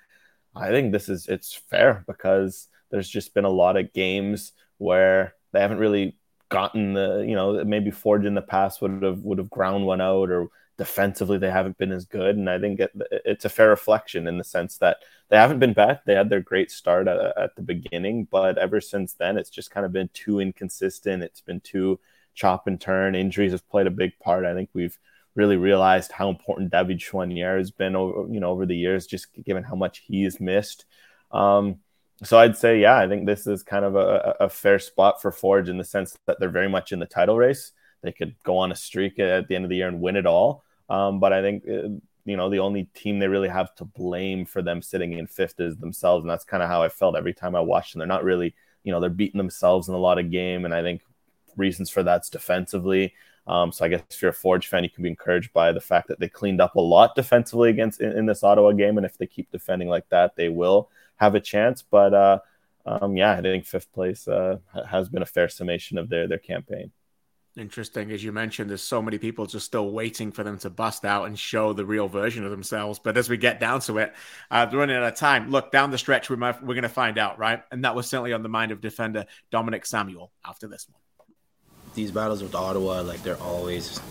I 0.56 0.70
think 0.70 0.92
this 0.92 1.10
is 1.10 1.28
it's 1.28 1.54
fair 1.54 2.04
because 2.08 2.68
there's 2.92 3.10
just 3.10 3.34
been 3.34 3.46
a 3.46 3.50
lot 3.50 3.78
of 3.78 3.94
games 3.94 4.52
where 4.78 5.34
they 5.56 5.62
haven't 5.62 5.78
really 5.78 6.18
gotten 6.50 6.94
the, 6.94 7.26
you 7.28 7.34
know, 7.34 7.64
maybe 7.64 7.92
Forge 7.92 8.26
in 8.26 8.36
the 8.36 8.42
past 8.42 8.82
would 8.82 9.02
have 9.02 9.20
would 9.20 9.38
have 9.38 9.50
ground 9.50 9.86
one 9.86 10.02
out 10.02 10.30
or 10.30 10.50
defensively 10.78 11.38
they 11.38 11.50
haven't 11.50 11.78
been 11.78 11.94
as 11.94 12.06
good. 12.06 12.36
And 12.36 12.50
i 12.50 12.60
think 12.60 12.82
it, 12.82 12.92
it's 13.24 13.46
a 13.46 13.50
fair 13.50 13.70
reflection 13.70 14.28
in 14.28 14.38
the 14.38 14.44
sense 14.44 14.78
that 14.80 14.98
they 15.30 15.38
haven't 15.38 15.60
been 15.60 15.74
bad. 15.74 16.02
They 16.06 16.14
had 16.14 16.30
their 16.30 16.42
great 16.42 16.70
start 16.70 17.08
at, 17.08 17.18
at, 17.38 17.56
the 17.56 17.62
beginning 17.62 18.28
but 18.30 18.58
ever 18.58 18.82
since 18.82 19.14
then 19.14 19.38
it's 19.38 19.50
just 19.50 19.72
kind 19.72 19.86
of 19.86 19.94
been 19.94 20.10
too 20.14 20.40
inconsistent. 20.40 21.24
It's 21.24 21.42
been 21.42 21.62
too 21.62 22.00
chop 22.34 22.68
and 22.68 22.80
turn. 22.80 23.16
Injuries 23.16 23.54
have 23.54 23.68
played 23.70 23.88
a 23.88 23.92
big 23.92 24.20
part. 24.20 24.46
I 24.46 24.54
think 24.54 24.70
we've 24.74 25.00
really 25.36 25.58
realized 25.58 26.12
how 26.14 26.30
important 26.30 26.72
david 26.72 26.98
Choinière 26.98 27.58
has 27.58 27.70
been 27.70 27.94
over 27.94 28.32
you 28.32 28.40
know 28.40 28.52
over 28.52 28.66
the 28.66 28.78
years 28.78 29.06
just 29.06 29.28
given 29.44 29.64
how 29.64 29.76
much 29.76 30.04
he's 30.06 30.40
missed. 30.40 30.86
Um, 31.32 31.80
so 32.24 32.38
I'd 32.38 32.58
say, 32.58 32.80
yeah, 32.80 32.98
I 32.98 33.08
think 33.08 33.26
this 33.26 33.46
is 33.46 33.64
kind 33.64 33.84
of 33.84 33.96
a, 33.96 34.36
a 34.40 34.50
fair 34.50 34.80
spot 34.80 35.22
for 35.22 35.32
Forge 35.32 35.70
in 35.70 35.78
the 35.78 35.84
sense 35.84 36.18
that 36.28 36.40
they're 36.40 36.50
very 36.50 36.70
much 36.70 36.92
in 36.92 37.00
the 37.00 37.06
title 37.06 37.38
race. 37.38 37.72
They 38.02 38.12
could 38.12 38.36
go 38.44 38.58
on 38.58 38.72
a 38.72 38.76
streak 38.76 39.20
at 39.20 39.48
the 39.48 39.56
end 39.56 39.66
of 39.66 39.70
the 39.70 39.78
year 39.78 39.88
and 39.88 40.00
win 40.00 40.16
it 40.16 40.26
all. 40.26 40.64
Um, 40.90 41.20
but 41.20 41.34
I 41.34 41.42
think 41.42 41.64
uh, 41.68 41.90
you 42.26 42.38
know 42.38 42.50
the 42.50 42.60
only 42.60 42.84
team 42.94 43.20
they 43.20 43.28
really 43.28 43.50
have 43.50 43.74
to 43.76 43.86
blame 43.86 44.46
for 44.46 44.62
them 44.62 44.82
sitting 44.82 45.14
in 45.14 45.28
fifth 45.28 45.60
is 45.60 45.78
themselves, 45.78 46.24
and 46.24 46.30
that's 46.30 46.46
kind 46.46 46.64
of 46.64 46.70
how 46.70 46.84
I 46.84 46.90
felt 46.90 47.18
every 47.18 47.34
time 47.34 47.56
I 47.56 47.62
watched 47.62 47.94
them. 47.94 48.00
They're 48.00 48.08
not 48.08 48.24
really, 48.24 48.56
you 48.84 48.92
know, 48.92 49.00
they're 49.00 49.10
beating 49.10 49.40
themselves 49.40 49.90
in 49.90 49.96
a 49.96 50.00
lot 50.00 50.20
of 50.20 50.32
game, 50.32 50.66
and 50.66 50.74
I 50.74 50.82
think 50.82 51.02
reasons 51.58 51.90
for 51.90 52.04
that's 52.04 52.30
defensively. 52.30 53.14
Um, 53.48 53.72
so 53.72 53.86
I 53.86 53.90
guess 53.90 54.02
if 54.10 54.22
you're 54.22 54.32
a 54.32 54.34
Forge 54.34 54.68
fan, 54.68 54.84
you 54.84 54.90
can 54.90 55.04
be 55.04 55.10
encouraged 55.10 55.54
by 55.54 55.72
the 55.72 55.82
fact 55.82 56.08
that 56.08 56.20
they 56.20 56.28
cleaned 56.28 56.62
up 56.62 56.76
a 56.76 56.82
lot 56.82 57.16
defensively 57.16 57.70
against 57.70 58.02
in, 58.02 58.12
in 58.18 58.26
this 58.26 58.44
Ottawa 58.44 58.72
game, 58.72 58.98
and 58.98 59.06
if 59.06 59.18
they 59.18 59.28
keep 59.28 59.52
defending 59.52 59.88
like 59.88 60.08
that, 60.10 60.36
they 60.36 60.50
will 60.50 60.90
have 61.16 61.36
a 61.36 61.40
chance. 61.40 61.84
But 61.84 62.14
uh, 62.14 62.40
um, 62.86 63.16
yeah, 63.16 63.34
I 63.34 63.42
think 63.42 63.66
fifth 63.66 63.92
place 63.94 64.28
uh, 64.28 64.58
has 64.90 65.10
been 65.10 65.22
a 65.22 65.26
fair 65.26 65.50
summation 65.50 65.98
of 65.98 66.10
their 66.10 66.28
their 66.28 66.40
campaign. 66.40 66.92
Interesting, 67.58 68.12
as 68.12 68.22
you 68.22 68.34
mentioned, 68.34 68.70
there's 68.70 68.82
so 68.82 69.02
many 69.02 69.18
people 69.18 69.46
just 69.46 69.66
still 69.66 69.90
waiting 69.90 70.34
for 70.34 70.44
them 70.44 70.58
to 70.60 70.70
bust 70.70 71.06
out 71.06 71.26
and 71.26 71.40
show 71.40 71.72
the 71.72 71.86
real 71.86 72.10
version 72.10 72.44
of 72.44 72.52
themselves. 72.52 73.00
But 73.00 73.16
as 73.16 73.30
we 73.30 73.38
get 73.38 73.62
down 73.62 73.80
to 73.82 74.00
it, 74.00 74.14
uh, 74.52 74.66
they're 74.66 74.78
running 74.78 74.98
out 74.98 75.04
of 75.04 75.16
time. 75.16 75.50
Look, 75.50 75.72
down 75.72 75.90
the 75.90 75.98
stretch, 75.98 76.30
we 76.30 76.36
might, 76.36 76.62
we're 76.62 76.74
going 76.74 76.84
to 76.84 76.90
find 76.90 77.18
out, 77.18 77.40
right? 77.40 77.64
And 77.72 77.86
that 77.86 77.96
was 77.96 78.08
certainly 78.08 78.34
on 78.34 78.44
the 78.44 78.50
mind 78.50 78.74
of 78.74 78.82
defender 78.82 79.26
Dominic 79.52 79.86
Samuel 79.86 80.34
after 80.46 80.68
this 80.68 80.86
one. 80.90 81.00
These 81.94 82.12
battles 82.12 82.44
with 82.44 82.56
Ottawa, 82.56 83.00
like 83.04 83.24
they're 83.24 83.42
always, 83.42 84.02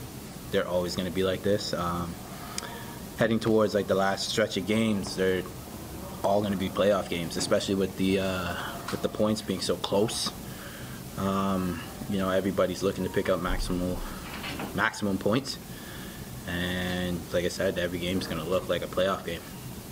they're 0.51 0.67
always 0.67 0.97
going 0.97 1.11
to 1.11 1.15
be 1.15 1.23
like 1.23 1.43
this. 1.43 1.75
Um, 1.75 2.15
heading 3.19 3.39
towards 3.39 3.75
like 3.75 3.89
the 3.89 3.95
last 3.95 4.31
stretch 4.31 4.57
of 4.57 4.67
games, 4.67 5.17
they're 5.17 5.43
all 6.25 6.41
going 6.41 6.53
to 6.53 6.59
be 6.59 6.69
playoff 6.69 7.09
games, 7.09 7.37
especially 7.37 7.75
with 7.75 7.97
the 7.97 8.21
uh, 8.21 8.55
with 8.91 9.03
the 9.03 9.09
points 9.09 9.43
being 9.43 9.61
so 9.61 9.77
close. 9.77 10.31
Um, 11.19 11.81
you 12.11 12.19
know 12.19 12.31
everybody's 12.31 12.83
looking 12.83 13.05
to 13.05 13.11
pick 13.11 13.29
up 13.29 13.41
maximum 13.41 13.97
maximum 14.75 15.19
points, 15.19 15.59
and 16.49 17.21
like 17.33 17.45
I 17.45 17.49
said, 17.49 17.79
every 17.79 17.99
game 17.99 18.19
is 18.19 18.27
going 18.27 18.43
to 18.43 18.49
look 18.49 18.69
like 18.69 18.83
a 18.83 18.87
playoff 18.87 19.25
game. 19.25 19.41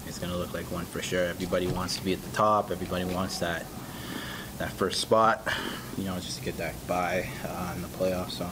It's 0.06 0.18
going 0.18 0.32
to 0.32 0.38
look 0.38 0.52
like 0.52 0.70
one 0.70 0.84
for 0.84 1.00
sure. 1.00 1.24
Everybody 1.26 1.68
wants 1.68 1.96
to 1.96 2.04
be 2.04 2.12
at 2.12 2.22
the 2.22 2.36
top. 2.36 2.70
Everybody 2.70 3.04
wants 3.04 3.38
that 3.38 3.64
that 4.58 4.70
first 4.72 5.00
spot. 5.00 5.46
You 5.96 6.04
know, 6.04 6.16
just 6.16 6.38
to 6.38 6.44
get 6.44 6.56
that 6.58 6.74
by 6.86 7.28
uh, 7.46 7.72
in 7.76 7.82
the 7.82 7.88
playoffs. 7.88 8.32
So. 8.32 8.50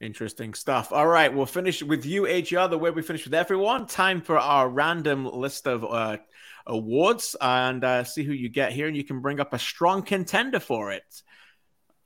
Interesting 0.00 0.52
stuff. 0.52 0.92
All 0.92 1.06
right, 1.06 1.32
we'll 1.32 1.46
finish 1.46 1.82
with 1.82 2.04
you, 2.04 2.26
AGR, 2.26 2.68
the 2.68 2.76
way 2.78 2.90
we 2.90 3.00
finish 3.00 3.24
with 3.24 3.32
everyone. 3.32 3.86
Time 3.86 4.20
for 4.20 4.38
our 4.38 4.68
random 4.68 5.24
list 5.24 5.66
of 5.66 5.84
uh, 5.84 6.18
awards 6.66 7.34
and 7.40 7.82
uh, 7.82 8.04
see 8.04 8.22
who 8.22 8.32
you 8.32 8.50
get 8.50 8.72
here. 8.72 8.88
And 8.88 8.96
you 8.96 9.04
can 9.04 9.20
bring 9.20 9.40
up 9.40 9.54
a 9.54 9.58
strong 9.58 10.02
contender 10.02 10.60
for 10.60 10.92
it. 10.92 11.22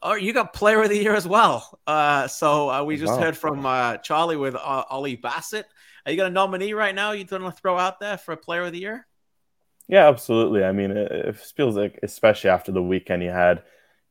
Oh, 0.02 0.14
you 0.14 0.32
got 0.32 0.52
Player 0.52 0.82
of 0.82 0.88
the 0.88 0.96
Year 0.96 1.16
as 1.16 1.26
well. 1.26 1.80
Uh, 1.84 2.28
so 2.28 2.70
uh, 2.70 2.84
we 2.84 2.96
just 2.96 3.12
wow. 3.12 3.20
heard 3.20 3.36
from 3.36 3.66
uh, 3.66 3.96
Charlie 3.96 4.36
with 4.36 4.54
uh, 4.54 4.84
Ollie 4.88 5.16
Bassett. 5.16 5.66
Are 6.06 6.12
you 6.12 6.16
got 6.16 6.28
a 6.28 6.30
nominee 6.30 6.72
right 6.72 6.94
now? 6.94 7.10
You 7.10 7.24
going 7.24 7.42
to 7.42 7.50
throw 7.50 7.76
out 7.76 7.98
there 7.98 8.16
for 8.16 8.32
a 8.32 8.36
Player 8.36 8.62
of 8.62 8.72
the 8.72 8.78
Year? 8.78 9.06
Yeah, 9.88 10.08
absolutely. 10.08 10.62
I 10.62 10.70
mean, 10.70 10.92
it, 10.92 11.10
it 11.10 11.36
feels 11.36 11.76
like, 11.76 11.98
especially 12.04 12.50
after 12.50 12.70
the 12.70 12.82
weekend 12.82 13.24
you 13.24 13.30
had, 13.30 13.64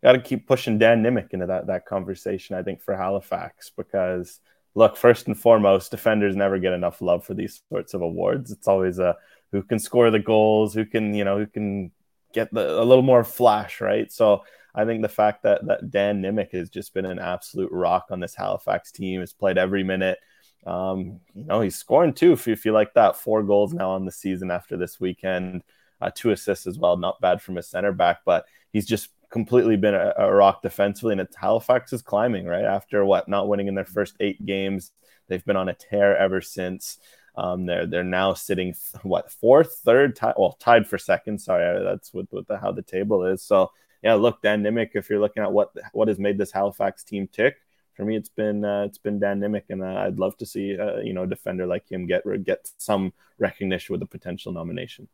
got 0.03 0.13
to 0.13 0.21
keep 0.21 0.47
pushing 0.47 0.77
Dan 0.77 1.03
Nimick 1.03 1.31
into 1.31 1.47
that 1.47 1.67
that 1.67 1.85
conversation. 1.85 2.55
I 2.55 2.63
think 2.63 2.81
for 2.81 2.95
Halifax 2.95 3.71
because 3.75 4.39
look, 4.75 4.95
first 4.95 5.27
and 5.27 5.37
foremost, 5.37 5.91
defenders 5.91 6.35
never 6.35 6.59
get 6.59 6.73
enough 6.73 7.01
love 7.01 7.25
for 7.25 7.33
these 7.33 7.61
sorts 7.69 7.93
of 7.93 8.01
awards. 8.01 8.51
It's 8.51 8.67
always 8.67 8.99
a 8.99 9.17
who 9.51 9.63
can 9.63 9.79
score 9.79 10.11
the 10.11 10.19
goals, 10.19 10.73
who 10.73 10.85
can 10.85 11.13
you 11.13 11.23
know 11.23 11.37
who 11.37 11.47
can 11.47 11.91
get 12.33 12.53
the, 12.53 12.79
a 12.79 12.83
little 12.83 13.03
more 13.03 13.23
flash, 13.23 13.81
right? 13.81 14.11
So 14.11 14.43
I 14.75 14.85
think 14.85 15.01
the 15.01 15.09
fact 15.09 15.43
that 15.43 15.65
that 15.67 15.91
Dan 15.91 16.21
Nimick 16.21 16.51
has 16.53 16.69
just 16.69 16.93
been 16.93 17.05
an 17.05 17.19
absolute 17.19 17.71
rock 17.71 18.07
on 18.11 18.19
this 18.19 18.35
Halifax 18.35 18.91
team, 18.91 19.19
has 19.21 19.33
played 19.33 19.57
every 19.57 19.83
minute. 19.83 20.19
Um, 20.65 21.21
you 21.33 21.45
know, 21.45 21.61
he's 21.61 21.77
scoring 21.77 22.13
too. 22.13 22.33
If 22.33 22.45
you, 22.45 22.53
if 22.53 22.65
you 22.65 22.73
like 22.73 22.93
that, 22.93 23.15
four 23.15 23.43
goals 23.43 23.73
now 23.73 23.91
on 23.91 24.05
the 24.05 24.11
season 24.11 24.51
after 24.51 24.77
this 24.77 24.99
weekend, 24.99 25.63
uh, 26.01 26.11
two 26.13 26.31
assists 26.31 26.67
as 26.67 26.77
well. 26.77 26.97
Not 26.97 27.21
bad 27.21 27.41
from 27.41 27.57
a 27.57 27.63
center 27.63 27.91
back, 27.93 28.19
but 28.25 28.45
he's 28.71 28.85
just 28.85 29.09
completely 29.29 29.77
been 29.77 29.93
a, 29.93 30.13
a 30.17 30.33
rock 30.33 30.61
defensively. 30.61 31.13
And 31.13 31.21
it's 31.21 31.35
Halifax 31.35 31.93
is 31.93 32.01
climbing 32.01 32.45
right 32.45 32.65
after 32.65 33.05
what 33.05 33.27
not 33.27 33.47
winning 33.47 33.67
in 33.67 33.75
their 33.75 33.85
first 33.85 34.15
eight 34.19 34.45
games. 34.45 34.91
They've 35.27 35.45
been 35.45 35.55
on 35.55 35.69
a 35.69 35.73
tear 35.73 36.17
ever 36.17 36.41
since. 36.41 36.97
Um, 37.35 37.65
they're 37.65 37.85
they're 37.85 38.03
now 38.03 38.33
sitting 38.33 38.75
what 39.03 39.31
fourth, 39.31 39.81
third, 39.85 40.15
tie, 40.15 40.33
well 40.37 40.53
tied 40.53 40.87
for 40.87 40.97
second. 40.97 41.39
Sorry, 41.39 41.83
that's 41.83 42.13
what, 42.13 42.27
what 42.31 42.47
the, 42.47 42.57
how 42.57 42.71
the 42.71 42.81
table 42.81 43.25
is. 43.25 43.41
So 43.41 43.71
yeah, 44.03 44.15
look, 44.15 44.41
Dan 44.41 44.63
Nimick. 44.63 44.91
If 44.93 45.09
you're 45.09 45.19
looking 45.19 45.43
at 45.43 45.51
what 45.51 45.71
what 45.93 46.07
has 46.07 46.19
made 46.19 46.37
this 46.37 46.51
Halifax 46.51 47.03
team 47.03 47.27
tick, 47.31 47.57
for 47.93 48.05
me, 48.05 48.15
it's 48.15 48.29
been 48.29 48.63
uh, 48.63 48.83
it's 48.83 48.97
been 48.97 49.19
Dan 49.19 49.39
Nimick, 49.39 49.63
and 49.69 49.83
uh, 49.83 50.03
I'd 50.05 50.19
love 50.19 50.37
to 50.37 50.45
see 50.45 50.77
uh, 50.77 50.97
you 50.97 51.13
know 51.13 51.23
a 51.23 51.27
defender 51.27 51.65
like 51.65 51.89
him 51.89 52.07
get 52.07 52.23
get 52.43 52.69
some 52.77 53.13
recognition 53.37 53.93
with 53.93 54.01
a 54.01 54.05
potential 54.05 54.51
nomination. 54.51 55.07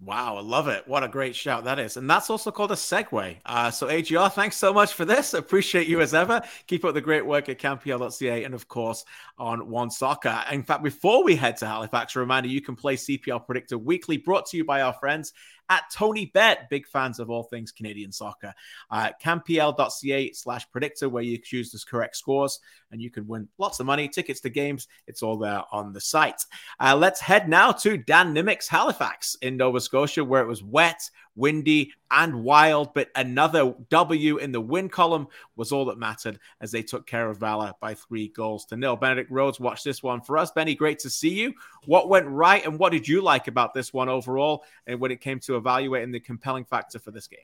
Wow, 0.00 0.36
I 0.36 0.40
love 0.40 0.68
it. 0.68 0.86
What 0.86 1.04
a 1.04 1.08
great 1.08 1.34
shout 1.36 1.64
that 1.64 1.78
is. 1.78 1.96
And 1.96 2.10
that's 2.10 2.28
also 2.28 2.50
called 2.50 2.72
a 2.72 2.74
segue. 2.74 3.36
Uh, 3.46 3.70
so, 3.70 3.88
AGR, 3.88 4.28
thanks 4.28 4.56
so 4.56 4.72
much 4.72 4.92
for 4.92 5.04
this. 5.04 5.34
Appreciate 5.34 5.86
you 5.86 6.00
as 6.00 6.12
ever. 6.12 6.42
Keep 6.66 6.84
up 6.84 6.94
the 6.94 7.00
great 7.00 7.24
work 7.24 7.48
at 7.48 7.58
CanPL.ca 7.58 8.44
and, 8.44 8.54
of 8.54 8.68
course, 8.68 9.04
on 9.38 9.60
OneSoccer. 9.60 10.52
In 10.52 10.62
fact, 10.62 10.82
before 10.82 11.24
we 11.24 11.36
head 11.36 11.56
to 11.58 11.66
Halifax, 11.66 12.16
a 12.16 12.18
reminder 12.18 12.48
you 12.48 12.60
can 12.60 12.76
play 12.76 12.96
CPL 12.96 13.46
Predictor 13.46 13.78
Weekly, 13.78 14.18
brought 14.18 14.46
to 14.46 14.56
you 14.56 14.64
by 14.64 14.82
our 14.82 14.92
friends 14.92 15.32
at 15.68 15.84
TonyBet. 15.92 16.68
Big 16.70 16.86
fans 16.86 17.18
of 17.18 17.30
all 17.30 17.42
things 17.42 17.72
Canadian 17.72 18.12
soccer. 18.12 18.52
Uh, 18.90 19.10
CanPL.ca 19.22 20.32
slash 20.32 20.70
predictor, 20.70 21.08
where 21.08 21.22
you 21.22 21.38
choose 21.38 21.70
the 21.70 21.82
correct 21.88 22.16
scores 22.16 22.60
and 22.90 23.00
you 23.02 23.10
can 23.10 23.26
win 23.26 23.48
lots 23.58 23.80
of 23.80 23.86
money, 23.86 24.08
tickets 24.08 24.40
to 24.40 24.50
games. 24.50 24.88
It's 25.06 25.22
all 25.22 25.36
there 25.36 25.62
on 25.72 25.92
the 25.92 26.00
site. 26.00 26.44
Uh, 26.80 26.96
let's 26.96 27.20
head 27.20 27.48
now 27.48 27.72
to 27.72 27.96
Dan 27.96 28.34
Nimick's 28.34 28.68
Halifax 28.68 29.36
in 29.42 29.56
Nova 29.56 29.80
Scotia, 29.80 30.24
where 30.24 30.42
it 30.42 30.48
was 30.48 30.62
wet, 30.62 31.10
windy, 31.36 31.92
and 32.10 32.42
wild, 32.42 32.94
but 32.94 33.08
another 33.16 33.74
W 33.90 34.36
in 34.38 34.52
the 34.52 34.60
win 34.60 34.88
column 34.88 35.26
was 35.56 35.72
all 35.72 35.86
that 35.86 35.98
mattered 35.98 36.38
as 36.60 36.70
they 36.70 36.82
took 36.82 37.06
care 37.06 37.28
of 37.28 37.38
Valour 37.38 37.72
by 37.80 37.94
three 37.94 38.28
goals 38.28 38.64
to 38.66 38.76
nil. 38.76 38.96
Benedict 38.96 39.30
Rhodes 39.30 39.58
watched 39.58 39.84
this 39.84 40.02
one 40.02 40.20
for 40.20 40.38
us. 40.38 40.50
Benny, 40.52 40.74
great 40.74 40.98
to 41.00 41.10
see 41.10 41.34
you. 41.34 41.54
What 41.86 42.08
went 42.08 42.26
right, 42.26 42.64
and 42.64 42.78
what 42.78 42.92
did 42.92 43.08
you 43.08 43.20
like 43.20 43.48
about 43.48 43.74
this 43.74 43.92
one 43.92 44.08
overall, 44.08 44.64
and 44.86 45.00
when 45.00 45.10
it 45.10 45.20
came 45.20 45.40
to 45.40 45.56
evaluating 45.56 46.12
the 46.12 46.20
compelling 46.20 46.64
factor 46.64 46.98
for 46.98 47.10
this 47.10 47.26
game? 47.26 47.40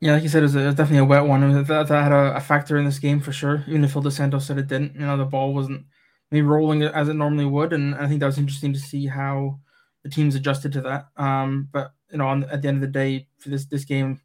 Yeah, 0.00 0.14
like 0.14 0.24
you 0.24 0.28
said, 0.28 0.40
it 0.40 0.46
was, 0.46 0.56
a, 0.56 0.58
it 0.58 0.66
was 0.66 0.74
definitely 0.74 0.98
a 0.98 1.04
wet 1.04 1.24
one. 1.24 1.64
That, 1.64 1.86
that 1.86 2.02
had 2.02 2.10
a, 2.10 2.34
a, 2.34 2.40
factor 2.40 2.76
in 2.76 2.84
this 2.84 2.98
game 2.98 3.20
for 3.20 3.30
sure. 3.30 3.62
Even 3.68 3.84
if 3.84 3.92
Phil 3.92 4.02
Dos 4.02 4.16
Santos 4.16 4.44
said 4.44 4.58
it 4.58 4.66
didn't, 4.66 4.94
you 4.94 5.02
know, 5.02 5.16
the 5.16 5.24
ball 5.24 5.54
wasn't 5.54 5.86
maybe 6.32 6.44
rolling 6.44 6.82
as 6.82 7.08
it 7.08 7.14
normally 7.14 7.44
would, 7.44 7.72
and 7.72 7.94
I 7.94 8.08
think 8.08 8.18
that 8.18 8.26
was 8.26 8.38
interesting 8.38 8.72
to 8.72 8.80
see 8.80 9.06
how 9.06 9.60
the 10.02 10.10
teams 10.10 10.34
adjusted 10.34 10.72
to 10.72 10.80
that. 10.80 11.06
Um, 11.16 11.68
but 11.70 11.92
you 12.12 12.18
know, 12.18 12.28
on, 12.28 12.44
at 12.44 12.62
the 12.62 12.68
end 12.68 12.76
of 12.76 12.82
the 12.82 12.98
day, 12.98 13.26
for 13.38 13.48
this 13.48 13.64
this 13.64 13.84
game, 13.86 14.20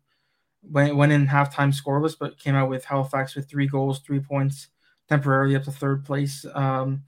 went 0.61 0.95
went 0.95 1.13
in 1.13 1.25
halftime 1.27 1.73
scoreless, 1.73 2.15
but 2.19 2.37
came 2.37 2.53
out 2.53 2.69
with 2.69 2.85
Halifax 2.85 3.33
with 3.33 3.49
three 3.49 3.67
goals, 3.67 3.99
three 3.99 4.19
points, 4.19 4.67
temporarily 5.07 5.55
up 5.55 5.63
to 5.63 5.71
third 5.71 6.03
place. 6.03 6.45
Um, 6.53 7.03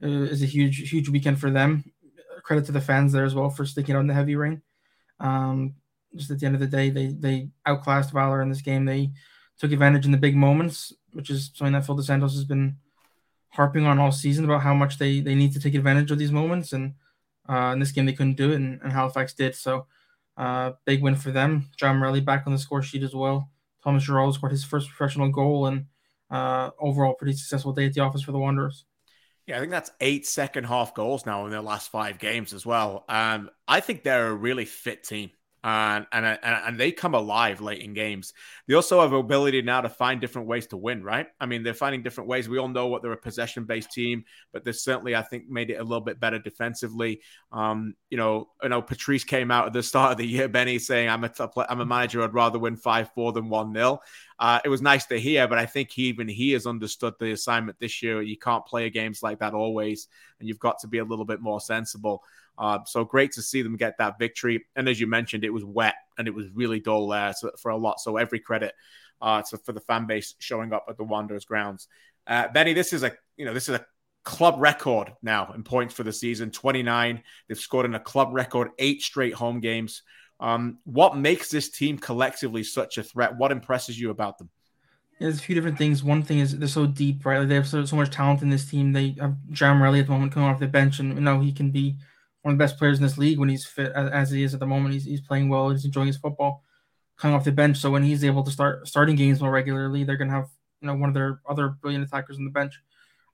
is 0.00 0.42
a 0.42 0.46
huge 0.46 0.90
huge 0.90 1.08
weekend 1.08 1.38
for 1.38 1.50
them. 1.50 1.84
Credit 2.42 2.66
to 2.66 2.72
the 2.72 2.80
fans 2.80 3.12
there 3.12 3.24
as 3.24 3.34
well 3.34 3.48
for 3.48 3.64
sticking 3.64 3.96
on 3.96 4.08
the 4.08 4.14
heavy 4.14 4.36
rain. 4.36 4.60
Um, 5.20 5.76
just 6.16 6.30
at 6.30 6.40
the 6.40 6.46
end 6.46 6.56
of 6.56 6.60
the 6.60 6.76
day, 6.78 6.90
they 6.90 7.06
they 7.06 7.50
outclassed 7.64 8.12
Valour 8.12 8.42
in 8.42 8.50
this 8.50 8.62
game. 8.62 8.84
They 8.84 9.12
took 9.58 9.72
advantage 9.72 10.04
in 10.04 10.12
the 10.12 10.18
big 10.18 10.36
moments, 10.36 10.92
which 11.12 11.30
is 11.30 11.52
something 11.54 11.74
that 11.74 11.86
Phil 11.86 11.94
Dos 11.94 12.06
Santos 12.06 12.34
has 12.34 12.44
been 12.44 12.76
harping 13.50 13.86
on 13.86 14.00
all 14.00 14.10
season 14.10 14.44
about 14.44 14.62
how 14.62 14.74
much 14.74 14.98
they 14.98 15.20
they 15.20 15.36
need 15.36 15.52
to 15.52 15.60
take 15.60 15.76
advantage 15.76 16.10
of 16.10 16.18
these 16.18 16.32
moments 16.32 16.72
and 16.72 16.94
Uh, 17.46 17.72
in 17.74 17.78
this 17.78 17.92
game, 17.92 18.06
they 18.06 18.16
couldn't 18.16 18.40
do 18.40 18.52
it, 18.52 18.56
and, 18.56 18.80
and 18.82 18.92
Halifax 18.92 19.34
did. 19.34 19.54
So, 19.54 19.86
uh, 20.36 20.72
big 20.84 21.02
win 21.02 21.16
for 21.16 21.30
them. 21.30 21.70
John 21.76 21.96
Morelli 21.96 22.20
back 22.20 22.44
on 22.46 22.52
the 22.52 22.58
score 22.58 22.82
sheet 22.82 23.02
as 23.02 23.14
well. 23.14 23.50
Thomas 23.82 24.04
Giraldo 24.04 24.32
scored 24.32 24.52
his 24.52 24.64
first 24.64 24.88
professional 24.88 25.28
goal, 25.28 25.66
and 25.66 25.86
uh, 26.30 26.70
overall, 26.80 27.14
pretty 27.14 27.34
successful 27.34 27.72
day 27.72 27.86
at 27.86 27.94
the 27.94 28.00
office 28.00 28.22
for 28.22 28.32
the 28.32 28.38
Wanderers. 28.38 28.84
Yeah, 29.46 29.58
I 29.58 29.60
think 29.60 29.72
that's 29.72 29.90
eight 30.00 30.26
second 30.26 30.64
half 30.64 30.94
goals 30.94 31.26
now 31.26 31.44
in 31.44 31.50
their 31.50 31.60
last 31.60 31.90
five 31.90 32.18
games 32.18 32.54
as 32.54 32.64
well. 32.64 33.04
Um, 33.08 33.50
I 33.68 33.80
think 33.80 34.02
they're 34.02 34.28
a 34.28 34.34
really 34.34 34.64
fit 34.64 35.04
team 35.04 35.30
and, 35.64 36.06
and 36.12 36.38
and 36.42 36.78
they 36.78 36.92
come 36.92 37.14
alive 37.14 37.60
late 37.62 37.80
in 37.80 37.94
games. 37.94 38.34
They 38.68 38.74
also 38.74 39.00
have 39.00 39.12
ability 39.12 39.62
now 39.62 39.80
to 39.80 39.88
find 39.88 40.20
different 40.20 40.46
ways 40.46 40.66
to 40.68 40.76
win, 40.76 41.02
right? 41.02 41.26
I 41.40 41.46
mean, 41.46 41.62
they're 41.62 41.72
finding 41.72 42.02
different 42.02 42.28
ways. 42.28 42.48
We 42.48 42.58
all 42.58 42.68
know 42.68 42.86
what 42.88 43.02
they're 43.02 43.12
a 43.12 43.16
possession 43.16 43.64
based 43.64 43.90
team, 43.90 44.24
but 44.52 44.64
they 44.64 44.72
certainly, 44.72 45.16
I 45.16 45.22
think, 45.22 45.48
made 45.48 45.70
it 45.70 45.80
a 45.80 45.82
little 45.82 46.02
bit 46.02 46.20
better 46.20 46.38
defensively. 46.38 47.22
Um, 47.50 47.94
you 48.10 48.18
know, 48.18 48.48
I 48.62 48.68
know 48.68 48.82
Patrice 48.82 49.24
came 49.24 49.50
out 49.50 49.66
at 49.66 49.72
the 49.72 49.82
start 49.82 50.12
of 50.12 50.18
the 50.18 50.26
year, 50.26 50.48
Benny, 50.48 50.78
saying, 50.78 51.08
"I'm 51.08 51.24
a 51.24 51.30
I'm 51.70 51.80
a 51.80 51.86
manager. 51.86 52.22
I'd 52.22 52.34
rather 52.34 52.58
win 52.58 52.76
five 52.76 53.10
four 53.14 53.32
than 53.32 53.48
one 53.48 53.72
0 53.72 54.00
uh, 54.38 54.60
It 54.64 54.68
was 54.68 54.82
nice 54.82 55.06
to 55.06 55.18
hear, 55.18 55.48
but 55.48 55.58
I 55.58 55.64
think 55.64 55.90
he, 55.90 56.04
even 56.04 56.28
he 56.28 56.52
has 56.52 56.66
understood 56.66 57.14
the 57.18 57.32
assignment 57.32 57.78
this 57.80 58.02
year. 58.02 58.20
You 58.20 58.36
can't 58.36 58.66
play 58.66 58.90
games 58.90 59.22
like 59.22 59.38
that 59.38 59.54
always, 59.54 60.08
and 60.40 60.48
you've 60.48 60.58
got 60.58 60.80
to 60.80 60.88
be 60.88 60.98
a 60.98 61.04
little 61.04 61.24
bit 61.24 61.40
more 61.40 61.60
sensible. 61.60 62.22
Uh, 62.56 62.78
so 62.86 63.04
great 63.04 63.32
to 63.32 63.42
see 63.42 63.62
them 63.62 63.76
get 63.76 63.98
that 63.98 64.18
victory. 64.18 64.64
And 64.76 64.88
as 64.88 65.00
you 65.00 65.06
mentioned, 65.06 65.44
it 65.44 65.50
was 65.50 65.64
wet 65.64 65.94
and 66.18 66.28
it 66.28 66.34
was 66.34 66.46
really 66.54 66.80
dull 66.80 67.08
there 67.08 67.34
for 67.60 67.70
a 67.70 67.76
lot. 67.76 68.00
So 68.00 68.16
every 68.16 68.40
credit 68.40 68.74
uh, 69.20 69.42
to, 69.42 69.58
for 69.58 69.72
the 69.72 69.80
fan 69.80 70.06
base 70.06 70.34
showing 70.38 70.72
up 70.72 70.86
at 70.88 70.96
the 70.96 71.04
Wanderers 71.04 71.44
grounds. 71.44 71.88
Uh, 72.26 72.48
Benny, 72.48 72.72
this 72.72 72.92
is 72.92 73.02
a 73.02 73.12
you 73.36 73.44
know 73.44 73.54
this 73.54 73.68
is 73.68 73.76
a 73.76 73.86
club 74.22 74.56
record 74.58 75.12
now 75.22 75.52
in 75.54 75.62
points 75.62 75.92
for 75.92 76.02
the 76.02 76.12
season 76.12 76.50
29 76.50 77.22
they've 77.46 77.58
scored 77.58 77.84
in 77.84 77.94
a 77.94 78.00
club 78.00 78.30
record 78.32 78.70
eight 78.78 79.02
straight 79.02 79.34
home 79.34 79.60
games 79.60 80.00
um, 80.40 80.78
what 80.84 81.14
makes 81.14 81.50
this 81.50 81.68
team 81.68 81.98
collectively 81.98 82.64
such 82.64 82.96
a 82.96 83.02
threat 83.02 83.36
what 83.36 83.52
impresses 83.52 84.00
you 84.00 84.08
about 84.08 84.38
them 84.38 84.48
there's 85.20 85.38
a 85.38 85.42
few 85.42 85.54
different 85.54 85.78
things. 85.78 86.02
One 86.02 86.22
thing 86.22 86.40
is 86.40 86.58
they're 86.58 86.68
so 86.68 86.86
deep, 86.86 87.24
right? 87.24 87.38
Like 87.38 87.48
they 87.48 87.54
have 87.54 87.68
so, 87.68 87.84
so 87.84 87.96
much 87.96 88.10
talent 88.10 88.42
in 88.42 88.50
this 88.50 88.68
team. 88.68 88.92
They 88.92 89.14
have 89.20 89.36
John 89.50 89.78
Morelli 89.78 90.00
at 90.00 90.06
the 90.06 90.12
moment 90.12 90.32
coming 90.32 90.48
off 90.48 90.58
the 90.58 90.66
bench, 90.66 90.98
and 90.98 91.14
you 91.14 91.20
know 91.20 91.40
he 91.40 91.52
can 91.52 91.70
be 91.70 91.96
one 92.44 92.52
of 92.52 92.58
the 92.58 92.62
best 92.62 92.78
players 92.78 92.98
in 92.98 93.02
this 93.02 93.16
league 93.16 93.38
when 93.38 93.48
he's 93.48 93.64
fit 93.64 93.90
as, 93.92 94.30
he 94.30 94.42
is 94.42 94.52
at 94.52 94.60
the 94.60 94.66
moment. 94.66 94.92
He's, 94.92 95.06
he's 95.06 95.22
playing 95.22 95.48
well. 95.48 95.70
He's 95.70 95.86
enjoying 95.86 96.08
his 96.08 96.18
football 96.18 96.62
coming 97.16 97.34
off 97.34 97.44
the 97.44 97.52
bench. 97.52 97.78
So 97.78 97.90
when 97.90 98.02
he's 98.02 98.22
able 98.22 98.42
to 98.42 98.50
start 98.50 98.86
starting 98.86 99.16
games 99.16 99.40
more 99.40 99.50
regularly, 99.50 100.04
they're 100.04 100.18
going 100.18 100.28
to 100.28 100.34
have 100.34 100.48
you 100.82 100.88
know 100.88 100.94
one 100.94 101.08
of 101.08 101.14
their 101.14 101.40
other 101.48 101.70
brilliant 101.70 102.04
attackers 102.04 102.36
on 102.36 102.44
the 102.44 102.50
bench. 102.50 102.74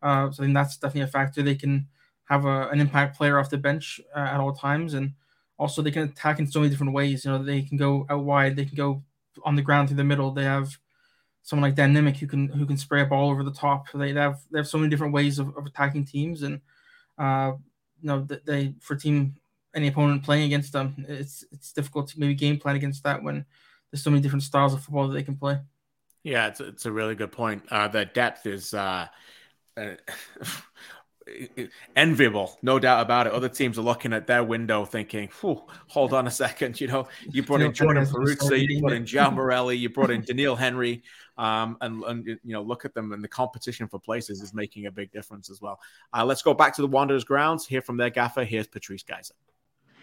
Uh, 0.00 0.30
so 0.30 0.42
I 0.42 0.46
think 0.46 0.54
that's 0.54 0.76
definitely 0.76 1.02
a 1.02 1.06
factor. 1.08 1.42
They 1.42 1.56
can 1.56 1.88
have 2.26 2.44
a, 2.44 2.68
an 2.68 2.80
impact 2.80 3.16
player 3.16 3.36
off 3.36 3.50
the 3.50 3.58
bench 3.58 4.00
uh, 4.14 4.20
at 4.20 4.38
all 4.38 4.52
times, 4.52 4.94
and 4.94 5.14
also 5.58 5.82
they 5.82 5.90
can 5.90 6.04
attack 6.04 6.38
in 6.38 6.46
so 6.46 6.60
many 6.60 6.70
different 6.70 6.92
ways. 6.92 7.24
You 7.24 7.32
know, 7.32 7.42
they 7.42 7.62
can 7.62 7.76
go 7.76 8.06
out 8.08 8.24
wide, 8.24 8.54
they 8.54 8.64
can 8.64 8.76
go 8.76 9.02
on 9.44 9.56
the 9.56 9.62
ground 9.62 9.88
through 9.88 9.96
the 9.96 10.04
middle. 10.04 10.30
They 10.30 10.44
have 10.44 10.78
someone 11.42 11.68
like 11.68 11.74
Dan 11.74 11.92
Nimick 11.92 12.18
who 12.18 12.28
can 12.28 12.48
who 12.48 12.64
can 12.64 12.76
spray 12.76 13.02
a 13.02 13.06
ball 13.06 13.30
over 13.30 13.42
the 13.42 13.52
top. 13.52 13.86
They, 13.92 14.12
they 14.12 14.20
have 14.20 14.38
they 14.52 14.60
have 14.60 14.68
so 14.68 14.78
many 14.78 14.88
different 14.88 15.12
ways 15.12 15.40
of, 15.40 15.56
of 15.56 15.66
attacking 15.66 16.04
teams, 16.04 16.42
and 16.42 16.60
uh, 17.18 17.52
you 18.02 18.08
know 18.08 18.26
they 18.46 18.74
for 18.80 18.96
team 18.96 19.36
any 19.74 19.88
opponent 19.88 20.24
playing 20.24 20.44
against 20.44 20.72
them, 20.72 21.04
it's 21.08 21.44
it's 21.52 21.72
difficult 21.72 22.08
to 22.08 22.20
maybe 22.20 22.34
game 22.34 22.58
plan 22.58 22.76
against 22.76 23.02
that 23.04 23.22
when 23.22 23.44
there's 23.90 24.02
so 24.02 24.10
many 24.10 24.22
different 24.22 24.42
styles 24.42 24.74
of 24.74 24.82
football 24.82 25.08
that 25.08 25.14
they 25.14 25.22
can 25.22 25.36
play. 25.36 25.58
Yeah, 26.22 26.48
it's 26.48 26.60
it's 26.60 26.86
a 26.86 26.92
really 26.92 27.14
good 27.14 27.32
point. 27.32 27.62
Uh, 27.70 27.88
the 27.88 28.04
depth 28.04 28.46
is 28.46 28.74
uh, 28.74 29.06
uh, 29.76 29.94
enviable, 31.96 32.58
no 32.62 32.78
doubt 32.78 33.02
about 33.02 33.26
it. 33.26 33.32
Other 33.32 33.48
teams 33.48 33.78
are 33.78 33.82
looking 33.82 34.12
at 34.12 34.26
their 34.26 34.42
window 34.42 34.84
thinking, 34.84 35.28
hold 35.88 36.12
on 36.12 36.26
a 36.26 36.30
second. 36.30 36.80
You 36.80 36.88
know, 36.88 37.08
you 37.30 37.42
brought 37.42 37.60
in 37.60 37.72
Jordan 37.72 38.04
Perruzza, 38.04 38.58
you 38.58 38.80
brought 38.80 38.92
in 38.92 39.06
John 39.06 39.34
Morelli, 39.36 39.76
you 39.76 39.88
brought 39.88 40.10
in 40.10 40.22
Daniil 40.22 40.56
Henry. 40.56 41.02
Um, 41.38 41.78
and, 41.80 42.02
and, 42.04 42.26
you 42.26 42.38
know, 42.44 42.60
look 42.62 42.84
at 42.84 42.92
them 42.92 43.12
and 43.12 43.24
the 43.24 43.28
competition 43.28 43.88
for 43.88 43.98
places 43.98 44.42
is 44.42 44.52
making 44.52 44.86
a 44.86 44.90
big 44.90 45.10
difference 45.10 45.48
as 45.48 45.62
well. 45.62 45.80
Uh, 46.12 46.24
let's 46.24 46.42
go 46.42 46.52
back 46.52 46.76
to 46.76 46.82
the 46.82 46.88
Wanderers 46.88 47.24
grounds, 47.24 47.66
hear 47.66 47.80
from 47.80 47.96
their 47.96 48.10
gaffer. 48.10 48.44
Here's 48.44 48.66
Patrice 48.66 49.02
Gheisar. 49.02 49.32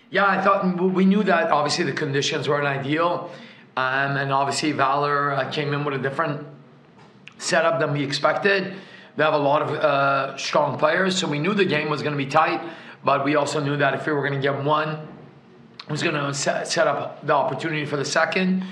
Yeah, 0.09 0.25
I 0.25 0.41
thought 0.41 0.81
we 0.81 1.05
knew 1.05 1.23
that 1.23 1.51
obviously 1.51 1.83
the 1.83 1.91
conditions 1.91 2.47
weren't 2.47 2.65
ideal. 2.65 3.29
Um, 3.75 4.17
and 4.17 4.31
obviously, 4.31 4.71
Valour 4.71 5.33
uh, 5.33 5.51
came 5.51 5.73
in 5.73 5.83
with 5.85 5.93
a 5.93 5.99
different 5.99 6.47
setup 7.37 7.79
than 7.79 7.93
we 7.93 8.03
expected. 8.03 8.73
They 9.17 9.23
have 9.23 9.33
a 9.33 9.39
lot 9.39 9.63
of 9.63 9.69
uh, 9.71 10.37
strong 10.37 10.77
players, 10.77 11.17
so 11.17 11.27
we 11.27 11.39
knew 11.39 11.55
the 11.55 11.65
game 11.65 11.89
was 11.89 12.03
going 12.03 12.13
to 12.13 12.23
be 12.23 12.29
tight. 12.29 12.61
But 13.03 13.25
we 13.25 13.35
also 13.35 13.59
knew 13.59 13.75
that 13.77 13.95
if 13.95 14.05
we 14.05 14.13
were 14.13 14.21
going 14.21 14.39
to 14.39 14.39
get 14.39 14.63
one, 14.63 14.89
it 14.89 15.91
was 15.91 16.03
going 16.03 16.13
to 16.13 16.33
set, 16.35 16.67
set 16.67 16.85
up 16.85 17.25
the 17.25 17.33
opportunity 17.33 17.83
for 17.83 17.97
the 17.97 18.05
second. 18.05 18.63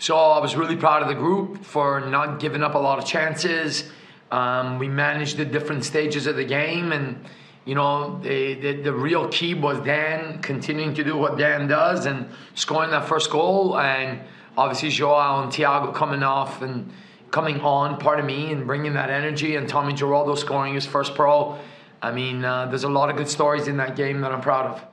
So 0.00 0.16
I 0.16 0.40
was 0.40 0.56
really 0.56 0.74
proud 0.74 1.02
of 1.02 1.08
the 1.08 1.14
group 1.14 1.64
for 1.64 2.00
not 2.00 2.40
giving 2.40 2.64
up 2.64 2.74
a 2.74 2.78
lot 2.78 2.98
of 2.98 3.06
chances. 3.06 3.90
Um, 4.32 4.80
we 4.80 4.88
managed 4.88 5.36
the 5.36 5.44
different 5.44 5.84
stages 5.84 6.26
of 6.26 6.34
the 6.34 6.44
game, 6.44 6.90
and 6.90 7.24
you 7.64 7.76
know 7.76 8.18
the, 8.22 8.82
the, 8.82 8.92
real 8.92 9.28
key 9.28 9.54
was 9.54 9.78
Dan 9.84 10.42
continuing 10.42 10.94
to 10.94 11.04
do 11.04 11.16
what 11.16 11.38
Dan 11.38 11.68
does 11.68 12.06
and 12.06 12.28
scoring 12.54 12.90
that 12.90 13.06
first 13.06 13.30
goal, 13.30 13.78
and 13.78 14.20
obviously 14.56 14.88
Joao 14.88 15.44
and 15.44 15.52
Thiago 15.52 15.94
coming 15.94 16.24
off 16.24 16.62
and 16.62 16.90
coming 17.32 17.60
on, 17.60 17.98
pardon 17.98 18.26
me, 18.26 18.52
and 18.52 18.66
bringing 18.66 18.92
that 18.92 19.10
energy, 19.10 19.56
and 19.56 19.68
Tommy 19.68 19.92
Giraldo 19.92 20.36
scoring 20.36 20.74
his 20.74 20.86
first 20.86 21.16
pro. 21.16 21.58
I 22.00 22.12
mean, 22.12 22.44
uh, 22.44 22.66
there's 22.66 22.84
a 22.84 22.88
lot 22.88 23.10
of 23.10 23.16
good 23.16 23.28
stories 23.28 23.66
in 23.66 23.78
that 23.78 23.96
game 23.96 24.20
that 24.20 24.30
I'm 24.30 24.40
proud 24.40 24.66
of. 24.66 24.84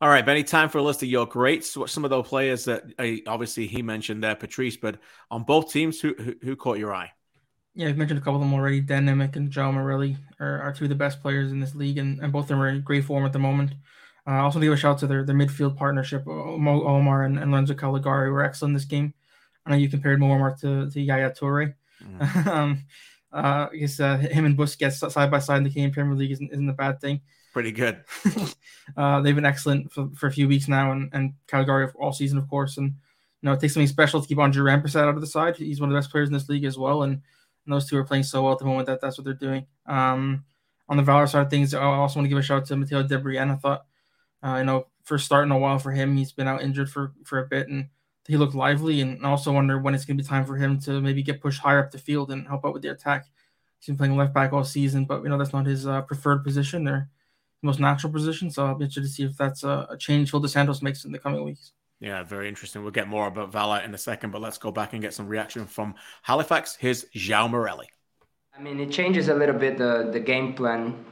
All 0.00 0.08
right, 0.08 0.24
Benny, 0.24 0.44
time 0.44 0.68
for 0.68 0.78
a 0.78 0.82
list 0.82 1.02
of 1.02 1.08
your 1.08 1.26
greats. 1.26 1.76
What 1.76 1.90
some 1.90 2.04
of 2.04 2.10
those 2.10 2.26
players 2.26 2.64
that 2.64 2.84
uh, 2.98 3.30
obviously 3.30 3.66
he 3.66 3.82
mentioned 3.82 4.22
there, 4.22 4.36
Patrice, 4.36 4.76
but 4.76 4.98
on 5.30 5.42
both 5.42 5.72
teams, 5.72 6.00
who, 6.00 6.14
who, 6.14 6.34
who 6.42 6.56
caught 6.56 6.78
your 6.78 6.94
eye? 6.94 7.12
Yeah, 7.74 7.88
I've 7.88 7.96
mentioned 7.96 8.18
a 8.18 8.22
couple 8.22 8.36
of 8.36 8.40
them 8.40 8.54
already. 8.54 8.80
Dan 8.80 9.06
Nimick 9.06 9.36
and 9.36 9.50
Joe 9.50 9.70
Morelli 9.72 10.16
are, 10.40 10.60
are 10.62 10.72
two 10.72 10.84
of 10.84 10.88
the 10.88 10.94
best 10.94 11.20
players 11.20 11.50
in 11.50 11.60
this 11.60 11.74
league, 11.74 11.98
and, 11.98 12.20
and 12.20 12.32
both 12.32 12.44
of 12.44 12.48
them 12.48 12.60
are 12.60 12.68
in 12.68 12.80
great 12.80 13.04
form 13.04 13.26
at 13.26 13.32
the 13.32 13.38
moment. 13.38 13.72
Uh, 14.26 14.42
also, 14.42 14.60
give 14.60 14.72
a 14.72 14.76
shout 14.76 14.92
out 14.92 14.98
to 14.98 15.06
their, 15.06 15.24
their 15.24 15.34
midfield 15.34 15.76
partnership, 15.76 16.26
Omar 16.26 17.24
and, 17.24 17.38
and 17.38 17.50
Lorenzo 17.50 17.74
Callegari 17.74 18.30
were 18.30 18.44
excellent 18.44 18.70
in 18.70 18.74
this 18.74 18.84
game. 18.84 19.14
I 19.68 19.72
know 19.72 19.76
you 19.76 19.90
compared 19.90 20.18
Moamar 20.18 20.58
to, 20.60 20.90
to 20.90 21.00
Yaya 21.00 21.30
Toure. 21.30 21.74
Mm. 22.02 22.46
um, 22.46 22.84
uh, 23.30 23.68
I 23.70 23.76
guess 23.76 24.00
uh, 24.00 24.16
him 24.16 24.46
and 24.46 24.56
Busquets 24.56 25.10
side 25.10 25.30
by 25.30 25.38
side 25.38 25.58
in 25.58 25.64
the 25.64 25.70
Canadian 25.70 25.92
Premier 25.92 26.16
League 26.16 26.30
isn't, 26.30 26.50
isn't 26.50 26.68
a 26.68 26.72
bad 26.72 27.00
thing. 27.02 27.20
Pretty 27.52 27.72
good. 27.72 28.02
uh, 28.96 29.20
they've 29.20 29.34
been 29.34 29.44
excellent 29.44 29.92
for, 29.92 30.08
for 30.14 30.26
a 30.26 30.32
few 30.32 30.48
weeks 30.48 30.68
now, 30.68 30.92
and, 30.92 31.10
and 31.12 31.34
Callegari 31.46 31.92
all 31.98 32.12
season, 32.12 32.38
of 32.38 32.48
course. 32.48 32.78
And 32.78 32.86
you 32.86 32.94
know, 33.42 33.52
it 33.52 33.60
takes 33.60 33.74
something 33.74 33.86
special 33.86 34.22
to 34.22 34.26
keep 34.26 34.38
Andre 34.38 34.62
Rampersad 34.62 35.02
out 35.02 35.14
of 35.14 35.20
the 35.20 35.26
side. 35.26 35.56
He's 35.56 35.80
one 35.80 35.90
of 35.90 35.94
the 35.94 35.98
best 35.98 36.10
players 36.10 36.28
in 36.28 36.34
this 36.34 36.48
league 36.48 36.64
as 36.64 36.78
well, 36.78 37.02
and, 37.02 37.12
and 37.12 37.74
those 37.74 37.86
two 37.86 37.98
are 37.98 38.04
playing 38.04 38.22
so 38.22 38.42
well 38.42 38.52
at 38.52 38.58
the 38.58 38.64
moment 38.64 38.86
that 38.86 39.02
that's 39.02 39.18
what 39.18 39.26
they're 39.26 39.34
doing. 39.34 39.66
Um, 39.86 40.44
on 40.88 40.96
the 40.96 41.02
Valour 41.02 41.26
side 41.26 41.42
of 41.42 41.50
things, 41.50 41.74
I 41.74 41.82
also 41.82 42.18
want 42.18 42.24
to 42.24 42.30
give 42.30 42.38
a 42.38 42.42
shout 42.42 42.62
out 42.62 42.66
to 42.68 42.76
Matteo 42.76 43.02
de 43.02 43.18
Brienne. 43.18 43.50
I 43.50 43.56
thought, 43.56 43.84
uh, 44.42 44.56
you 44.56 44.64
know, 44.64 44.86
first 45.04 45.26
start 45.26 45.44
in 45.44 45.52
a 45.52 45.58
while 45.58 45.78
for 45.78 45.92
him. 45.92 46.16
He's 46.16 46.32
been 46.32 46.48
out 46.48 46.62
injured 46.62 46.90
for 46.90 47.12
for 47.24 47.38
a 47.38 47.46
bit, 47.46 47.68
and 47.68 47.88
he 48.28 48.36
looked 48.36 48.54
lively, 48.54 49.00
and 49.00 49.24
also 49.24 49.52
wonder 49.52 49.78
when 49.78 49.94
it's 49.94 50.04
going 50.04 50.16
to 50.16 50.22
be 50.22 50.28
time 50.28 50.44
for 50.44 50.56
him 50.56 50.78
to 50.80 51.00
maybe 51.00 51.22
get 51.22 51.40
pushed 51.40 51.60
higher 51.60 51.82
up 51.82 51.90
the 51.90 51.98
field 51.98 52.30
and 52.30 52.46
help 52.46 52.64
out 52.64 52.74
with 52.74 52.82
the 52.82 52.90
attack. 52.90 53.26
He's 53.78 53.86
been 53.86 53.96
playing 53.96 54.16
left 54.16 54.34
back 54.34 54.52
all 54.52 54.64
season, 54.64 55.06
but 55.06 55.22
you 55.22 55.28
know 55.28 55.38
that's 55.38 55.52
not 55.52 55.66
his 55.66 55.86
uh, 55.86 56.02
preferred 56.02 56.44
position 56.44 56.86
or 56.86 57.08
most 57.62 57.80
natural 57.80 58.12
position. 58.12 58.50
So 58.50 58.66
I'll 58.66 58.74
be 58.74 58.84
interested 58.84 59.02
to 59.02 59.08
see 59.08 59.24
if 59.24 59.36
that's 59.36 59.64
a, 59.64 59.86
a 59.90 59.96
change 59.96 60.30
Phil 60.30 60.46
Santos 60.46 60.82
makes 60.82 61.04
in 61.04 61.12
the 61.12 61.18
coming 61.18 61.42
weeks. 61.42 61.72
Yeah, 62.00 62.22
very 62.22 62.48
interesting. 62.48 62.82
We'll 62.82 62.92
get 62.92 63.08
more 63.08 63.26
about 63.26 63.50
Valour 63.50 63.80
in 63.80 63.92
a 63.92 63.98
second, 63.98 64.30
but 64.30 64.40
let's 64.40 64.58
go 64.58 64.70
back 64.70 64.92
and 64.92 65.02
get 65.02 65.14
some 65.14 65.26
reaction 65.26 65.66
from 65.66 65.94
Halifax. 66.22 66.76
Here's 66.76 67.04
João 67.06 67.50
Morelli. 67.50 67.88
I 68.56 68.60
mean, 68.60 68.78
it 68.78 68.90
changes 68.90 69.28
a 69.28 69.34
little 69.34 69.58
bit 69.58 69.78
the, 69.78 70.10
the 70.12 70.20
game 70.20 70.52
plan. 70.52 71.04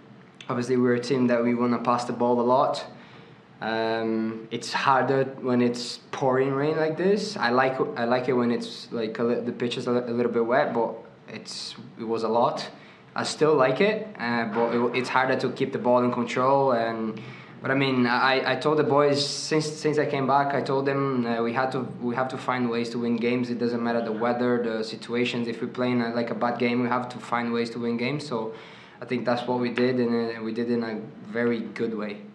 Obviously, 0.49 0.77
we're 0.77 0.95
a 0.95 1.01
team 1.01 1.27
that 1.27 1.43
we 1.43 1.55
want 1.55 1.73
to 1.73 1.79
pass 1.79 2.05
the 2.05 2.12
ball 2.12 2.41
a 2.41 2.43
lot. 2.43 2.85
Um, 3.61 4.49
it's 4.51 4.73
harder 4.73 5.25
when 5.41 5.63
it's 5.63 6.01
pouring 6.11 6.53
rain 6.53 6.77
like 6.77 6.99
this. 6.99 7.37
I 7.39 7.51
like 7.51 7.81
I 7.97 8.05
like 8.05 8.29
it 8.29 8.35
when 8.35 8.51
it's 8.51 8.89
like 8.93 9.19
li- 9.19 9.41
the 9.41 9.53
pitch 9.53 9.79
is 9.79 9.87
a, 9.87 9.93
li- 9.93 10.05
a, 10.07 10.13
little 10.13 10.33
bit 10.33 10.45
wet, 10.45 10.75
but 10.75 10.95
it's 11.29 11.75
it 11.99 12.05
was 12.05 12.23
a 12.23 12.29
lot. 12.29 12.69
I 13.15 13.23
still 13.23 13.55
like 13.55 13.81
it, 13.81 14.09
uh, 14.19 14.45
but 14.47 14.75
it, 14.75 14.99
it's 14.99 15.09
harder 15.09 15.37
to 15.37 15.51
keep 15.53 15.73
the 15.73 15.79
ball 15.79 16.05
in 16.05 16.13
control. 16.13 16.73
And 16.73 17.19
but 17.63 17.71
I 17.71 17.75
mean, 17.75 18.07
I, 18.07 18.53
I 18.53 18.57
told 18.57 18.77
the 18.79 18.85
boys 18.85 19.27
since 19.27 19.67
since 19.67 19.99
I 19.99 20.05
came 20.05 20.27
back, 20.27 20.53
I 20.53 20.61
told 20.61 20.85
them 20.85 21.25
uh, 21.25 21.43
we 21.43 21.55
had 21.55 21.73
to 21.73 21.81
we 22.03 22.15
have 22.15 22.29
to 22.29 22.37
find 22.37 22.69
ways 22.69 22.91
to 22.91 22.99
win 22.99 23.17
games. 23.17 23.49
It 23.49 23.59
doesn't 23.59 23.83
matter 23.83 24.05
the 24.05 24.13
weather, 24.13 24.63
the 24.63 24.85
situations. 24.85 25.49
If 25.49 25.63
we're 25.63 25.69
playing 25.69 26.03
a, 26.03 26.15
like 26.15 26.29
a 26.29 26.35
bad 26.35 26.59
game, 26.59 26.83
we 26.83 26.89
have 26.89 27.09
to 27.09 27.19
find 27.19 27.55
ways 27.55 27.71
to 27.71 27.79
win 27.79 27.97
games. 27.97 28.27
So 28.27 28.53
I 29.01 29.07
think 29.07 29.25
that's 29.25 29.49
what 29.49 29.61
we 29.61 29.71
did, 29.71 29.99
and 29.99 30.37
uh, 30.37 30.43
we 30.43 30.53
did 30.53 30.71
in 30.71 30.83
a 30.83 31.01
very 31.33 31.61
good 31.61 31.95
way. 31.95 32.26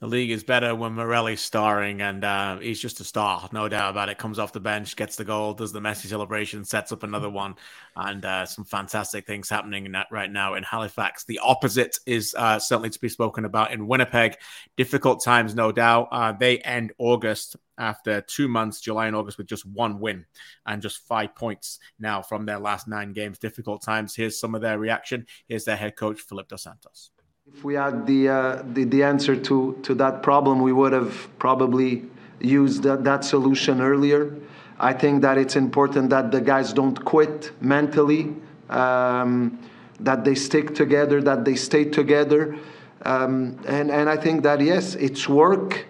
The 0.00 0.06
league 0.06 0.30
is 0.30 0.44
better 0.44 0.76
when 0.76 0.92
Morelli's 0.92 1.40
starring, 1.40 2.02
and 2.02 2.24
uh, 2.24 2.58
he's 2.58 2.80
just 2.80 3.00
a 3.00 3.04
star, 3.04 3.48
no 3.52 3.68
doubt 3.68 3.90
about 3.90 4.08
it. 4.08 4.16
Comes 4.16 4.38
off 4.38 4.52
the 4.52 4.60
bench, 4.60 4.94
gets 4.94 5.16
the 5.16 5.24
goal, 5.24 5.54
does 5.54 5.72
the 5.72 5.80
Messi 5.80 6.06
celebration, 6.06 6.64
sets 6.64 6.92
up 6.92 7.02
another 7.02 7.28
one, 7.28 7.56
and 7.96 8.24
uh, 8.24 8.46
some 8.46 8.64
fantastic 8.64 9.26
things 9.26 9.48
happening 9.48 9.92
right 10.12 10.30
now 10.30 10.54
in 10.54 10.62
Halifax. 10.62 11.24
The 11.24 11.40
opposite 11.40 11.98
is 12.06 12.32
uh, 12.38 12.60
certainly 12.60 12.90
to 12.90 13.00
be 13.00 13.08
spoken 13.08 13.44
about 13.44 13.72
in 13.72 13.88
Winnipeg. 13.88 14.36
Difficult 14.76 15.24
times, 15.24 15.56
no 15.56 15.72
doubt. 15.72 16.08
Uh, 16.12 16.30
they 16.30 16.58
end 16.58 16.92
August 16.98 17.56
after 17.76 18.20
two 18.20 18.46
months, 18.46 18.80
July 18.80 19.08
and 19.08 19.16
August, 19.16 19.36
with 19.36 19.48
just 19.48 19.66
one 19.66 19.98
win 19.98 20.26
and 20.64 20.80
just 20.80 21.06
five 21.08 21.34
points 21.34 21.80
now 21.98 22.22
from 22.22 22.46
their 22.46 22.60
last 22.60 22.86
nine 22.86 23.12
games. 23.12 23.38
Difficult 23.38 23.82
times. 23.82 24.14
Here's 24.14 24.38
some 24.38 24.54
of 24.54 24.60
their 24.60 24.78
reaction. 24.78 25.26
Here's 25.48 25.64
their 25.64 25.76
head 25.76 25.96
coach, 25.96 26.20
Philip 26.20 26.46
Dos 26.46 26.62
Santos. 26.62 27.10
If 27.54 27.64
we 27.64 27.74
had 27.74 28.06
the, 28.06 28.28
uh, 28.28 28.62
the, 28.72 28.84
the 28.84 29.02
answer 29.02 29.34
to, 29.34 29.78
to 29.82 29.94
that 29.94 30.22
problem, 30.22 30.60
we 30.60 30.72
would 30.72 30.92
have 30.92 31.28
probably 31.38 32.04
used 32.40 32.82
that, 32.84 33.04
that 33.04 33.24
solution 33.24 33.80
earlier. 33.80 34.36
I 34.78 34.92
think 34.92 35.22
that 35.22 35.38
it's 35.38 35.56
important 35.56 36.10
that 36.10 36.30
the 36.30 36.40
guys 36.40 36.72
don't 36.72 37.04
quit 37.04 37.50
mentally, 37.60 38.34
um, 38.68 39.58
that 39.98 40.24
they 40.24 40.34
stick 40.36 40.74
together, 40.74 41.20
that 41.22 41.44
they 41.44 41.56
stay 41.56 41.84
together. 41.84 42.56
Um, 43.02 43.58
and, 43.66 43.90
and 43.90 44.08
I 44.08 44.16
think 44.16 44.42
that, 44.44 44.60
yes, 44.60 44.94
it's 44.94 45.28
work. 45.28 45.86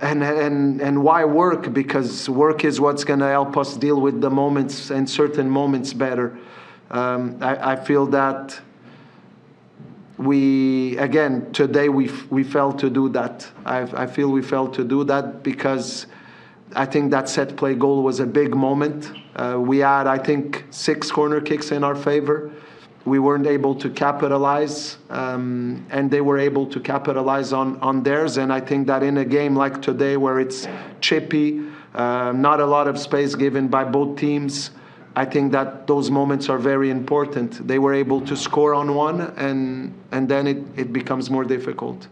And, 0.00 0.24
and, 0.24 0.80
and 0.80 1.04
why 1.04 1.24
work? 1.24 1.72
Because 1.72 2.28
work 2.28 2.64
is 2.64 2.80
what's 2.80 3.04
going 3.04 3.20
to 3.20 3.28
help 3.28 3.56
us 3.56 3.76
deal 3.76 4.00
with 4.00 4.20
the 4.20 4.30
moments 4.30 4.90
and 4.90 5.08
certain 5.08 5.48
moments 5.48 5.92
better. 5.92 6.36
Um, 6.90 7.38
I, 7.40 7.72
I 7.72 7.76
feel 7.76 8.06
that 8.06 8.60
we 10.18 10.96
again 10.98 11.52
today 11.52 11.88
we 11.88 12.10
we 12.30 12.42
failed 12.42 12.78
to 12.78 12.90
do 12.90 13.08
that. 13.10 13.46
I, 13.64 13.80
I 14.04 14.06
feel 14.06 14.30
we 14.30 14.42
failed 14.42 14.74
to 14.74 14.84
do 14.84 15.04
that 15.04 15.42
because 15.42 16.06
I 16.74 16.86
think 16.86 17.10
that 17.10 17.28
set 17.28 17.56
play 17.56 17.74
goal 17.74 18.02
was 18.02 18.20
a 18.20 18.26
big 18.26 18.54
moment. 18.54 19.12
Uh, 19.34 19.58
we 19.60 19.78
had 19.78 20.06
I 20.06 20.18
think 20.18 20.64
six 20.70 21.10
corner 21.10 21.40
kicks 21.40 21.70
in 21.70 21.84
our 21.84 21.94
favor. 21.94 22.50
We 23.04 23.20
weren't 23.20 23.46
able 23.46 23.76
to 23.76 23.88
capitalize, 23.88 24.96
um, 25.10 25.86
and 25.90 26.10
they 26.10 26.20
were 26.20 26.38
able 26.38 26.66
to 26.66 26.80
capitalize 26.80 27.52
on 27.52 27.78
on 27.80 28.02
theirs. 28.02 28.36
And 28.36 28.52
I 28.52 28.60
think 28.60 28.86
that 28.88 29.02
in 29.02 29.18
a 29.18 29.24
game 29.24 29.54
like 29.54 29.80
today, 29.80 30.16
where 30.16 30.40
it's 30.40 30.66
chippy, 31.00 31.62
uh, 31.94 32.32
not 32.32 32.60
a 32.60 32.66
lot 32.66 32.88
of 32.88 32.98
space 32.98 33.34
given 33.34 33.68
by 33.68 33.84
both 33.84 34.18
teams. 34.18 34.70
I 35.16 35.24
think 35.24 35.52
that 35.52 35.86
those 35.86 36.10
moments 36.10 36.50
are 36.50 36.58
very 36.58 36.90
important. 36.90 37.66
They 37.66 37.78
were 37.78 37.94
able 37.94 38.20
to 38.20 38.36
score 38.36 38.74
on 38.74 38.94
one, 38.94 39.22
and 39.38 39.94
and 40.12 40.28
then 40.28 40.46
it, 40.46 40.58
it 40.76 40.92
becomes 40.92 41.30
more 41.30 41.44
difficult. 41.44 42.06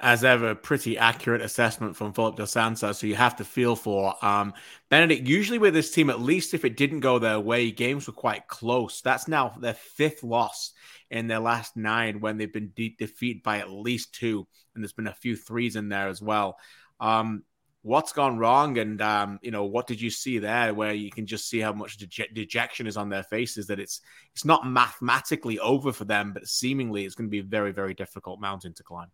As 0.00 0.24
ever, 0.24 0.56
pretty 0.56 0.98
accurate 0.98 1.40
assessment 1.40 1.94
from 1.94 2.12
Philip 2.12 2.34
Dos 2.34 2.50
Santos. 2.50 2.98
So 2.98 3.06
you 3.06 3.14
have 3.14 3.36
to 3.36 3.44
feel 3.44 3.76
for 3.76 4.16
um, 4.24 4.52
Benedict. 4.88 5.28
Usually 5.28 5.58
with 5.58 5.74
this 5.74 5.92
team, 5.92 6.10
at 6.10 6.20
least 6.20 6.52
if 6.52 6.64
it 6.64 6.76
didn't 6.76 6.98
go 6.98 7.20
their 7.20 7.38
way, 7.38 7.70
games 7.70 8.08
were 8.08 8.12
quite 8.12 8.48
close. 8.48 9.00
That's 9.02 9.28
now 9.28 9.54
their 9.60 9.74
fifth 9.74 10.24
loss 10.24 10.72
in 11.08 11.28
their 11.28 11.38
last 11.38 11.76
nine 11.76 12.18
when 12.18 12.36
they've 12.36 12.52
been 12.52 12.72
de- 12.74 12.96
defeated 12.98 13.44
by 13.44 13.58
at 13.58 13.70
least 13.70 14.16
two, 14.16 14.48
and 14.74 14.82
there's 14.82 14.92
been 14.92 15.06
a 15.06 15.14
few 15.14 15.36
threes 15.36 15.76
in 15.76 15.88
there 15.88 16.08
as 16.08 16.20
well. 16.20 16.58
Um, 16.98 17.44
what's 17.82 18.12
gone 18.12 18.38
wrong 18.38 18.78
and 18.78 19.02
um, 19.02 19.38
you 19.42 19.50
know 19.50 19.64
what 19.64 19.86
did 19.86 20.00
you 20.00 20.08
see 20.08 20.38
there 20.38 20.72
where 20.72 20.94
you 20.94 21.10
can 21.10 21.26
just 21.26 21.48
see 21.48 21.58
how 21.58 21.72
much 21.72 21.96
dejection 21.96 22.86
is 22.86 22.96
on 22.96 23.08
their 23.08 23.24
faces 23.24 23.66
that 23.66 23.80
it's 23.80 24.00
it's 24.32 24.44
not 24.44 24.66
mathematically 24.66 25.58
over 25.58 25.92
for 25.92 26.04
them 26.04 26.32
but 26.32 26.46
seemingly 26.46 27.04
it's 27.04 27.14
going 27.16 27.28
to 27.28 27.30
be 27.30 27.40
a 27.40 27.44
very 27.44 27.72
very 27.72 27.92
difficult 27.92 28.40
mountain 28.40 28.72
to 28.72 28.82
climb. 28.82 29.08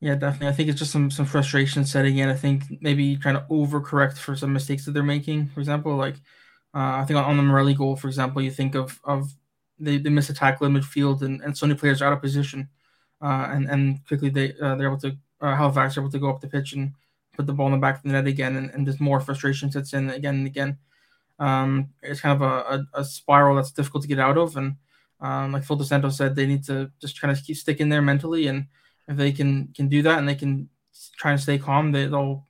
Yeah 0.00 0.14
definitely. 0.14 0.48
I 0.48 0.52
think 0.52 0.68
it's 0.68 0.78
just 0.78 0.92
some 0.92 1.10
some 1.10 1.26
frustration 1.26 1.84
setting 1.84 2.18
in. 2.18 2.28
I 2.28 2.34
think 2.34 2.64
maybe 2.80 3.16
trying 3.16 3.36
to 3.36 3.46
overcorrect 3.50 4.18
for 4.18 4.36
some 4.36 4.52
mistakes 4.52 4.84
that 4.84 4.92
they're 4.92 5.02
making 5.02 5.46
for 5.46 5.60
example 5.60 5.96
like 5.96 6.16
uh, 6.74 7.00
i 7.00 7.04
think 7.06 7.18
on 7.18 7.36
the 7.38 7.42
morelli 7.42 7.72
goal 7.72 7.96
for 7.96 8.08
example 8.08 8.42
you 8.42 8.50
think 8.50 8.74
of 8.74 9.00
of 9.04 9.32
they, 9.80 9.96
they 9.96 10.10
miss 10.10 10.28
a 10.28 10.34
tackle 10.34 10.66
in 10.66 10.74
midfield 10.74 11.22
and, 11.22 11.40
and 11.40 11.56
so 11.56 11.66
many 11.66 11.78
players 11.78 12.02
are 12.02 12.06
out 12.06 12.12
of 12.12 12.20
position 12.20 12.68
uh, 13.22 13.48
and 13.50 13.70
and 13.70 14.06
quickly 14.06 14.28
they 14.28 14.52
uh, 14.60 14.74
they're 14.74 14.88
able 14.88 14.98
to 14.98 15.16
uh, 15.40 15.54
Halifax 15.54 15.96
are 15.96 16.00
able 16.00 16.10
to 16.10 16.18
go 16.18 16.28
up 16.28 16.40
the 16.40 16.48
pitch 16.48 16.74
and 16.74 16.92
put 17.38 17.46
the 17.46 17.52
ball 17.52 17.66
in 17.66 17.72
the 17.72 17.78
back 17.78 17.96
of 17.96 18.02
the 18.02 18.08
net 18.08 18.26
again, 18.26 18.56
and, 18.56 18.70
and 18.70 18.84
just 18.84 19.00
more 19.00 19.20
frustration 19.20 19.70
sets 19.70 19.94
in 19.94 20.10
again 20.10 20.34
and 20.34 20.46
again. 20.46 20.76
Um, 21.38 21.90
it's 22.02 22.20
kind 22.20 22.42
of 22.42 22.42
a, 22.42 22.86
a, 22.94 23.00
a, 23.00 23.04
spiral 23.04 23.54
that's 23.54 23.70
difficult 23.70 24.02
to 24.02 24.08
get 24.08 24.18
out 24.18 24.36
of, 24.36 24.56
and 24.56 24.74
um, 25.20 25.52
like 25.52 25.62
Phil 25.62 25.76
Dos 25.76 25.88
Santos 25.88 26.16
said, 26.16 26.34
they 26.34 26.46
need 26.46 26.64
to 26.64 26.90
just 27.00 27.20
kind 27.20 27.30
of 27.30 27.42
keep 27.44 27.56
sticking 27.56 27.88
there 27.88 28.02
mentally, 28.02 28.48
and 28.48 28.66
if 29.06 29.16
they 29.16 29.30
can 29.30 29.68
can 29.68 29.88
do 29.88 30.02
that 30.02 30.18
and 30.18 30.28
they 30.28 30.34
can 30.34 30.68
try 31.16 31.30
and 31.30 31.40
stay 31.40 31.56
calm, 31.56 31.92
they, 31.92 32.08
will 32.08 32.44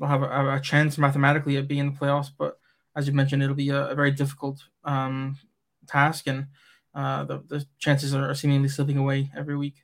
they'll 0.00 0.08
have 0.08 0.22
a, 0.22 0.56
a, 0.56 0.60
chance 0.60 0.98
mathematically 0.98 1.56
at 1.56 1.68
being 1.68 1.80
in 1.80 1.92
the 1.92 1.98
playoffs. 1.98 2.30
But 2.36 2.58
as 2.96 3.06
you 3.06 3.14
mentioned, 3.14 3.40
it'll 3.40 3.54
be 3.54 3.70
a, 3.70 3.86
a 3.90 3.94
very 3.94 4.10
difficult 4.10 4.64
um, 4.82 5.38
task, 5.86 6.26
and 6.26 6.48
uh, 6.92 7.22
the, 7.22 7.38
the 7.46 7.64
chances 7.78 8.16
are 8.16 8.34
seemingly 8.34 8.68
slipping 8.68 8.98
away 8.98 9.30
every 9.36 9.56
week. 9.56 9.83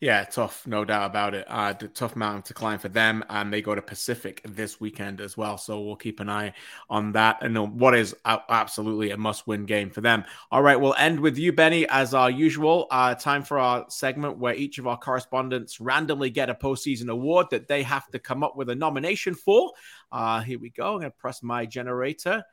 Yeah, 0.00 0.22
tough, 0.22 0.64
no 0.64 0.84
doubt 0.84 1.06
about 1.06 1.34
it. 1.34 1.44
Uh, 1.48 1.72
tough 1.72 2.14
mountain 2.14 2.42
to 2.42 2.54
climb 2.54 2.78
for 2.78 2.88
them, 2.88 3.24
and 3.28 3.52
they 3.52 3.60
go 3.60 3.74
to 3.74 3.82
Pacific 3.82 4.40
this 4.44 4.80
weekend 4.80 5.20
as 5.20 5.36
well. 5.36 5.58
So 5.58 5.80
we'll 5.80 5.96
keep 5.96 6.20
an 6.20 6.30
eye 6.30 6.54
on 6.88 7.12
that, 7.12 7.42
and 7.42 7.80
what 7.80 7.96
is 7.96 8.14
absolutely 8.24 9.10
a 9.10 9.16
must-win 9.16 9.66
game 9.66 9.90
for 9.90 10.00
them. 10.00 10.24
All 10.52 10.62
right, 10.62 10.80
we'll 10.80 10.94
end 10.96 11.18
with 11.18 11.36
you, 11.36 11.52
Benny, 11.52 11.88
as 11.88 12.14
our 12.14 12.30
usual. 12.30 12.86
Uh, 12.92 13.16
time 13.16 13.42
for 13.42 13.58
our 13.58 13.86
segment 13.88 14.38
where 14.38 14.54
each 14.54 14.78
of 14.78 14.86
our 14.86 14.96
correspondents 14.96 15.80
randomly 15.80 16.30
get 16.30 16.48
a 16.48 16.54
postseason 16.54 17.08
award 17.08 17.48
that 17.50 17.66
they 17.66 17.82
have 17.82 18.08
to 18.12 18.20
come 18.20 18.44
up 18.44 18.56
with 18.56 18.70
a 18.70 18.76
nomination 18.76 19.34
for. 19.34 19.72
Uh, 20.12 20.40
here 20.40 20.60
we 20.60 20.70
go. 20.70 20.94
I'm 20.94 21.00
going 21.00 21.10
to 21.10 21.16
press 21.16 21.42
my 21.42 21.66
generator, 21.66 22.44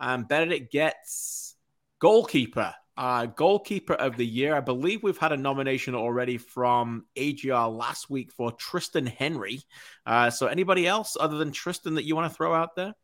and 0.00 0.26
Benedict 0.26 0.72
gets 0.72 1.54
goalkeeper. 2.00 2.74
Uh, 2.98 3.26
goalkeeper 3.26 3.94
of 3.94 4.16
the 4.16 4.26
year. 4.26 4.56
I 4.56 4.60
believe 4.60 5.04
we've 5.04 5.16
had 5.16 5.30
a 5.30 5.36
nomination 5.36 5.94
already 5.94 6.36
from 6.36 7.06
AGR 7.16 7.68
last 7.68 8.10
week 8.10 8.32
for 8.32 8.50
Tristan 8.50 9.06
Henry. 9.06 9.60
Uh, 10.04 10.30
so, 10.30 10.48
anybody 10.48 10.84
else 10.84 11.16
other 11.18 11.38
than 11.38 11.52
Tristan 11.52 11.94
that 11.94 12.04
you 12.04 12.16
want 12.16 12.28
to 12.28 12.36
throw 12.36 12.52
out 12.52 12.74
there? 12.74 12.94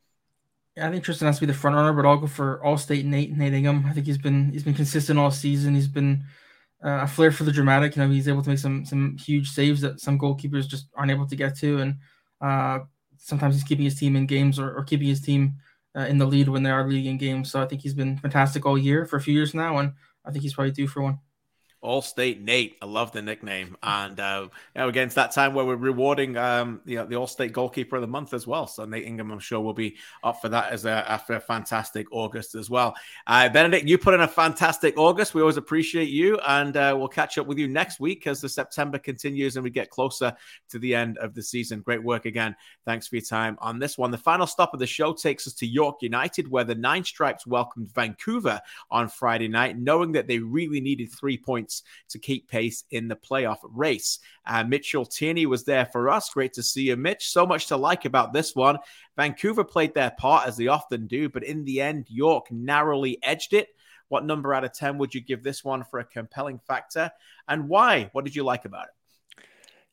Yeah, 0.77 0.89
I 0.89 0.91
think 0.91 1.05
Tristan 1.05 1.27
has 1.27 1.37
to 1.37 1.43
be 1.43 1.47
the 1.47 1.57
front 1.57 1.77
runner, 1.77 1.93
but 1.93 2.05
I'll 2.05 2.17
go 2.17 2.27
for 2.27 2.61
All-State 2.65 3.07
Nate 3.07 3.37
Nate 3.37 3.55
Ingham. 3.55 3.87
I 3.87 3.93
think 3.93 4.07
he's 4.07 4.19
been 4.19 4.51
he's 4.51 4.65
been 4.65 4.75
consistent 4.75 5.17
all 5.17 5.31
season. 5.31 5.77
He's 5.77 5.87
been 5.87 6.25
uh, 6.85 7.03
a 7.03 7.07
flair 7.07 7.31
for 7.31 7.45
the 7.45 7.53
dramatic. 7.53 7.95
You 7.95 8.03
know, 8.03 8.11
he's 8.11 8.27
able 8.27 8.43
to 8.43 8.51
make 8.51 8.59
some 8.59 8.85
some 8.85 9.17
huge 9.17 9.51
saves 9.51 9.81
that 9.83 10.01
some 10.01 10.19
goalkeepers 10.19 10.67
just 10.67 10.89
aren't 10.97 11.13
able 11.13 11.29
to 11.29 11.37
get 11.37 11.57
to, 11.59 11.79
and 11.79 11.99
uh, 12.41 12.81
sometimes 13.17 13.55
he's 13.55 13.63
keeping 13.63 13.85
his 13.85 13.95
team 13.95 14.17
in 14.17 14.27
games 14.27 14.59
or, 14.59 14.77
or 14.77 14.83
keeping 14.83 15.07
his 15.07 15.21
team 15.21 15.55
uh, 15.97 16.01
in 16.07 16.19
the 16.19 16.27
lead 16.27 16.49
when 16.49 16.63
they 16.63 16.71
are 16.71 16.89
leading 16.89 17.19
games. 17.19 17.51
So 17.51 17.63
I 17.63 17.67
think 17.67 17.83
he's 17.83 17.95
been 17.95 18.19
fantastic 18.19 18.67
all 18.67 18.79
year 18.79 19.05
for 19.07 19.17
a 19.17 19.21
few 19.21 19.35
years 19.35 19.55
now, 19.55 19.79
and 19.79 19.93
I 20.25 20.31
think 20.31 20.43
he's 20.43 20.55
probably 20.55 20.73
due 20.73 20.89
for 20.89 21.03
one. 21.03 21.19
All 21.85 22.03
State 22.03 22.41
Nate. 22.41 22.77
I 22.81 22.87
love 22.87 23.13
the 23.13 23.21
nickname. 23.21 23.77
And 23.83 24.19
uh, 24.19 24.49
you 24.75 24.81
know, 24.81 24.89
again, 24.89 25.07
it's 25.07 25.15
that 25.17 25.33
time 25.33 25.53
where 25.53 25.65
we're 25.65 25.77
rewarding 25.77 26.37
um, 26.37 26.81
you 26.87 26.97
know, 26.97 27.05
the 27.05 27.17
All 27.17 27.27
State 27.27 27.53
Goalkeeper 27.53 27.97
of 27.97 28.03
the 28.03 28.09
Month 28.09 28.33
as 28.33 28.47
well. 28.47 28.67
So 28.67 28.85
Nate 28.87 29.05
Ingham, 29.05 29.31
I'm 29.31 29.39
sure, 29.39 29.61
will 29.61 29.75
be 29.75 29.97
up 30.23 30.41
for 30.41 30.49
that 30.49 30.73
as 30.73 30.87
a, 30.87 31.09
after 31.11 31.35
a 31.35 31.41
fantastic 31.41 32.07
August 32.11 32.55
as 32.55 32.71
well. 32.71 32.95
Uh, 33.27 33.49
Benedict, 33.51 33.87
you 33.87 33.99
put 33.99 34.15
in 34.15 34.23
a 34.23 34.29
fantastic 34.29 34.97
August. 34.97 35.35
We 35.35 35.43
always 35.43 35.59
appreciate 35.59 36.09
you. 36.09 36.39
And 36.47 36.77
uh, 36.77 36.95
we'll 36.99 37.09
catch 37.09 37.37
up 37.37 37.47
with 37.47 37.59
you 37.59 37.69
next 37.69 38.01
week 38.01 38.27
as 38.27 38.41
the 38.41 38.49
September 38.49 38.99
continues 38.99 39.57
and 39.57 39.63
we 39.63 39.71
get 39.71 39.91
closer 39.91 40.35
to 40.71 40.79
the 40.79 40.95
end 40.95 41.19
of 41.19 41.35
the 41.35 41.43
season. 41.43 41.81
Great 41.81 42.03
work 42.03 42.25
again. 42.25 42.57
Thanks 42.87 43.07
for 43.07 43.17
your 43.17 43.25
time 43.25 43.59
on 43.61 43.79
this 43.79 43.99
one. 43.99 44.11
The 44.11 44.19
final 44.19 44.47
stop 44.47 44.73
of 44.73 44.81
the 44.81 44.87
show 44.87 45.13
takes 45.13 45.47
us 45.47 45.53
to 45.55 45.67
York 45.67 45.99
United, 46.01 46.51
where 46.51 46.65
the 46.65 46.75
Nine 46.75 47.05
Stripes 47.05 47.47
welcomed 47.47 47.93
Vancouver 47.95 48.61
on 48.91 49.09
Friday 49.09 49.49
night, 49.49 49.79
knowing 49.79 50.13
that 50.13 50.27
they 50.27 50.39
really 50.39 50.81
needed 50.81 51.13
three 51.13 51.37
points 51.37 51.74
to 52.11 52.19
keep 52.19 52.49
pace 52.49 52.85
in 52.91 53.09
the 53.09 53.17
playoff 53.17 53.59
race. 53.63 54.19
Uh, 54.47 54.65
Mitchell 54.65 55.05
Tierney 55.05 55.47
was 55.47 55.65
there 55.65 55.87
for 55.87 56.09
us. 56.09 56.31
Great 56.31 56.53
to 56.55 56.63
see 56.63 56.85
you, 56.85 56.97
Mitch. 56.97 57.29
So 57.29 57.47
much 57.47 57.67
to 57.69 57.77
like 57.77 58.05
about 58.05 58.33
this 58.33 58.55
one. 58.55 58.79
Vancouver 59.17 59.65
played 59.65 59.95
their 59.95 60.13
part 60.19 60.47
as 60.47 60.57
they 60.57 60.69
often 60.69 61.07
do, 61.07 61.29
but 61.29 61.45
in 61.45 61.65
the 61.65 61.81
end, 61.81 62.07
York 62.09 62.51
narrowly 62.51 63.19
edged 63.23 63.53
it. 63.53 63.69
What 64.09 64.25
number 64.25 64.55
out 64.55 64.65
of 64.65 64.73
10 64.73 64.99
would 64.99 65.15
you 65.15 65.21
give 65.21 65.43
this 65.43 65.65
one 65.65 65.85
for 65.85 65.99
a 65.99 66.05
compelling 66.05 66.61
factor? 66.67 67.11
And 67.49 67.69
why? 67.69 68.11
What 68.13 68.25
did 68.25 68.37
you 68.37 68.45
like 68.45 68.65
about 68.65 68.87
it? 68.87 68.94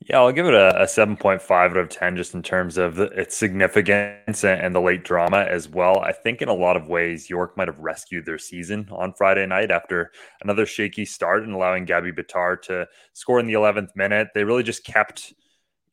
Yeah, 0.03 0.17
I'll 0.17 0.31
give 0.31 0.47
it 0.47 0.55
a, 0.55 0.81
a 0.81 0.85
7.5 0.85 1.51
out 1.51 1.77
of 1.77 1.89
10 1.89 2.17
just 2.17 2.33
in 2.33 2.41
terms 2.41 2.79
of 2.79 2.95
the, 2.95 3.03
its 3.09 3.37
significance 3.37 4.43
and, 4.43 4.59
and, 4.59 4.75
the 4.75 4.81
late 4.81 5.03
drama 5.03 5.45
as 5.47 5.69
well. 5.69 5.99
I 5.99 6.11
think 6.11 6.41
in 6.41 6.49
a 6.49 6.53
lot 6.55 6.75
of 6.75 6.87
ways, 6.87 7.29
York 7.29 7.55
might 7.55 7.67
have 7.67 7.77
rescued 7.77 8.25
their 8.25 8.39
season 8.39 8.89
on 8.91 9.13
Friday 9.13 9.45
night 9.45 9.69
after 9.69 10.11
another 10.41 10.65
shaky 10.65 11.05
start 11.05 11.43
and 11.43 11.53
allowing 11.53 11.85
Gabby 11.85 12.11
Bitar 12.11 12.59
to 12.63 12.87
score 13.13 13.39
in 13.39 13.45
the 13.45 13.53
11th 13.53 13.95
minute. 13.95 14.29
They 14.33 14.43
really 14.43 14.63
just 14.63 14.83
kept 14.83 15.33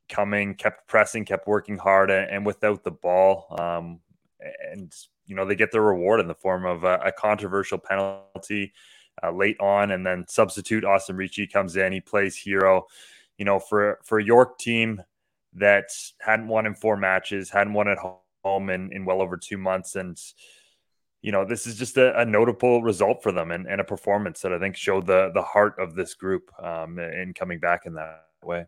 coming, 0.09 0.55
kept 0.55 0.89
pressing, 0.89 1.27
kept 1.27 1.47
working 1.47 1.77
hard, 1.77 2.11
and, 2.11 2.31
and 2.31 2.47
without 2.47 2.85
the 2.85 2.91
ball. 2.91 3.55
Um, 3.59 4.01
and, 4.73 4.91
you 5.27 5.37
know, 5.37 5.45
they 5.45 5.55
get 5.55 5.71
their 5.71 5.83
reward 5.83 6.21
in 6.21 6.29
the 6.29 6.35
form 6.35 6.65
of 6.65 6.83
a, 6.83 6.99
a 7.05 7.13
controversial 7.13 7.77
penalty 7.77 8.73
uh, 9.23 9.33
late 9.33 9.61
on, 9.61 9.91
and 9.91 10.07
then 10.07 10.25
substitute 10.29 10.87
Austin 10.87 11.17
Ricci 11.17 11.47
comes 11.47 11.77
in. 11.77 11.93
He 11.93 12.01
plays 12.01 12.37
hero 12.37 12.87
you 13.39 13.45
know, 13.45 13.59
for 13.59 14.01
for 14.05 14.18
a 14.18 14.24
York 14.24 14.59
team 14.59 15.03
that 15.55 15.91
hadn't 16.20 16.49
won 16.49 16.66
in 16.66 16.74
four 16.74 16.97
matches, 16.97 17.51
hadn't 17.51 17.72
won 17.72 17.89
at 17.89 17.99
home 18.45 18.70
in, 18.70 18.93
in 18.93 19.05
well 19.05 19.22
over 19.22 19.36
two 19.36 19.57
months, 19.57 19.97
and 19.97 20.18
you 21.22 21.32
know, 21.32 21.45
this 21.45 21.66
is 21.66 21.76
just 21.76 21.97
a, 21.97 22.18
a 22.20 22.24
notable 22.24 22.82
result 22.82 23.22
for 23.22 23.32
them 23.32 23.51
and, 23.51 23.66
and, 23.66 23.80
a 23.80 23.84
performance 23.84 24.41
that 24.43 24.53
I 24.53 24.59
think 24.59 24.76
showed 24.76 25.07
the 25.07 25.30
the 25.34 25.43
heart 25.43 25.74
of 25.78 25.95
this 25.95 26.14
group 26.14 26.51
um, 26.62 26.99
in 26.99 27.32
coming 27.34 27.59
back 27.59 27.86
in 27.86 27.95
that 27.95 28.26
way. 28.43 28.66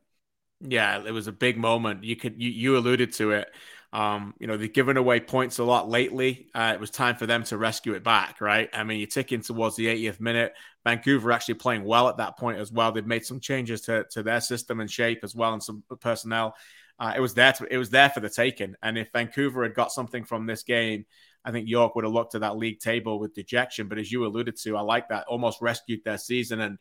Yeah, 0.61 1.03
it 1.05 1.13
was 1.13 1.27
a 1.27 1.33
big 1.33 1.57
moment. 1.57 2.05
You 2.05 2.17
could 2.17 2.41
you, 2.41 2.51
you 2.51 2.77
alluded 2.77 3.13
to 3.15 3.33
it. 3.33 3.49
Um, 3.93 4.35
you 4.39 4.47
know, 4.47 4.57
they've 4.57 4.73
given 4.73 4.97
away 4.97 5.19
points 5.21 5.59
a 5.59 5.65
lot 5.65 5.89
lately. 5.89 6.49
Uh, 6.55 6.73
it 6.75 6.81
was 6.81 6.91
time 6.91 7.17
for 7.17 7.27
them 7.27 7.43
to 7.45 7.59
rescue 7.59 7.95
it 7.95 8.05
back, 8.05 8.41
right? 8.41 8.71
I 8.73 8.85
mean, 8.85 9.01
you're 9.01 9.09
ticking 9.09 9.41
towards 9.41 9.77
the 9.77 9.87
80th 9.87 10.21
minute. 10.21 10.55
Vancouver 10.85 11.33
actually 11.33 11.55
playing 11.55 11.85
well 11.85 12.09
at 12.09 12.19
that 12.19 12.39
point 12.39 12.59
as 12.59 12.71
well. 12.71 12.93
They've 12.93 13.05
made 13.05 13.27
some 13.27 13.41
changes 13.41 13.83
to, 13.83 14.07
to 14.13 14.23
their 14.23 14.41
system 14.41 14.81
and 14.81 14.91
shape 14.91 15.21
as 15.25 15.35
well, 15.35 15.53
and 15.53 15.63
some 15.63 15.83
personnel. 16.01 16.55
Uh, 17.01 17.15
it 17.17 17.21
was 17.21 17.35
there. 17.35 17.53
To, 17.53 17.67
it 17.73 17.79
was 17.79 17.91
there 17.91 18.11
for 18.11 18.21
the 18.21 18.31
taking. 18.31 18.75
And 18.83 18.97
if 18.97 19.11
Vancouver 19.13 19.65
had 19.65 19.75
got 19.75 19.91
something 19.91 20.25
from 20.25 20.47
this 20.47 20.63
game, 20.63 21.07
I 21.45 21.51
think 21.51 21.69
York 21.69 21.95
would 21.95 22.05
have 22.05 22.13
looked 22.13 22.35
at 22.35 22.43
that 22.43 22.59
league 22.59 22.79
table 22.79 23.19
with 23.19 23.35
dejection. 23.35 23.89
But 23.89 23.99
as 23.99 24.13
you 24.13 24.25
alluded 24.25 24.57
to, 24.59 24.77
I 24.77 24.83
like 24.83 25.09
that. 25.09 25.27
Almost 25.27 25.63
rescued 25.63 26.05
their 26.05 26.19
season 26.19 26.61
and 26.61 26.79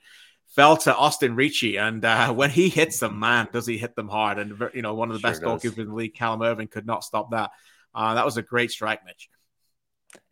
fell 0.49 0.77
to 0.77 0.95
Austin 0.95 1.35
Ricci. 1.35 1.77
And 1.77 2.03
uh, 2.03 2.33
when 2.33 2.49
he 2.49 2.69
hits 2.69 2.99
them, 2.99 3.19
man, 3.19 3.47
does 3.51 3.65
he 3.65 3.77
hit 3.77 3.95
them 3.95 4.09
hard? 4.09 4.39
And, 4.39 4.61
you 4.73 4.81
know, 4.81 4.95
one 4.95 5.09
of 5.09 5.13
the 5.13 5.19
sure 5.19 5.29
best 5.31 5.41
does. 5.41 5.61
goalkeepers 5.63 5.79
in 5.79 5.87
the 5.87 5.95
league, 5.95 6.15
Callum 6.15 6.41
Irving, 6.41 6.67
could 6.67 6.85
not 6.85 7.03
stop 7.03 7.31
that. 7.31 7.51
Uh, 7.93 8.15
that 8.15 8.25
was 8.25 8.37
a 8.37 8.43
great 8.43 8.71
strike, 8.71 9.05
Mitch. 9.05 9.29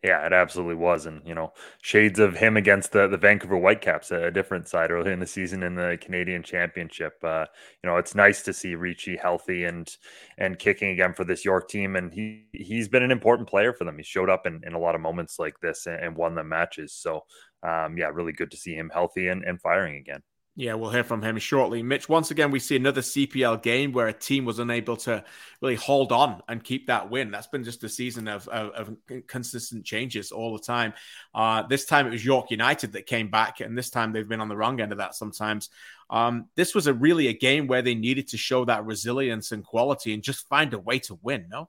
Yeah, 0.02 0.26
it 0.26 0.32
absolutely 0.32 0.74
was, 0.74 1.06
and 1.06 1.22
you 1.24 1.34
know, 1.34 1.52
shades 1.82 2.18
of 2.18 2.36
him 2.36 2.56
against 2.56 2.90
the 2.92 3.06
the 3.06 3.16
Vancouver 3.16 3.56
Whitecaps, 3.56 4.10
a 4.10 4.30
different 4.30 4.68
side 4.68 4.90
earlier 4.90 5.12
in 5.12 5.20
the 5.20 5.26
season 5.26 5.62
in 5.62 5.76
the 5.76 5.98
Canadian 6.00 6.42
Championship. 6.42 7.14
Uh, 7.22 7.46
you 7.82 7.90
know, 7.90 7.96
it's 7.96 8.14
nice 8.14 8.42
to 8.42 8.52
see 8.52 8.74
Ricci 8.74 9.16
healthy 9.16 9.64
and 9.64 9.88
and 10.36 10.58
kicking 10.58 10.90
again 10.90 11.14
for 11.14 11.24
this 11.24 11.44
York 11.44 11.68
team, 11.68 11.94
and 11.94 12.12
he 12.12 12.46
he's 12.52 12.88
been 12.88 13.04
an 13.04 13.12
important 13.12 13.48
player 13.48 13.72
for 13.72 13.84
them. 13.84 13.98
He 13.98 14.04
showed 14.04 14.30
up 14.30 14.46
in, 14.46 14.60
in 14.64 14.72
a 14.72 14.78
lot 14.78 14.96
of 14.96 15.00
moments 15.00 15.38
like 15.38 15.58
this 15.60 15.86
and, 15.86 15.96
and 15.96 16.16
won 16.16 16.34
the 16.34 16.44
matches. 16.44 16.92
So, 16.92 17.24
um, 17.62 17.96
yeah, 17.96 18.10
really 18.12 18.32
good 18.32 18.50
to 18.50 18.56
see 18.56 18.74
him 18.74 18.90
healthy 18.92 19.28
and, 19.28 19.44
and 19.44 19.60
firing 19.60 19.96
again. 19.96 20.22
Yeah, 20.60 20.74
we'll 20.74 20.90
hear 20.90 21.04
from 21.04 21.22
him 21.22 21.38
shortly. 21.38 21.84
Mitch, 21.84 22.08
once 22.08 22.32
again, 22.32 22.50
we 22.50 22.58
see 22.58 22.74
another 22.74 23.00
CPL 23.00 23.62
game 23.62 23.92
where 23.92 24.08
a 24.08 24.12
team 24.12 24.44
was 24.44 24.58
unable 24.58 24.96
to 24.96 25.22
really 25.62 25.76
hold 25.76 26.10
on 26.10 26.42
and 26.48 26.64
keep 26.64 26.88
that 26.88 27.08
win. 27.08 27.30
That's 27.30 27.46
been 27.46 27.62
just 27.62 27.84
a 27.84 27.88
season 27.88 28.26
of, 28.26 28.48
of, 28.48 28.88
of 29.08 29.26
consistent 29.28 29.84
changes 29.84 30.32
all 30.32 30.56
the 30.56 30.62
time. 30.64 30.94
Uh, 31.32 31.62
this 31.62 31.84
time 31.84 32.08
it 32.08 32.10
was 32.10 32.24
York 32.24 32.50
United 32.50 32.94
that 32.94 33.06
came 33.06 33.30
back, 33.30 33.60
and 33.60 33.78
this 33.78 33.88
time 33.88 34.12
they've 34.12 34.28
been 34.28 34.40
on 34.40 34.48
the 34.48 34.56
wrong 34.56 34.80
end 34.80 34.90
of 34.90 34.98
that 34.98 35.14
sometimes. 35.14 35.70
Um, 36.10 36.48
this 36.56 36.74
was 36.74 36.88
a 36.88 36.92
really 36.92 37.28
a 37.28 37.34
game 37.34 37.68
where 37.68 37.82
they 37.82 37.94
needed 37.94 38.26
to 38.30 38.36
show 38.36 38.64
that 38.64 38.84
resilience 38.84 39.52
and 39.52 39.62
quality 39.62 40.12
and 40.12 40.24
just 40.24 40.48
find 40.48 40.74
a 40.74 40.78
way 40.80 40.98
to 40.98 41.20
win, 41.22 41.46
no? 41.48 41.68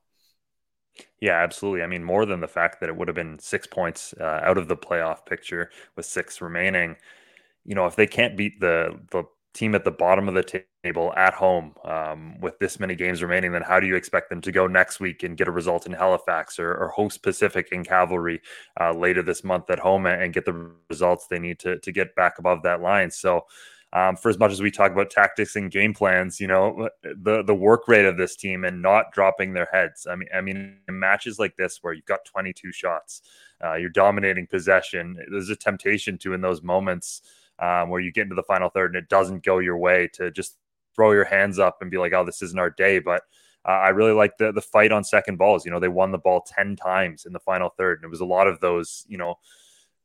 Yeah, 1.20 1.34
absolutely. 1.42 1.84
I 1.84 1.88
mean, 1.88 2.04
more 2.04 2.26
than 2.26 2.40
the 2.40 2.48
fact 2.48 2.80
that 2.80 2.90
it 2.90 2.96
would 2.96 3.08
have 3.08 3.16
been 3.16 3.40
six 3.40 3.68
points 3.68 4.14
uh, 4.20 4.40
out 4.44 4.58
of 4.58 4.68
the 4.68 4.78
playoff 4.78 5.26
picture 5.26 5.70
with 5.96 6.06
six 6.06 6.42
remaining 6.42 6.96
you 7.66 7.76
know, 7.76 7.86
if 7.86 7.96
they 7.96 8.08
can't 8.08 8.38
beat 8.38 8.60
the 8.60 9.00
the 9.12 9.24
team 9.54 9.76
at 9.76 9.84
the 9.86 9.92
bottom 9.92 10.28
of 10.30 10.36
the 10.36 10.62
table 10.84 11.14
at 11.18 11.34
home 11.34 11.76
um, 11.86 12.40
with 12.42 12.60
this 12.60 12.80
many 12.80 12.96
games 12.96 13.22
remaining, 13.24 13.52
then 13.54 13.62
how 13.64 13.80
do 13.80 13.88
you 13.88 13.96
expect 13.96 14.30
them 14.30 14.42
to 14.42 14.52
go 14.52 14.68
next 14.68 15.00
week 15.00 15.24
and 15.24 15.38
get 15.38 15.48
a 15.48 15.52
result 15.52 15.86
in 15.86 15.94
Halifax 15.94 16.60
or, 16.60 16.74
or 16.76 16.90
host 16.90 17.24
Pacific 17.24 17.70
and 17.72 17.88
Cavalry 17.88 18.42
uh, 18.82 18.94
later 18.94 19.22
this 19.24 19.44
month 19.44 19.70
at 19.70 19.80
home 19.80 20.06
and, 20.08 20.22
and, 20.24 20.34
get 20.34 20.46
the 20.46 20.72
results 20.90 21.28
they 21.28 21.40
need 21.40 21.60
to 21.60 21.80
to 21.80 21.92
get 21.92 22.16
back 22.16 22.40
above 22.40 22.64
that 22.64 22.82
line? 22.82 23.12
So. 23.12 23.46
Um, 23.92 24.16
for 24.16 24.30
as 24.30 24.38
much 24.38 24.52
as 24.52 24.62
we 24.62 24.70
talk 24.70 24.92
about 24.92 25.10
tactics 25.10 25.56
and 25.56 25.72
game 25.72 25.96
plans, 25.96 26.40
you 26.40 26.48
know 26.48 26.90
the 27.04 27.44
the 27.44 27.56
work 27.56 27.88
rate 27.88 28.06
of 28.06 28.18
this 28.18 28.36
team 28.36 28.64
and 28.64 28.82
not 28.82 29.12
dropping 29.14 29.54
their 29.54 29.68
heads. 29.72 30.06
I 30.08 30.16
mean, 30.16 30.30
I 30.34 30.42
mean, 30.42 30.78
in 30.88 31.00
matches 31.00 31.40
like 31.40 31.56
this 31.56 31.80
where 31.82 31.94
you've 31.94 32.06
got 32.06 32.24
22 32.26 32.72
shots, 32.72 33.24
uh, 33.64 33.76
you're 33.76 33.90
dominating 33.90 34.46
possession. 34.46 35.18
There's 35.32 35.50
a 35.50 35.56
temptation 35.56 36.20
to 36.20 36.34
in 36.34 36.42
those 36.42 36.62
moments 36.62 37.24
um, 37.58 37.90
where 37.90 38.00
you 38.00 38.12
get 38.12 38.24
into 38.24 38.36
the 38.36 38.44
final 38.44 38.70
third 38.70 38.94
and 38.94 39.04
it 39.04 39.10
doesn't 39.10 39.44
go 39.44 39.58
your 39.58 39.78
way 39.78 40.08
to 40.14 40.30
just 40.32 40.58
throw 40.96 41.12
your 41.12 41.26
hands 41.26 41.58
up 41.58 41.78
and 41.82 41.90
be 41.90 41.98
like, 41.98 42.14
oh, 42.14 42.26
this 42.26 42.42
isn't 42.42 42.60
our 42.60 42.70
day. 42.70 43.00
But 43.00 43.24
uh, 43.68 43.72
I 43.72 43.90
really 43.90 44.14
like 44.14 44.38
the 44.38 44.52
the 44.52 44.62
fight 44.62 44.92
on 44.92 45.04
second 45.04 45.38
balls. 45.38 45.66
You 45.66 45.72
know, 45.72 45.80
they 45.80 45.88
won 45.88 46.12
the 46.12 46.18
ball 46.18 46.42
ten 46.42 46.76
times 46.76 47.26
in 47.26 47.34
the 47.34 47.40
final 47.40 47.70
third, 47.70 47.98
and 47.98 48.06
it 48.06 48.10
was 48.10 48.22
a 48.22 48.26
lot 48.26 48.48
of 48.48 48.60
those. 48.60 49.06
You 49.08 49.18
know, 49.18 49.40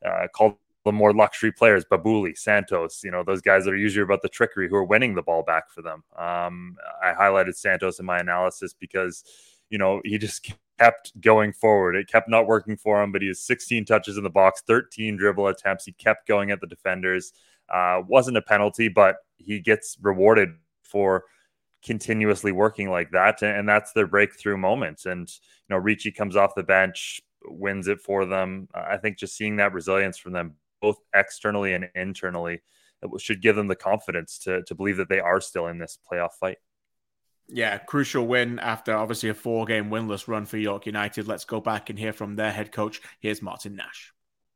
uh, 0.05 0.27
called 0.35 0.57
the 0.85 0.93
more 0.93 1.13
luxury 1.13 1.51
players, 1.51 1.85
Babouli, 1.85 2.37
Santos. 2.37 3.03
You 3.03 3.11
know, 3.11 3.23
those 3.23 3.41
guys 3.41 3.65
that 3.65 3.73
are 3.73 3.77
usually 3.77 4.03
about 4.03 4.23
the 4.23 4.29
trickery 4.29 4.69
who 4.69 4.77
are 4.77 4.85
winning 4.85 5.15
the 5.15 5.23
ball 5.23 5.43
back 5.43 5.71
for 5.71 5.83
them. 5.83 6.05
Um, 6.17 6.77
I 7.03 7.13
highlighted 7.13 7.57
Santos 7.57 7.99
in 7.99 8.07
my 8.07 8.19
analysis 8.19 8.75
because 8.75 9.25
you 9.71 9.79
know 9.79 10.01
he 10.05 10.19
just 10.19 10.53
kept 10.79 11.19
going 11.21 11.53
forward. 11.53 11.97
It 11.97 12.09
kept 12.09 12.29
not 12.29 12.47
working 12.47 12.77
for 12.77 13.03
him, 13.03 13.13
but 13.13 13.23
he 13.23 13.29
has 13.29 13.41
16 13.41 13.85
touches 13.85 14.17
in 14.17 14.25
the 14.25 14.31
box, 14.31 14.63
13 14.67 15.17
dribble 15.17 15.47
attempts. 15.47 15.85
He 15.85 15.93
kept 15.93 16.27
going 16.27 16.51
at 16.51 16.61
the 16.61 16.67
defenders. 16.67 17.33
Uh, 17.69 18.03
wasn't 18.07 18.37
a 18.37 18.43
penalty, 18.43 18.89
but 18.89 19.17
he 19.39 19.61
gets 19.61 19.97
rewarded 20.03 20.51
for 20.83 21.25
continuously 21.85 22.53
working 22.53 22.91
like 22.91 23.11
that, 23.11 23.43
and 23.43 23.69
that's 23.69 23.93
their 23.93 24.07
breakthrough 24.07 24.57
moment. 24.57 25.07
And 25.07 25.29
you 25.29 25.75
know, 25.75 25.77
Ricci 25.77 26.11
comes 26.11 26.37
off 26.37 26.55
the 26.55 26.63
bench, 26.63 27.21
wins 27.47 27.89
it 27.89 28.01
for 28.01 28.27
them. 28.27 28.69
I 28.75 28.97
think 28.97 29.19
just 29.19 29.37
seeing 29.37 29.57
that 29.57 29.73
resilience 29.73 30.19
from 30.19 30.33
them, 30.33 30.55
both 30.85 30.99
externally 31.15 31.73
and 31.73 31.89
internally, 31.95 32.63
should 33.19 33.41
give 33.41 33.57
them 33.57 33.69
the 33.69 33.77
confidence 33.77 34.39
to 34.41 34.63
to 34.65 34.75
believe 34.75 34.99
that 34.99 35.09
they 35.09 35.21
are 35.21 35.41
still 35.41 35.67
in 35.67 35.79
this 35.79 35.99
playoff 36.07 36.33
fight. 36.41 36.59
Yeah, 37.49 37.79
crucial 37.79 38.27
win 38.27 38.59
after 38.59 38.95
obviously 38.95 39.29
a 39.31 39.35
four 39.35 39.67
game 39.67 39.91
winless 39.91 40.29
run 40.29 40.47
for 40.47 40.57
York 40.57 40.87
United. 40.87 41.29
Let's 41.29 41.45
go 41.45 41.61
back 41.61 41.91
and 41.91 41.99
hear 41.99 42.13
from 42.13 42.37
their 42.37 42.53
head 42.53 42.71
coach. 42.73 43.01
Here's 43.21 43.43
Martin 43.43 43.77
Nash. 43.77 44.13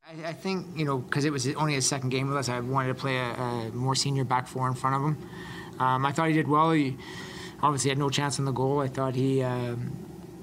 I, 0.06 0.28
I 0.28 0.32
think, 0.32 0.66
you 0.78 0.84
know, 0.84 0.98
because 0.98 1.24
it 1.24 1.32
was 1.32 1.46
only 1.54 1.74
his 1.74 1.86
second 1.86 2.10
game 2.10 2.28
with 2.28 2.36
us, 2.36 2.48
I 2.48 2.60
wanted 2.60 2.88
to 2.88 2.94
play 2.94 3.16
a, 3.18 3.32
a 3.32 3.70
more 3.72 3.94
senior 3.94 4.24
back 4.24 4.46
four 4.48 4.66
in 4.68 4.74
front 4.74 4.96
of 4.96 5.02
him. 5.02 5.16
Um, 5.78 6.06
I 6.06 6.12
thought 6.12 6.28
he 6.28 6.34
did 6.34 6.48
well. 6.48 6.72
He 6.72 6.96
obviously 7.62 7.90
had 7.90 7.98
no 7.98 8.08
chance 8.08 8.38
on 8.38 8.44
the 8.46 8.52
goal. 8.52 8.80
I 8.80 8.88
thought 8.88 9.14
he 9.14 9.42
um, 9.42 9.92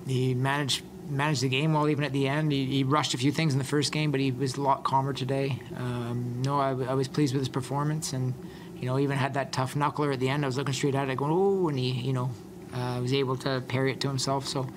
he 0.08 0.36
managed 0.36 0.84
managed 1.10 1.42
the 1.42 1.50
game 1.50 1.74
well, 1.74 1.88
even 1.90 2.04
at 2.04 2.14
the 2.14 2.28
end. 2.28 2.52
He, 2.52 2.66
he, 2.66 2.84
rushed 2.84 3.14
a 3.14 3.18
few 3.18 3.32
things 3.32 3.54
in 3.54 3.60
the 3.60 3.66
first 3.66 3.92
game, 3.92 4.12
but 4.12 4.20
he 4.20 4.32
was 4.32 4.56
a 4.56 4.62
lot 4.62 4.84
calmer 4.84 5.14
today. 5.14 5.62
Um, 5.76 6.42
no, 6.44 6.60
I, 6.60 6.70
I, 6.70 6.94
was 6.94 7.08
pleased 7.08 7.34
with 7.34 7.42
his 7.42 7.50
performance, 7.50 8.14
and 8.14 8.34
you 8.78 8.86
know, 8.86 9.00
even 9.00 9.18
had 9.18 9.34
that 9.36 9.52
tough 9.52 9.76
knuckler 9.76 10.14
at 10.14 10.20
the 10.20 10.30
end. 10.30 10.44
I 10.44 10.48
was 10.48 10.58
looking 10.58 10.74
straight 10.74 10.96
at 10.96 11.10
it, 11.10 11.18
going, 11.18 11.32
"Oh!" 11.32 11.70
and 11.70 11.78
he, 11.78 11.92
you 11.92 12.14
know, 12.14 12.30
uh, 12.74 13.00
was 13.02 13.14
able 13.14 13.38
to 13.38 13.62
parry 13.68 13.92
it 13.92 14.00
to 14.02 14.08
himself. 14.08 14.48
So, 14.48 14.68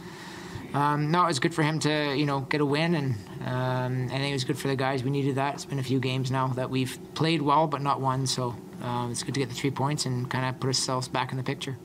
um, 0.74 1.10
no, 1.10 1.24
it 1.24 1.28
was 1.28 1.40
good 1.40 1.54
for 1.54 1.62
him 1.62 1.78
to, 1.80 2.14
you 2.14 2.26
know, 2.26 2.40
get 2.40 2.60
a 2.60 2.66
win, 2.66 2.94
and 2.94 3.14
um, 3.46 4.06
I 4.06 4.18
think 4.18 4.30
it 4.30 4.34
was 4.34 4.44
good 4.44 4.58
for 4.58 4.68
the 4.68 4.76
guys. 4.76 5.02
We 5.02 5.10
needed 5.10 5.36
that. 5.36 5.54
It's 5.54 5.64
been 5.64 5.78
a 5.78 5.84
few 5.84 6.00
games 6.00 6.30
now 6.30 6.48
that 6.48 6.70
we've 6.70 6.98
played 7.14 7.42
well 7.42 7.66
but 7.66 7.82
not 7.82 8.00
won, 8.00 8.26
so 8.26 8.54
uh, 8.82 9.08
it's 9.10 9.22
good 9.22 9.34
to 9.34 9.40
get 9.40 9.48
the 9.48 9.54
three 9.54 9.70
points 9.70 10.06
and 10.06 10.30
kind 10.30 10.46
of 10.46 10.60
put 10.60 10.68
ourselves 10.68 11.08
back 11.08 11.32
in 11.32 11.38
the 11.38 11.44
picture. 11.44 11.76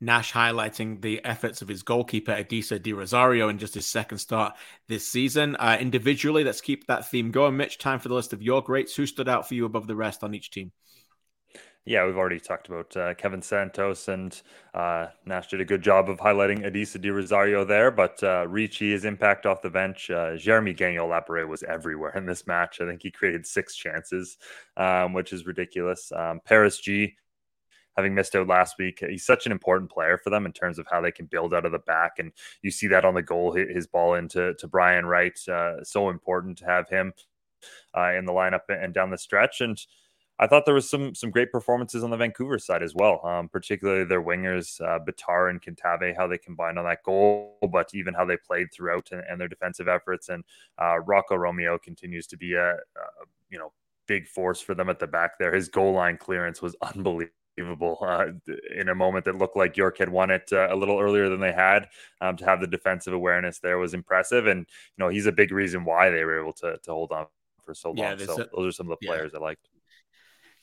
Nash 0.00 0.32
highlighting 0.32 1.02
the 1.02 1.24
efforts 1.24 1.60
of 1.60 1.68
his 1.68 1.82
goalkeeper, 1.82 2.32
Adisa 2.32 2.80
De 2.80 2.92
Rosario, 2.92 3.48
in 3.48 3.58
just 3.58 3.74
his 3.74 3.86
second 3.86 4.18
start 4.18 4.54
this 4.86 5.06
season. 5.06 5.56
Uh, 5.56 5.76
individually, 5.80 6.44
let's 6.44 6.60
keep 6.60 6.86
that 6.86 7.10
theme 7.10 7.30
going. 7.30 7.56
Mitch, 7.56 7.78
time 7.78 7.98
for 7.98 8.08
the 8.08 8.14
list 8.14 8.32
of 8.32 8.42
your 8.42 8.62
greats. 8.62 8.94
Who 8.94 9.06
stood 9.06 9.28
out 9.28 9.48
for 9.48 9.54
you 9.54 9.64
above 9.64 9.86
the 9.86 9.96
rest 9.96 10.22
on 10.22 10.34
each 10.34 10.50
team? 10.50 10.72
Yeah, 11.88 12.04
we've 12.04 12.18
already 12.18 12.38
talked 12.38 12.68
about 12.68 12.94
uh, 12.98 13.14
Kevin 13.14 13.40
Santos, 13.40 14.08
and 14.08 14.38
uh, 14.74 15.06
Nash 15.24 15.48
did 15.48 15.62
a 15.62 15.64
good 15.64 15.80
job 15.80 16.10
of 16.10 16.18
highlighting 16.18 16.66
Adisa 16.70 17.00
De 17.00 17.10
Rosario 17.10 17.64
there. 17.64 17.90
But 17.90 18.22
uh, 18.22 18.46
Ricci, 18.46 18.90
his 18.90 19.06
impact 19.06 19.46
off 19.46 19.62
the 19.62 19.70
bench, 19.70 20.10
uh, 20.10 20.36
Jeremy 20.36 20.74
Gagnon 20.74 21.08
Laparé 21.08 21.48
was 21.48 21.62
everywhere 21.62 22.12
in 22.14 22.26
this 22.26 22.46
match. 22.46 22.82
I 22.82 22.86
think 22.86 23.02
he 23.02 23.10
created 23.10 23.46
six 23.46 23.74
chances, 23.74 24.36
um, 24.76 25.14
which 25.14 25.32
is 25.32 25.46
ridiculous. 25.46 26.12
Um, 26.12 26.40
Paris 26.44 26.78
G, 26.78 27.16
having 27.98 28.14
missed 28.14 28.36
out 28.36 28.46
last 28.46 28.76
week. 28.78 29.02
He's 29.06 29.26
such 29.26 29.44
an 29.44 29.50
important 29.50 29.90
player 29.90 30.16
for 30.16 30.30
them 30.30 30.46
in 30.46 30.52
terms 30.52 30.78
of 30.78 30.86
how 30.88 31.00
they 31.00 31.10
can 31.10 31.26
build 31.26 31.52
out 31.52 31.66
of 31.66 31.72
the 31.72 31.80
back, 31.80 32.12
and 32.20 32.30
you 32.62 32.70
see 32.70 32.86
that 32.86 33.04
on 33.04 33.14
the 33.14 33.22
goal, 33.22 33.52
his 33.52 33.88
ball 33.88 34.14
into 34.14 34.54
to 34.54 34.68
Brian 34.68 35.04
Wright. 35.04 35.36
Uh, 35.48 35.82
so 35.82 36.08
important 36.08 36.56
to 36.58 36.64
have 36.64 36.88
him 36.88 37.12
uh, 37.96 38.12
in 38.12 38.24
the 38.24 38.32
lineup 38.32 38.60
and 38.68 38.94
down 38.94 39.10
the 39.10 39.18
stretch. 39.18 39.60
And 39.60 39.76
I 40.38 40.46
thought 40.46 40.64
there 40.64 40.74
was 40.74 40.88
some 40.88 41.12
some 41.16 41.32
great 41.32 41.50
performances 41.50 42.04
on 42.04 42.10
the 42.10 42.16
Vancouver 42.16 42.60
side 42.60 42.84
as 42.84 42.94
well, 42.94 43.20
um, 43.26 43.48
particularly 43.48 44.04
their 44.04 44.22
wingers, 44.22 44.80
uh, 44.80 45.00
Bitar 45.00 45.50
and 45.50 45.60
Kintave, 45.60 46.16
how 46.16 46.28
they 46.28 46.38
combined 46.38 46.78
on 46.78 46.84
that 46.84 47.02
goal, 47.04 47.58
but 47.72 47.90
even 47.94 48.14
how 48.14 48.24
they 48.24 48.36
played 48.36 48.68
throughout 48.72 49.08
and, 49.10 49.24
and 49.28 49.40
their 49.40 49.48
defensive 49.48 49.88
efforts. 49.88 50.28
And 50.28 50.44
uh, 50.80 51.00
Rocco 51.00 51.34
Romeo 51.34 51.78
continues 51.78 52.28
to 52.28 52.36
be 52.36 52.54
a, 52.54 52.74
a 52.74 52.76
you 53.50 53.58
know 53.58 53.72
big 54.06 54.28
force 54.28 54.60
for 54.60 54.76
them 54.76 54.88
at 54.88 55.00
the 55.00 55.06
back 55.08 55.32
there. 55.40 55.52
His 55.52 55.68
goal 55.68 55.92
line 55.92 56.16
clearance 56.16 56.62
was 56.62 56.76
unbelievable 56.82 57.32
unbelievable 57.58 57.98
uh, 58.00 58.26
in 58.74 58.88
a 58.88 58.94
moment 58.94 59.24
that 59.24 59.36
looked 59.36 59.56
like 59.56 59.76
York 59.76 59.98
had 59.98 60.08
won 60.08 60.30
it 60.30 60.48
uh, 60.52 60.68
a 60.70 60.76
little 60.76 60.98
earlier 60.98 61.28
than 61.28 61.40
they 61.40 61.52
had. 61.52 61.88
Um, 62.20 62.36
to 62.36 62.44
have 62.44 62.60
the 62.60 62.66
defensive 62.66 63.12
awareness 63.12 63.58
there 63.58 63.78
was 63.78 63.94
impressive, 63.94 64.46
and 64.46 64.60
you 64.60 65.04
know 65.04 65.08
he's 65.08 65.26
a 65.26 65.32
big 65.32 65.52
reason 65.52 65.84
why 65.84 66.10
they 66.10 66.24
were 66.24 66.40
able 66.40 66.52
to 66.54 66.78
to 66.82 66.90
hold 66.90 67.12
on 67.12 67.26
for 67.64 67.74
so 67.74 67.90
long. 67.90 67.98
Yeah, 67.98 68.16
so 68.16 68.46
those 68.54 68.68
are 68.68 68.72
some 68.72 68.90
of 68.90 68.98
the 69.00 69.06
players 69.06 69.32
yeah. 69.32 69.38
I 69.38 69.42
liked. 69.42 69.68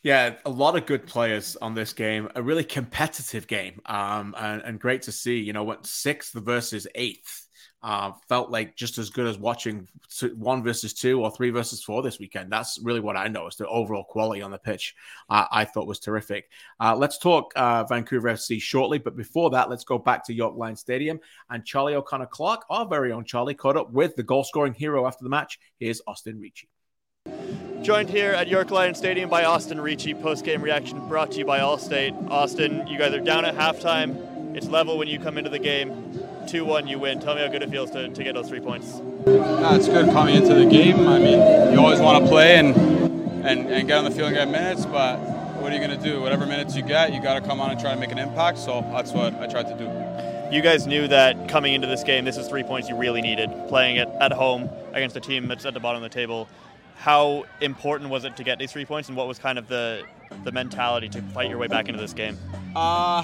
Yeah, 0.03 0.35
a 0.45 0.51
lot 0.51 0.75
of 0.75 0.85
good 0.85 1.07
players 1.07 1.55
on 1.55 1.73
this 1.73 1.93
game. 1.93 2.29
A 2.35 2.41
really 2.41 2.63
competitive 2.63 3.47
game, 3.47 3.81
um, 3.87 4.35
and, 4.37 4.61
and 4.61 4.79
great 4.79 5.03
to 5.03 5.11
see. 5.11 5.39
You 5.39 5.53
know, 5.53 5.63
what 5.63 5.87
sixth 5.87 6.33
versus 6.33 6.87
eighth 6.93 7.44
uh, 7.84 8.11
felt 8.28 8.49
like 8.49 8.76
just 8.76 8.97
as 8.97 9.09
good 9.11 9.28
as 9.28 9.38
watching 9.38 9.88
one 10.36 10.63
versus 10.63 10.93
two 10.93 11.21
or 11.21 11.30
three 11.30 11.51
versus 11.51 11.84
four 11.84 12.01
this 12.01 12.17
weekend. 12.17 12.51
That's 12.51 12.80
really 12.82 12.99
what 12.99 13.15
I 13.15 13.28
noticed. 13.28 13.59
The 13.59 13.67
overall 13.67 14.03
quality 14.03 14.41
on 14.41 14.49
the 14.49 14.57
pitch 14.57 14.95
uh, 15.30 15.45
I 15.51 15.65
thought 15.65 15.86
was 15.86 15.99
terrific. 15.99 16.49
Uh, 16.80 16.95
let's 16.95 17.19
talk 17.19 17.53
uh, 17.55 17.84
Vancouver 17.84 18.30
FC 18.30 18.59
shortly, 18.59 18.97
but 18.97 19.15
before 19.15 19.51
that, 19.51 19.69
let's 19.69 19.84
go 19.84 19.99
back 19.99 20.26
to 20.26 20.34
York 20.34 20.55
Line 20.57 20.76
Stadium 20.76 21.19
and 21.49 21.63
Charlie 21.63 21.93
O'Connor-Clarke, 21.93 22.65
our 22.69 22.88
very 22.88 23.11
own 23.11 23.23
Charlie, 23.23 23.53
caught 23.53 23.78
up 23.78 23.91
with 23.91 24.15
the 24.15 24.23
goal 24.23 24.43
scoring 24.43 24.73
hero 24.73 25.05
after 25.05 25.23
the 25.23 25.30
match. 25.30 25.59
Here's 25.78 26.01
Austin 26.07 26.39
Ricci. 26.39 26.69
Joined 27.84 28.09
here 28.09 28.32
at 28.32 28.47
York 28.47 28.71
Lion 28.71 28.95
Stadium 28.95 29.30
by 29.30 29.45
Austin 29.45 29.80
Ricci. 29.80 30.15
Post 30.15 30.43
game 30.43 30.63
reaction 30.63 31.07
brought 31.07 31.34
to 31.34 31.38
you 31.38 31.45
by 31.45 31.59
Allstate. 31.59 32.32
Austin, 32.32 32.88
you 32.88 32.97
guys 32.97 33.13
are 33.13 33.19
down 33.19 33.45
at 33.45 33.55
halftime. 33.55 34.55
It's 34.55 34.67
level 34.67 34.97
when 34.97 35.07
you 35.07 35.19
come 35.19 35.38
into 35.38 35.51
the 35.51 35.59
game 35.59 35.91
2 36.55 36.63
1 36.63 36.87
you 36.87 36.97
win. 36.97 37.19
Tell 37.19 37.35
me 37.35 37.41
how 37.41 37.49
good 37.49 37.63
it 37.63 37.69
feels 37.69 37.91
to, 37.91 38.07
to 38.07 38.23
get 38.23 38.33
those 38.33 38.47
three 38.47 38.61
points. 38.61 39.01
It's 39.27 39.89
good 39.89 40.09
coming 40.13 40.35
into 40.35 40.53
the 40.53 40.65
game. 40.65 41.05
I 41.05 41.19
mean, 41.19 41.73
you 41.73 41.79
always 41.79 41.99
want 41.99 42.23
to 42.23 42.29
play 42.29 42.55
and, 42.55 42.73
and, 43.45 43.69
and 43.69 43.85
get 43.85 43.97
on 43.97 44.05
the 44.05 44.11
field 44.11 44.27
and 44.27 44.35
get 44.37 44.47
minutes, 44.47 44.85
but 44.85 45.17
what 45.59 45.73
are 45.73 45.75
you 45.75 45.85
going 45.85 45.99
to 45.99 46.01
do? 46.01 46.21
Whatever 46.21 46.45
minutes 46.45 46.73
you 46.73 46.81
get, 46.81 47.13
you 47.13 47.21
got 47.21 47.33
to 47.33 47.41
come 47.41 47.59
on 47.59 47.71
and 47.71 47.79
try 47.79 47.93
to 47.93 47.99
make 47.99 48.13
an 48.13 48.17
impact. 48.17 48.57
So 48.59 48.79
that's 48.93 49.11
what 49.11 49.33
I 49.33 49.47
tried 49.47 49.67
to 49.67 49.77
do. 49.77 50.55
You 50.55 50.61
guys 50.61 50.87
knew 50.87 51.09
that 51.09 51.49
coming 51.49 51.73
into 51.73 51.87
this 51.87 52.05
game, 52.05 52.23
this 52.23 52.37
is 52.37 52.47
three 52.47 52.63
points 52.63 52.87
you 52.87 52.95
really 52.95 53.21
needed, 53.21 53.51
playing 53.67 53.97
it 53.97 54.07
at 54.21 54.31
home 54.31 54.69
against 54.93 55.17
a 55.17 55.19
team 55.19 55.49
that's 55.49 55.65
at 55.65 55.73
the 55.73 55.81
bottom 55.81 56.01
of 56.01 56.09
the 56.09 56.15
table. 56.15 56.47
How 56.95 57.45
important 57.61 58.09
was 58.09 58.25
it 58.25 58.35
to 58.37 58.43
get 58.43 58.57
these 58.57 58.71
three 58.71 58.85
points, 58.85 59.09
and 59.09 59.17
what 59.17 59.27
was 59.27 59.37
kind 59.37 59.59
of 59.59 59.67
the 59.67 60.03
the 60.43 60.51
mentality 60.51 61.07
to 61.07 61.21
fight 61.21 61.49
your 61.49 61.57
way 61.57 61.67
back 61.67 61.87
into 61.87 62.01
this 62.01 62.13
game? 62.13 62.37
Uh, 62.75 63.23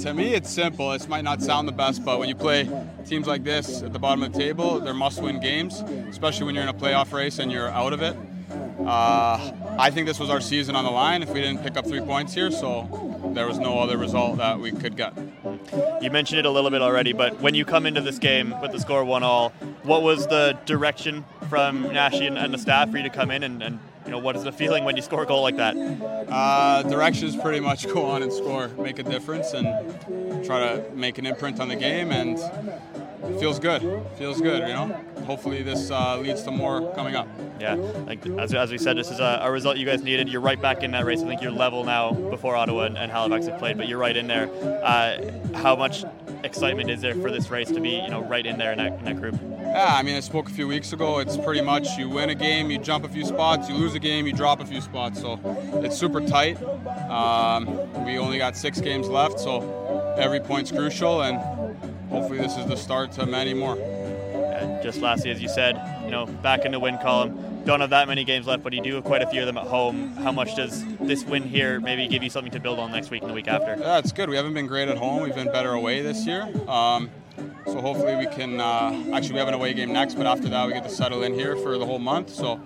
to 0.00 0.12
me, 0.12 0.34
it's 0.34 0.50
simple. 0.50 0.92
It 0.92 1.08
might 1.08 1.24
not 1.24 1.40
sound 1.40 1.68
the 1.68 1.72
best, 1.72 2.04
but 2.04 2.18
when 2.18 2.28
you 2.28 2.34
play 2.34 2.68
teams 3.06 3.26
like 3.26 3.44
this 3.44 3.82
at 3.82 3.92
the 3.92 3.98
bottom 3.98 4.22
of 4.22 4.32
the 4.32 4.38
table, 4.38 4.80
they're 4.80 4.92
must-win 4.92 5.40
games, 5.40 5.80
especially 6.08 6.46
when 6.46 6.54
you're 6.54 6.64
in 6.64 6.68
a 6.68 6.74
playoff 6.74 7.12
race 7.12 7.38
and 7.38 7.50
you're 7.52 7.68
out 7.68 7.92
of 7.92 8.02
it. 8.02 8.16
Uh, 8.50 9.52
I 9.78 9.90
think 9.90 10.06
this 10.06 10.18
was 10.18 10.30
our 10.30 10.40
season 10.40 10.74
on 10.74 10.84
the 10.84 10.90
line 10.90 11.22
if 11.22 11.30
we 11.30 11.40
didn't 11.40 11.62
pick 11.62 11.76
up 11.76 11.86
three 11.86 12.00
points 12.00 12.34
here, 12.34 12.50
so 12.50 12.88
there 13.34 13.46
was 13.46 13.58
no 13.58 13.78
other 13.78 13.96
result 13.96 14.38
that 14.38 14.58
we 14.58 14.72
could 14.72 14.96
get. 14.96 15.16
You 16.00 16.10
mentioned 16.10 16.38
it 16.40 16.46
a 16.46 16.50
little 16.50 16.70
bit 16.70 16.82
already, 16.82 17.12
but 17.12 17.40
when 17.40 17.54
you 17.54 17.64
come 17.64 17.86
into 17.86 18.00
this 18.00 18.18
game 18.18 18.54
with 18.60 18.72
the 18.72 18.80
score 18.80 19.04
one 19.04 19.22
all, 19.22 19.50
what 19.82 20.02
was 20.02 20.26
the 20.26 20.58
direction 20.66 21.24
from 21.48 21.82
Nashi 21.92 22.26
and, 22.26 22.38
and 22.38 22.52
the 22.52 22.58
staff 22.58 22.90
for 22.90 22.96
you 22.96 23.02
to 23.04 23.10
come 23.10 23.30
in 23.30 23.42
and, 23.42 23.62
and 23.62 23.78
you 24.04 24.10
know, 24.10 24.18
what 24.18 24.34
is 24.34 24.44
the 24.44 24.52
feeling 24.52 24.84
when 24.84 24.96
you 24.96 25.02
score 25.02 25.22
a 25.22 25.26
goal 25.26 25.42
like 25.42 25.56
that? 25.56 25.76
Uh, 26.28 26.82
directions 26.82 27.36
pretty 27.36 27.60
much 27.60 27.86
go 27.92 28.06
on 28.06 28.22
and 28.22 28.32
score, 28.32 28.68
make 28.68 28.98
a 28.98 29.02
difference, 29.02 29.52
and 29.52 30.44
try 30.44 30.58
to 30.60 30.90
make 30.94 31.18
an 31.18 31.26
imprint 31.26 31.60
on 31.60 31.68
the 31.68 31.76
game. 31.76 32.10
And 32.10 32.38
feels 33.38 33.58
good. 33.58 33.82
Feels 34.16 34.40
good, 34.40 34.66
you 34.66 34.74
know. 34.74 34.86
Hopefully, 35.24 35.62
this 35.62 35.90
uh, 35.90 36.18
leads 36.18 36.42
to 36.42 36.50
more 36.50 36.92
coming 36.94 37.14
up. 37.14 37.28
Yeah, 37.60 37.74
like 38.06 38.26
as, 38.26 38.54
as 38.54 38.70
we 38.70 38.78
said, 38.78 38.96
this 38.96 39.10
is 39.10 39.20
a, 39.20 39.40
a, 39.42 39.50
result 39.50 39.76
you 39.76 39.86
guys 39.86 40.02
needed. 40.02 40.28
You're 40.28 40.40
right 40.40 40.60
back 40.60 40.82
in 40.82 40.90
that 40.92 41.04
race. 41.04 41.22
I 41.22 41.26
think 41.26 41.42
you're 41.42 41.50
level 41.50 41.84
now 41.84 42.12
before 42.12 42.56
Ottawa 42.56 42.84
and, 42.84 42.96
and 42.96 43.12
Halifax 43.12 43.46
have 43.46 43.58
played, 43.58 43.76
but 43.76 43.86
you're 43.86 43.98
right 43.98 44.16
in 44.16 44.26
there. 44.26 44.48
Uh, 44.82 45.30
how 45.58 45.76
much 45.76 46.04
excitement 46.42 46.90
is 46.90 47.00
there 47.00 47.14
for 47.14 47.30
this 47.30 47.50
race 47.50 47.68
to 47.68 47.80
be, 47.80 47.90
you 47.90 48.08
know, 48.08 48.22
right 48.22 48.46
in 48.46 48.58
there 48.58 48.72
in 48.72 48.78
that, 48.78 48.98
in 48.98 49.04
that 49.04 49.20
group? 49.20 49.38
Yeah, 49.60 49.94
I 49.94 50.02
mean, 50.02 50.16
I 50.16 50.20
spoke 50.20 50.48
a 50.48 50.52
few 50.52 50.66
weeks 50.66 50.92
ago. 50.92 51.18
It's 51.18 51.36
pretty 51.36 51.60
much 51.60 51.96
you 51.98 52.08
win 52.08 52.30
a 52.30 52.34
game, 52.34 52.70
you 52.70 52.78
jump 52.78 53.04
a 53.04 53.08
few 53.08 53.24
spots, 53.24 53.68
you 53.68 53.74
lose 53.74 53.94
a 53.94 53.98
game, 53.98 54.26
you 54.26 54.32
drop 54.32 54.60
a 54.60 54.66
few 54.66 54.80
spots. 54.80 55.20
So 55.20 55.38
it's 55.84 55.96
super 55.96 56.20
tight. 56.20 56.60
Um, 57.10 57.66
we 58.04 58.18
only 58.18 58.38
got 58.38 58.56
six 58.56 58.80
games 58.80 59.08
left, 59.08 59.38
so 59.38 60.14
every 60.18 60.40
point's 60.40 60.72
crucial, 60.72 61.22
and 61.22 61.38
hopefully 62.10 62.38
this 62.38 62.56
is 62.56 62.66
the 62.66 62.76
start 62.76 63.12
to 63.12 63.26
many 63.26 63.54
more. 63.54 63.76
And 63.78 64.82
just 64.82 65.00
lastly, 65.00 65.30
as 65.30 65.40
you 65.40 65.48
said, 65.48 65.80
you 66.04 66.10
know, 66.10 66.26
back 66.26 66.64
in 66.64 66.72
the 66.72 66.80
win 66.80 66.98
column. 66.98 67.46
Don't 67.64 67.80
have 67.80 67.90
that 67.90 68.08
many 68.08 68.24
games 68.24 68.46
left, 68.46 68.62
but 68.62 68.72
you 68.72 68.82
do 68.82 68.94
have 68.94 69.04
quite 69.04 69.22
a 69.22 69.26
few 69.26 69.40
of 69.40 69.46
them 69.46 69.58
at 69.58 69.66
home. 69.66 70.16
How 70.16 70.32
much 70.32 70.56
does 70.56 70.84
this 70.96 71.24
win 71.24 71.42
here 71.42 71.78
maybe 71.78 72.08
give 72.08 72.22
you 72.22 72.30
something 72.30 72.52
to 72.52 72.60
build 72.60 72.78
on 72.78 72.90
next 72.90 73.10
week 73.10 73.20
and 73.22 73.30
the 73.30 73.34
week 73.34 73.48
after? 73.48 73.76
Yeah, 73.78 73.98
it's 73.98 74.12
good. 74.12 74.28
We 74.30 74.36
haven't 74.36 74.54
been 74.54 74.66
great 74.66 74.88
at 74.88 74.96
home. 74.96 75.22
We've 75.22 75.34
been 75.34 75.52
better 75.52 75.72
away 75.72 76.00
this 76.00 76.26
year. 76.26 76.42
Um, 76.66 77.10
so 77.66 77.80
hopefully 77.80 78.16
we 78.16 78.26
can. 78.26 78.60
Uh, 78.60 79.12
actually, 79.12 79.34
we 79.34 79.38
have 79.38 79.48
an 79.48 79.54
away 79.54 79.74
game 79.74 79.92
next, 79.92 80.14
but 80.14 80.26
after 80.26 80.48
that 80.48 80.66
we 80.66 80.72
get 80.72 80.84
to 80.84 80.90
settle 80.90 81.22
in 81.22 81.34
here 81.34 81.54
for 81.56 81.78
the 81.78 81.86
whole 81.86 81.98
month. 81.98 82.30
So 82.30 82.56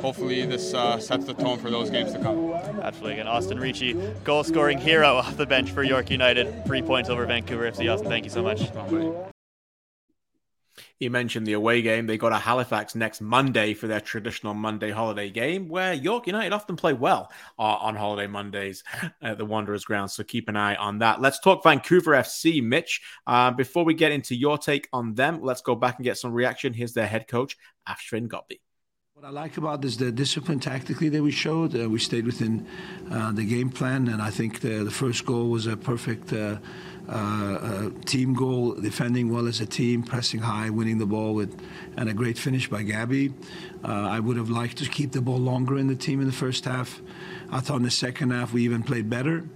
hopefully 0.00 0.44
this 0.46 0.74
uh, 0.74 0.98
sets 0.98 1.24
the 1.24 1.34
tone 1.34 1.58
for 1.58 1.70
those 1.70 1.90
games 1.90 2.12
to 2.12 2.18
come. 2.18 2.52
Absolutely. 2.82 3.20
And 3.20 3.28
Austin 3.28 3.58
Ricci, 3.58 3.94
goal 4.24 4.44
scoring 4.44 4.78
hero 4.78 5.16
off 5.16 5.36
the 5.36 5.46
bench 5.46 5.70
for 5.70 5.82
York 5.82 6.10
United, 6.10 6.64
three 6.66 6.82
points 6.82 7.10
over 7.10 7.24
Vancouver 7.26 7.70
FC. 7.70 7.92
Austin, 7.92 8.08
thank 8.08 8.24
you 8.24 8.30
so 8.30 8.42
much. 8.42 8.62
You 11.00 11.10
mentioned 11.10 11.46
the 11.46 11.52
away 11.52 11.80
game. 11.82 12.06
They 12.06 12.18
got 12.18 12.32
a 12.32 12.38
Halifax 12.38 12.96
next 12.96 13.20
Monday 13.20 13.74
for 13.74 13.86
their 13.86 14.00
traditional 14.00 14.52
Monday 14.52 14.90
holiday 14.90 15.30
game, 15.30 15.68
where 15.68 15.92
York 15.92 16.26
United 16.26 16.52
often 16.52 16.74
play 16.74 16.92
well 16.92 17.30
uh, 17.56 17.62
on 17.62 17.94
holiday 17.94 18.26
Mondays 18.26 18.82
at 19.22 19.38
the 19.38 19.44
Wanderers 19.44 19.84
ground. 19.84 20.10
So 20.10 20.24
keep 20.24 20.48
an 20.48 20.56
eye 20.56 20.74
on 20.74 20.98
that. 20.98 21.20
Let's 21.20 21.38
talk 21.38 21.62
Vancouver 21.62 22.12
FC, 22.12 22.62
Mitch. 22.62 23.00
Uh, 23.26 23.52
before 23.52 23.84
we 23.84 23.94
get 23.94 24.10
into 24.10 24.34
your 24.34 24.58
take 24.58 24.88
on 24.92 25.14
them, 25.14 25.40
let's 25.40 25.60
go 25.60 25.76
back 25.76 25.96
and 25.96 26.04
get 26.04 26.18
some 26.18 26.32
reaction. 26.32 26.72
Here's 26.72 26.94
their 26.94 27.06
head 27.06 27.28
coach, 27.28 27.56
Afshin 27.88 28.26
Ghotbi. 28.26 28.58
What 29.18 29.26
I 29.26 29.30
like 29.32 29.56
about 29.56 29.82
this 29.82 29.96
the 29.96 30.12
discipline 30.12 30.60
tactically 30.60 31.08
that 31.08 31.20
we 31.20 31.32
showed. 31.32 31.74
Uh, 31.74 31.90
we 31.90 31.98
stayed 31.98 32.24
within 32.24 32.64
uh, 33.10 33.32
the 33.32 33.44
game 33.44 33.68
plan, 33.68 34.06
and 34.06 34.22
I 34.22 34.30
think 34.30 34.60
the, 34.60 34.84
the 34.84 34.92
first 34.92 35.26
goal 35.26 35.50
was 35.50 35.66
a 35.66 35.76
perfect 35.76 36.32
uh, 36.32 36.58
uh, 37.08 37.90
team 38.04 38.32
goal, 38.32 38.74
defending 38.74 39.32
well 39.32 39.48
as 39.48 39.60
a 39.60 39.66
team, 39.66 40.04
pressing 40.04 40.38
high, 40.38 40.70
winning 40.70 40.98
the 40.98 41.06
ball 41.06 41.34
with, 41.34 41.60
and 41.96 42.08
a 42.08 42.14
great 42.14 42.38
finish 42.38 42.70
by 42.70 42.84
Gabby. 42.84 43.34
Uh, 43.82 43.88
I 43.88 44.20
would 44.20 44.36
have 44.36 44.50
liked 44.50 44.78
to 44.78 44.88
keep 44.88 45.10
the 45.10 45.20
ball 45.20 45.38
longer 45.38 45.78
in 45.78 45.88
the 45.88 45.96
team 45.96 46.20
in 46.20 46.26
the 46.28 46.32
first 46.32 46.64
half. 46.64 47.02
I 47.50 47.58
thought 47.58 47.78
in 47.78 47.82
the 47.82 47.90
second 47.90 48.30
half 48.30 48.52
we 48.52 48.62
even 48.62 48.84
played 48.84 49.10
better, 49.10 49.48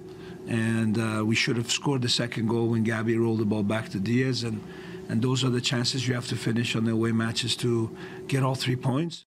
and 0.48 0.98
uh, 0.98 1.22
we 1.24 1.36
should 1.36 1.56
have 1.56 1.70
scored 1.70 2.02
the 2.02 2.08
second 2.08 2.48
goal 2.48 2.66
when 2.66 2.82
Gabby 2.82 3.16
rolled 3.16 3.38
the 3.38 3.44
ball 3.44 3.62
back 3.62 3.90
to 3.90 4.00
Diaz, 4.00 4.42
and 4.42 4.60
and 5.08 5.22
those 5.22 5.44
are 5.44 5.50
the 5.50 5.60
chances 5.60 6.08
you 6.08 6.14
have 6.14 6.26
to 6.28 6.36
finish 6.36 6.74
on 6.74 6.84
the 6.84 6.90
away 6.90 7.12
matches 7.12 7.54
to 7.56 7.96
get 8.26 8.42
all 8.42 8.56
three 8.56 8.76
points. 8.76 9.24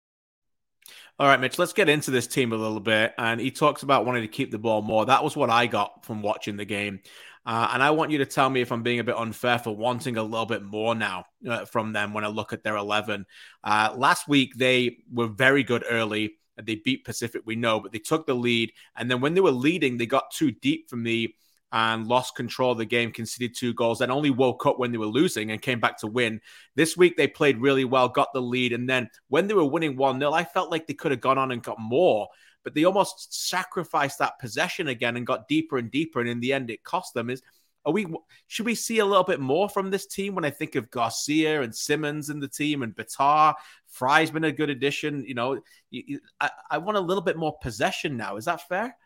All 1.20 1.26
right, 1.26 1.38
Mitch, 1.38 1.58
let's 1.58 1.74
get 1.74 1.90
into 1.90 2.10
this 2.10 2.26
team 2.26 2.50
a 2.50 2.56
little 2.56 2.80
bit. 2.80 3.12
And 3.18 3.38
he 3.38 3.50
talks 3.50 3.82
about 3.82 4.06
wanting 4.06 4.22
to 4.22 4.28
keep 4.28 4.50
the 4.50 4.58
ball 4.58 4.80
more. 4.80 5.04
That 5.04 5.22
was 5.22 5.36
what 5.36 5.50
I 5.50 5.66
got 5.66 6.02
from 6.06 6.22
watching 6.22 6.56
the 6.56 6.64
game. 6.64 7.00
Uh, 7.44 7.68
and 7.74 7.82
I 7.82 7.90
want 7.90 8.10
you 8.10 8.16
to 8.18 8.24
tell 8.24 8.48
me 8.48 8.62
if 8.62 8.72
I'm 8.72 8.82
being 8.82 9.00
a 9.00 9.04
bit 9.04 9.18
unfair 9.18 9.58
for 9.58 9.76
wanting 9.76 10.16
a 10.16 10.22
little 10.22 10.46
bit 10.46 10.62
more 10.62 10.94
now 10.94 11.26
uh, 11.46 11.66
from 11.66 11.92
them 11.92 12.14
when 12.14 12.24
I 12.24 12.28
look 12.28 12.54
at 12.54 12.62
their 12.62 12.76
11. 12.76 13.26
Uh, 13.62 13.94
last 13.98 14.28
week, 14.28 14.54
they 14.56 14.96
were 15.12 15.26
very 15.26 15.62
good 15.62 15.84
early. 15.90 16.38
They 16.56 16.76
beat 16.76 17.04
Pacific, 17.04 17.42
we 17.44 17.54
know, 17.54 17.80
but 17.80 17.92
they 17.92 17.98
took 17.98 18.24
the 18.24 18.32
lead. 18.32 18.72
And 18.96 19.10
then 19.10 19.20
when 19.20 19.34
they 19.34 19.42
were 19.42 19.50
leading, 19.50 19.98
they 19.98 20.06
got 20.06 20.30
too 20.30 20.52
deep 20.52 20.88
from 20.88 21.02
the 21.02 21.34
and 21.72 22.06
lost 22.06 22.34
control 22.34 22.72
of 22.72 22.78
the 22.78 22.84
game, 22.84 23.12
conceded 23.12 23.54
two 23.54 23.74
goals, 23.74 24.00
and 24.00 24.10
only 24.10 24.30
woke 24.30 24.66
up 24.66 24.78
when 24.78 24.92
they 24.92 24.98
were 24.98 25.06
losing 25.06 25.50
and 25.50 25.62
came 25.62 25.80
back 25.80 25.98
to 25.98 26.06
win. 26.06 26.40
This 26.74 26.96
week 26.96 27.16
they 27.16 27.28
played 27.28 27.60
really 27.60 27.84
well, 27.84 28.08
got 28.08 28.32
the 28.32 28.42
lead, 28.42 28.72
and 28.72 28.88
then 28.88 29.10
when 29.28 29.46
they 29.46 29.54
were 29.54 29.64
winning 29.64 29.96
1 29.96 30.18
0, 30.18 30.32
I 30.32 30.44
felt 30.44 30.70
like 30.70 30.86
they 30.86 30.94
could 30.94 31.12
have 31.12 31.20
gone 31.20 31.38
on 31.38 31.52
and 31.52 31.62
got 31.62 31.80
more 31.80 32.28
but 32.62 32.74
they 32.74 32.84
almost 32.84 33.48
sacrificed 33.48 34.18
that 34.18 34.38
possession 34.38 34.88
again 34.88 35.16
and 35.16 35.26
got 35.26 35.48
deeper 35.48 35.78
and 35.78 35.90
deeper. 35.90 36.20
And 36.20 36.28
in 36.28 36.40
the 36.40 36.52
end, 36.52 36.70
it 36.70 36.84
cost 36.84 37.14
them. 37.14 37.30
Is 37.30 37.42
are 37.86 37.92
we 37.92 38.06
should 38.46 38.66
we 38.66 38.74
see 38.74 38.98
a 38.98 39.06
little 39.06 39.24
bit 39.24 39.40
more 39.40 39.68
from 39.68 39.90
this 39.90 40.06
team 40.06 40.34
when 40.34 40.44
I 40.44 40.50
think 40.50 40.74
of 40.74 40.90
Garcia 40.90 41.62
and 41.62 41.74
Simmons 41.74 42.28
in 42.28 42.38
the 42.38 42.48
team 42.48 42.82
and 42.82 42.94
Bitar? 42.94 43.54
Fry's 43.86 44.30
been 44.30 44.44
a 44.44 44.52
good 44.52 44.70
addition. 44.70 45.24
You 45.24 45.34
know, 45.34 45.60
I, 46.40 46.50
I 46.70 46.78
want 46.78 46.98
a 46.98 47.00
little 47.00 47.22
bit 47.22 47.38
more 47.38 47.56
possession 47.62 48.16
now. 48.16 48.36
Is 48.36 48.44
that 48.44 48.68
fair? 48.68 48.96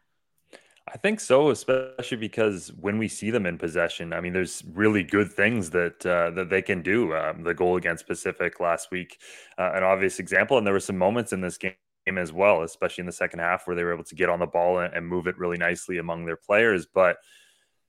I 0.93 0.99
think 0.99 1.19
so, 1.19 1.49
especially 1.49 2.19
because 2.19 2.71
when 2.79 2.99
we 2.99 3.09
see 3.09 3.31
them 3.31 3.47
in 3.47 3.57
possession, 3.57 4.13
I 4.13 4.21
mean, 4.21 4.35
there's 4.35 4.63
really 4.75 5.03
good 5.03 5.33
things 5.33 5.71
that 5.71 6.05
uh, 6.05 6.31
that 6.33 6.51
they 6.51 6.61
can 6.61 6.83
do. 6.83 7.15
Um, 7.17 7.43
the 7.43 7.55
goal 7.55 7.77
against 7.77 8.07
Pacific 8.07 8.61
last 8.61 8.91
week, 8.91 9.19
uh, 9.57 9.71
an 9.75 9.83
obvious 9.83 10.19
example, 10.19 10.59
and 10.59 10.67
there 10.67 10.75
were 10.75 10.81
some 10.81 10.99
moments 10.99 11.33
in 11.33 11.41
this 11.41 11.57
game 11.57 11.75
as 12.19 12.33
well, 12.35 12.63
especially 12.63 13.01
in 13.01 13.07
the 13.07 13.13
second 13.13 13.39
half 13.39 13.67
where 13.67 13.75
they 13.75 13.83
were 13.83 13.95
able 13.95 14.05
to 14.05 14.15
get 14.15 14.29
on 14.29 14.41
the 14.41 14.47
ball 14.47 14.79
and, 14.81 15.07
move 15.09 15.27
it 15.27 15.39
really 15.39 15.57
nicely 15.57 15.97
among 15.97 16.27
their 16.27 16.37
players. 16.37 16.85
But 16.85 17.17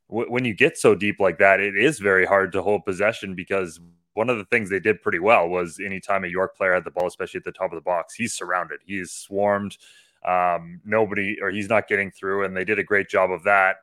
w- 0.09 0.31
when 0.31 0.45
you 0.45 0.53
get 0.53 0.77
so 0.77 0.95
deep 0.95 1.19
like 1.19 1.37
that, 1.39 1.59
it 1.59 1.75
is 1.77 1.99
very 1.99 2.25
hard 2.25 2.51
to 2.53 2.61
hold 2.61 2.85
possession 2.85 3.35
because 3.35 3.79
one 4.13 4.29
of 4.29 4.37
the 4.37 4.45
things 4.45 4.69
they 4.69 4.79
did 4.79 5.01
pretty 5.01 5.19
well 5.19 5.49
was 5.49 5.79
anytime 5.79 6.23
a 6.23 6.27
York 6.27 6.55
player 6.55 6.73
had 6.73 6.85
the 6.85 6.91
ball, 6.91 7.07
especially 7.07 7.39
at 7.39 7.43
the 7.43 7.51
top 7.51 7.71
of 7.71 7.75
the 7.77 7.81
box, 7.81 8.15
he's 8.15 8.33
surrounded, 8.33 8.79
he's 8.85 9.11
swarmed. 9.11 9.77
Um, 10.25 10.81
nobody 10.85 11.37
or 11.41 11.51
he's 11.51 11.69
not 11.69 11.87
getting 11.87 12.11
through, 12.11 12.45
and 12.45 12.55
they 12.55 12.65
did 12.65 12.79
a 12.79 12.83
great 12.83 13.09
job 13.09 13.31
of 13.31 13.43
that. 13.43 13.77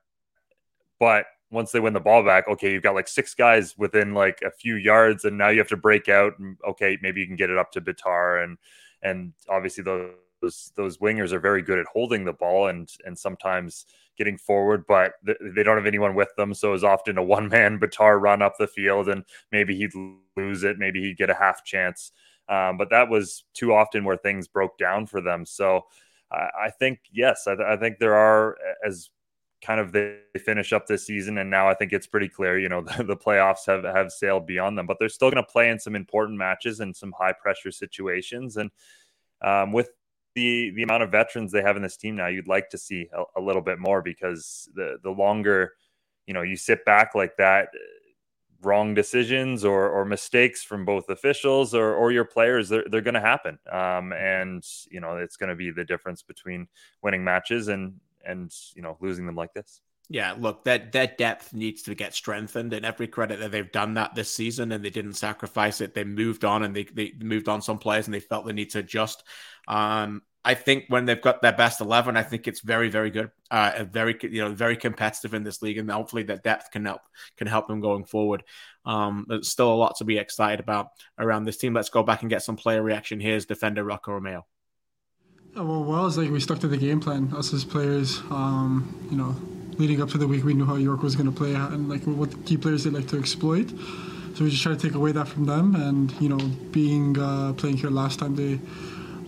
But 0.99 1.27
once 1.51 1.71
they 1.73 1.81
win 1.81 1.93
the 1.93 2.01
ball 2.01 2.25
back, 2.25 2.49
okay, 2.49 2.73
you've 2.73 2.83
got 2.83 2.95
like 2.95 3.09
six 3.09 3.35
guys 3.35 3.77
within 3.77 4.15
like 4.15 4.41
a 4.45 4.51
few 4.51 4.77
yards, 4.77 5.25
and 5.25 5.39
now 5.39 5.49
you 5.49 5.59
have 5.59 5.69
to 5.69 5.77
break 5.77 6.09
out. 6.09 6.39
And 6.39 6.57
okay, 6.69 6.99
maybe 7.03 7.21
you 7.21 7.27
can 7.27 7.37
get 7.37 7.51
it 7.51 7.59
up 7.59 7.73
to 7.73 7.81
Bitar 7.81 8.43
and 8.45 8.59
and 9.03 9.33
obviously 9.49 9.85
those 9.85 10.73
those 10.77 10.99
wingers 10.99 11.33
are 11.33 11.41
very 11.41 11.63
good 11.63 11.79
at 11.79 11.87
holding 11.93 12.25
the 12.25 12.33
ball 12.33 12.69
and 12.69 12.89
and 13.05 13.19
sometimes 13.19 13.87
getting 14.19 14.37
forward, 14.37 14.85
but 14.87 15.15
th- 15.25 15.39
they 15.55 15.63
don't 15.63 15.77
have 15.77 15.87
anyone 15.87 16.15
with 16.15 16.29
them. 16.37 16.53
So 16.55 16.75
it's 16.75 16.85
often 16.85 17.19
a 17.19 17.23
one 17.23 17.49
man 17.49 17.79
Bitar 17.79 18.21
run 18.21 18.43
up 18.43 18.55
the 18.59 18.67
field, 18.67 19.09
and 19.09 19.25
maybe 19.51 19.77
he'd 19.77 19.93
lose 20.37 20.65
it, 20.65 20.79
maybe 20.79 21.01
he'd 21.01 21.17
get 21.17 21.31
a 21.31 21.35
half 21.35 21.65
chance. 21.65 22.13
Um, 22.49 22.77
but 22.77 22.91
that 22.91 23.09
was 23.09 23.45
too 23.55 23.73
often 23.73 24.05
where 24.05 24.17
things 24.17 24.49
broke 24.49 24.77
down 24.79 25.07
for 25.07 25.21
them. 25.21 25.47
So 25.47 25.87
I, 26.33 26.67
I 26.67 26.71
think 26.71 27.01
yes, 27.13 27.47
I, 27.47 27.55
I 27.55 27.77
think 27.77 27.99
there 27.99 28.15
are 28.15 28.57
as 28.85 29.11
kind 29.63 29.81
of 29.81 29.93
they 29.93 30.17
finish 30.45 30.73
up 30.73 30.87
this 30.89 31.07
season 31.07 31.39
and 31.39 31.49
now 31.49 31.69
I 31.69 31.75
think 31.75 31.93
it's 31.93 32.09
pretty 32.09 32.29
clear 32.29 32.59
you 32.59 32.69
know 32.69 32.83
the, 32.97 33.05
the 33.05 33.17
playoffs 33.17 33.65
have 33.67 33.85
have 33.85 34.11
sailed 34.11 34.45
beyond 34.45 34.77
them 34.77 34.87
but 34.87 34.97
they're 34.99 35.09
still 35.09 35.31
going 35.31 35.43
to 35.43 35.53
play 35.53 35.71
in 35.71 35.79
some 35.79 35.95
important 35.95 36.37
matches 36.37 36.81
and 36.81 36.95
some 36.95 37.15
high 37.17 37.33
pressure 37.33 37.71
situations. 37.71 38.57
And 38.57 38.71
um, 39.41 39.73
with 39.73 39.91
the 40.35 40.71
the 40.75 40.83
amount 40.83 41.03
of 41.03 41.11
veterans 41.11 41.53
they 41.53 41.63
have 41.63 41.77
in 41.77 41.83
this 41.83 41.97
team 41.97 42.17
now, 42.17 42.29
you'd 42.29 42.49
like 42.49 42.71
to 42.71 42.79
see 42.79 43.09
a, 43.13 43.41
a, 43.41 43.41
little 43.41 43.63
bit 43.63 43.79
more 43.79 44.03
because 44.03 44.69
the 44.75 44.99
the 45.03 45.11
longer 45.11 45.75
you 46.27 46.35
know 46.35 46.43
you 46.43 46.57
sit 46.57 46.85
back 46.85 47.15
like 47.15 47.37
that, 47.37 47.69
wrong 48.63 48.95
decisions 48.95 49.65
or 49.65 49.89
or 49.89 50.05
mistakes 50.05 50.63
from 50.63 50.85
both 50.85 51.09
officials 51.09 51.75
or 51.75 51.95
or 51.95 52.13
your 52.13 52.25
players, 52.25 52.69
they're 52.69 52.85
they're 52.91 53.01
going 53.01 53.15
to 53.15 53.21
happen. 53.21 53.59
Um, 53.71 54.13
and 54.13 54.65
you 54.91 55.01
know 55.01 55.17
it's 55.17 55.37
going 55.37 55.51
to 55.51 55.57
be 55.57 55.71
the 55.71 55.85
difference 55.85 56.23
between 56.23 56.69
winning 57.03 57.25
matches 57.25 57.69
and 57.69 57.95
and 58.25 58.53
you 58.75 58.83
know 58.83 58.97
losing 59.01 59.27
them 59.27 59.37
like 59.37 59.53
this. 59.53 59.81
Yeah, 60.09 60.35
look, 60.39 60.65
that 60.65 60.93
that 60.93 61.17
depth 61.17 61.55
needs 61.55 61.83
to 61.85 61.95
get 61.95 62.15
strengthened, 62.15 62.73
and 62.73 62.85
every 62.85 63.07
credit 63.07 63.41
that 63.41 63.51
they've 63.51 63.73
done 63.73 63.95
that 63.95 64.15
this 64.15 64.33
season, 64.33 64.73
and 64.73 64.85
they 64.85 64.91
didn't 64.91 65.15
sacrifice 65.15 65.81
it. 65.81 65.95
They 65.95 66.05
moved 66.05 66.45
on, 66.45 66.65
and 66.65 66.77
they 66.77 66.85
they 66.85 67.15
moved 67.21 67.49
on 67.49 67.63
some 67.63 67.79
players, 67.79 68.07
and 68.07 68.15
they 68.15 68.21
felt 68.21 68.45
the 68.45 68.53
need 68.53 68.71
to 68.71 68.81
adjust. 68.81 69.25
Um, 69.69 70.23
I 70.45 70.55
think 70.55 70.87
when 70.89 71.05
they've 71.05 71.21
got 71.21 71.41
their 71.41 71.53
best 71.53 71.81
eleven, 71.81 72.17
I 72.17 72.23
think 72.25 72.49
it's 72.49 72.61
very, 72.61 72.89
very 72.89 73.11
good. 73.11 73.31
Uh, 73.51 73.85
very, 73.89 74.17
you 74.23 74.43
know, 74.43 74.53
very 74.53 74.77
competitive 74.77 75.35
in 75.35 75.45
this 75.45 75.63
league, 75.63 75.79
and 75.79 75.91
hopefully 75.91 76.25
that 76.25 76.43
depth 76.43 76.71
can 76.73 76.85
help 76.85 77.03
can 77.37 77.47
help 77.47 77.69
them 77.69 77.81
going 77.81 78.05
forward. 78.05 78.43
Um, 78.85 79.25
there's 79.29 79.49
still 79.49 79.73
a 79.73 79.77
lot 79.77 79.97
to 79.99 80.05
be 80.05 80.19
excited 80.19 80.59
about 80.59 80.89
around 81.19 81.45
this 81.45 81.59
team. 81.59 81.75
Let's 81.75 81.91
go 81.91 82.03
back 82.03 82.23
and 82.23 82.31
get 82.31 82.43
some 82.43 82.57
player 82.57 82.83
reaction. 82.83 83.21
Here's 83.21 83.47
defender 83.47 83.85
Rocco 83.85 84.13
Romeo. 84.13 84.45
Well, 85.55 85.85
well, 85.85 86.07
it's 86.07 86.17
like 86.17 86.31
we 86.31 86.41
stuck 86.41 86.61
to 86.61 86.69
the 86.69 86.79
game 86.79 86.99
plan. 86.99 87.33
Us 87.37 87.53
as 87.53 87.65
players, 87.65 88.21
um, 88.31 89.07
you 89.11 89.17
know, 89.17 89.37
leading 89.79 90.01
up 90.01 90.09
to 90.11 90.19
the 90.19 90.27
week, 90.27 90.45
we 90.45 90.55
knew 90.55 90.65
how 90.65 90.77
York 90.77 91.03
was 91.03 91.15
going 91.15 91.31
to 91.31 91.37
play 91.37 91.55
and 91.55 91.89
like 91.89 92.03
what 92.05 92.47
key 92.47 92.57
players 92.57 92.85
they 92.85 92.91
like 92.91 93.07
to 93.09 93.19
exploit. 93.19 93.69
So 94.35 94.45
we 94.45 94.51
just 94.51 94.63
try 94.63 94.73
to 94.73 94.79
take 94.79 94.95
away 94.95 95.13
that 95.13 95.29
from 95.29 95.45
them. 95.45 95.75
And 95.75 96.11
you 96.21 96.31
know, 96.31 96.39
being 96.73 97.19
uh, 97.19 97.53
playing 97.53 97.77
here 97.77 97.91
last 97.91 98.19
time, 98.19 98.35
they 98.35 98.59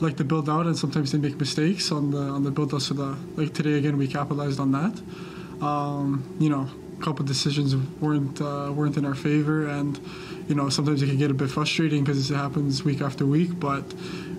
like 0.05 0.17
to 0.19 0.25
build 0.25 0.49
out, 0.49 0.67
and 0.67 0.77
sometimes 0.77 1.13
they 1.13 1.19
make 1.19 1.39
mistakes 1.39 1.91
on 1.91 2.11
the 2.11 2.19
on 2.19 2.45
the 2.45 2.51
build 2.51 2.75
out. 2.75 2.83
So 2.83 2.95
that 2.95 3.17
like 3.37 3.55
today 3.55 3.75
again, 3.75 3.97
we 3.97 4.07
capitalized 4.07 4.61
on 4.61 4.73
that. 4.73 4.95
Um, 5.65 6.37
you 6.39 6.51
know, 6.51 6.69
a 6.99 7.03
couple 7.03 7.25
decisions 7.25 7.75
weren't 8.01 8.41
uh, 8.41 8.73
weren't 8.75 8.97
in 8.97 9.05
our 9.05 9.15
favor, 9.15 9.67
and 9.67 9.99
you 10.49 10.55
know 10.55 10.69
sometimes 10.69 11.03
it 11.03 11.07
can 11.07 11.19
get 11.19 11.31
a 11.31 11.35
bit 11.35 11.51
frustrating 11.51 12.05
because 12.05 12.31
it 12.31 12.35
happens 12.35 12.85
week 12.85 13.01
after 13.01 13.27
week. 13.27 13.59
But 13.59 13.85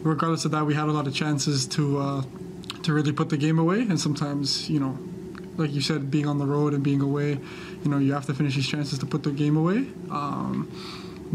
regardless 0.04 0.46
of 0.46 0.52
that, 0.52 0.66
we 0.66 0.74
had 0.74 0.88
a 0.88 0.92
lot 0.92 1.08
of 1.08 1.14
chances 1.14 1.66
to 1.68 1.98
uh, 1.98 2.24
to 2.84 2.94
really 2.94 3.12
put 3.12 3.30
the 3.30 3.38
game 3.38 3.60
away, 3.60 3.82
and 3.82 4.00
sometimes 4.00 4.70
you 4.70 4.80
know 4.80 4.98
like 5.58 5.72
you 5.72 5.82
said, 5.82 6.12
being 6.12 6.28
on 6.28 6.38
the 6.38 6.46
road 6.46 6.74
and 6.74 6.84
being 6.84 7.00
away, 7.00 7.40
you 7.84 7.90
know, 7.90 7.98
you 7.98 8.12
have 8.12 8.26
to 8.26 8.34
finish 8.34 8.56
these 8.56 8.68
chances 8.68 9.00
to 9.00 9.06
put 9.06 9.24
the 9.24 9.32
game 9.32 9.56
away. 9.56 9.88
Um, 10.12 10.70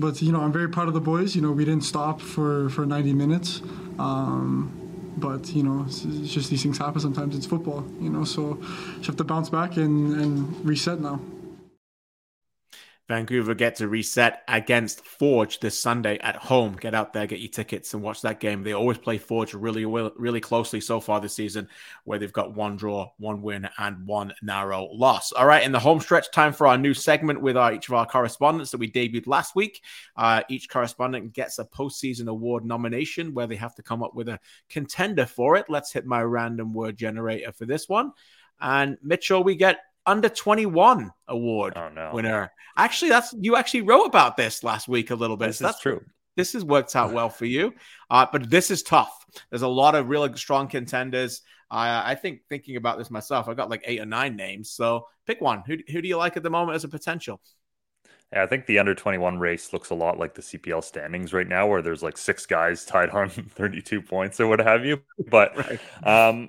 but 0.01 0.23
you 0.23 0.33
know, 0.33 0.41
I'm 0.41 0.53
very 0.53 0.69
proud 0.69 0.89
of 0.89 0.95
the 0.95 1.01
boys. 1.01 1.37
You 1.37 1.43
know, 1.43 1.53
we 1.53 1.65
didn't 1.65 1.85
stop 1.85 2.21
for 2.21 2.71
for 2.71 2.87
90 2.87 3.13
minutes. 3.15 3.61
Um, 3.99 4.77
but 5.17 5.55
you 5.55 5.63
know, 5.63 5.85
it's, 5.87 6.03
just 6.33 6.51
these 6.51 6.63
things 6.63 6.79
happen. 6.79 7.01
Sometimes 7.01 7.37
it's 7.37 7.47
football. 7.47 7.85
You 8.01 8.11
know, 8.11 8.25
so 8.25 8.59
you 8.61 9.05
have 9.05 9.17
to 9.17 9.25
bounce 9.25 9.51
back 9.51 9.77
and 9.77 10.15
and 10.21 10.65
reset 10.65 11.01
now. 11.01 11.21
Vancouver 13.11 13.55
get 13.55 13.75
to 13.75 13.89
reset 13.89 14.45
against 14.47 15.05
Forge 15.05 15.59
this 15.59 15.77
Sunday 15.77 16.17
at 16.19 16.37
home. 16.37 16.77
Get 16.77 16.95
out 16.95 17.13
there, 17.13 17.27
get 17.27 17.41
your 17.41 17.51
tickets, 17.51 17.93
and 17.93 18.05
watch 18.05 18.23
that 18.23 18.39
game. 18.39 18.63
They 18.63 18.73
always 18.73 18.99
play 18.99 19.19
Forge 19.19 19.53
really, 19.53 19.85
really 19.85 20.41
closely 20.41 20.81
so 20.81 21.01
far 21.01 21.21
this 21.21 21.35
season, 21.35 21.69
where 22.05 22.21
they've 22.21 22.33
got 22.33 22.55
one 22.55 22.77
draw, 22.77 23.11
one 23.19 23.43
win, 23.43 23.69
and 23.79 24.07
one 24.07 24.33
narrow 24.43 24.89
loss. 24.93 25.33
All 25.33 25.45
right, 25.45 25.65
in 25.65 25.73
the 25.73 25.81
home 25.81 25.99
stretch, 25.99 26.31
time 26.31 26.53
for 26.53 26.69
our 26.69 26.79
new 26.79 26.95
segment 26.95 27.41
with 27.41 27.57
our, 27.57 27.73
each 27.73 27.89
of 27.89 27.95
our 27.95 28.07
correspondents 28.07 28.71
that 28.71 28.79
we 28.79 28.89
debuted 28.89 29.27
last 29.27 29.57
week. 29.57 29.83
Uh, 30.15 30.43
each 30.49 30.71
correspondent 30.71 31.33
gets 31.33 31.59
a 31.59 31.65
postseason 31.65 32.29
award 32.29 32.65
nomination 32.65 33.35
where 33.35 33.49
they 33.49 33.57
have 33.57 33.75
to 33.75 33.83
come 33.83 34.05
up 34.05 34.15
with 34.15 34.29
a 34.29 34.39
contender 34.69 35.27
for 35.27 35.57
it. 35.57 35.67
Let's 35.69 35.93
hit 35.93 36.07
my 36.07 36.23
random 36.23 36.73
word 36.73 36.97
generator 36.97 37.51
for 37.51 37.67
this 37.67 37.89
one. 37.89 38.13
And 38.61 38.99
Mitchell, 39.03 39.43
we 39.43 39.57
get 39.57 39.79
under 40.07 40.29
21 40.29 41.11
award 41.29 41.75
oh, 41.77 41.89
no. 41.89 42.11
winner. 42.13 42.53
Actually, 42.77 43.11
that's 43.11 43.35
you 43.39 43.57
actually 43.57 43.83
wrote 43.83 44.05
about 44.05 44.37
this 44.37 44.65
last 44.65 44.89
week 44.89 45.11
a 45.11 45.15
little 45.15 45.37
bit. 45.37 45.49
This 45.49 45.59
so 45.59 45.65
that's 45.65 45.81
true. 45.81 46.01
This 46.37 46.53
has 46.55 46.65
worked 46.65 46.95
out 46.97 47.13
well 47.13 47.29
for 47.29 47.45
you, 47.45 47.75
uh, 48.09 48.27
but 48.31 48.49
this 48.49 48.71
is 48.71 48.83
tough. 48.83 49.27
There's 49.51 49.63
a 49.63 49.69
lot 49.69 49.95
of 49.95 50.09
really 50.09 50.35
strong 50.37 50.69
contenders. 50.69 51.43
Uh, 51.71 52.03
I 52.05 52.15
think 52.15 52.41
thinking 52.49 52.77
about 52.77 52.99
this 52.99 53.11
myself, 53.11 53.49
I've 53.49 53.57
got 53.57 53.71
like 53.71 53.83
eight 53.85 54.01
or 54.01 54.07
nine 54.07 54.37
names. 54.37 54.71
So 54.71 55.07
pick 55.27 55.41
one. 55.41 55.63
Who, 55.67 55.77
who 55.91 56.03
do 56.03 56.09
you 56.09 56.17
like 56.17 56.37
at 56.37 56.43
the 56.43 56.51
moment 56.51 56.77
as 56.77 56.85
a 56.85 56.89
potential? 56.89 57.41
Yeah, 58.33 58.43
I 58.45 58.47
think 58.47 58.67
the 58.67 58.79
under 58.79 58.95
21 58.95 59.39
race 59.39 59.73
looks 59.73 59.91
a 59.91 59.95
lot 59.95 60.19
like 60.19 60.35
the 60.35 60.43
CPL 60.43 60.85
standings 60.85 61.33
right 61.33 61.49
now, 61.49 61.67
where 61.67 61.83
there's 61.83 62.03
like 62.03 62.17
six 62.17 62.47
guys 62.47 62.85
tied 62.85 63.11
on 63.11 63.29
32 63.31 64.03
points 64.03 64.41
or 64.41 64.47
what 64.47 64.61
have 64.61 64.85
you. 64.85 65.03
But 65.29 65.57
right. 66.05 66.29
um, 66.29 66.49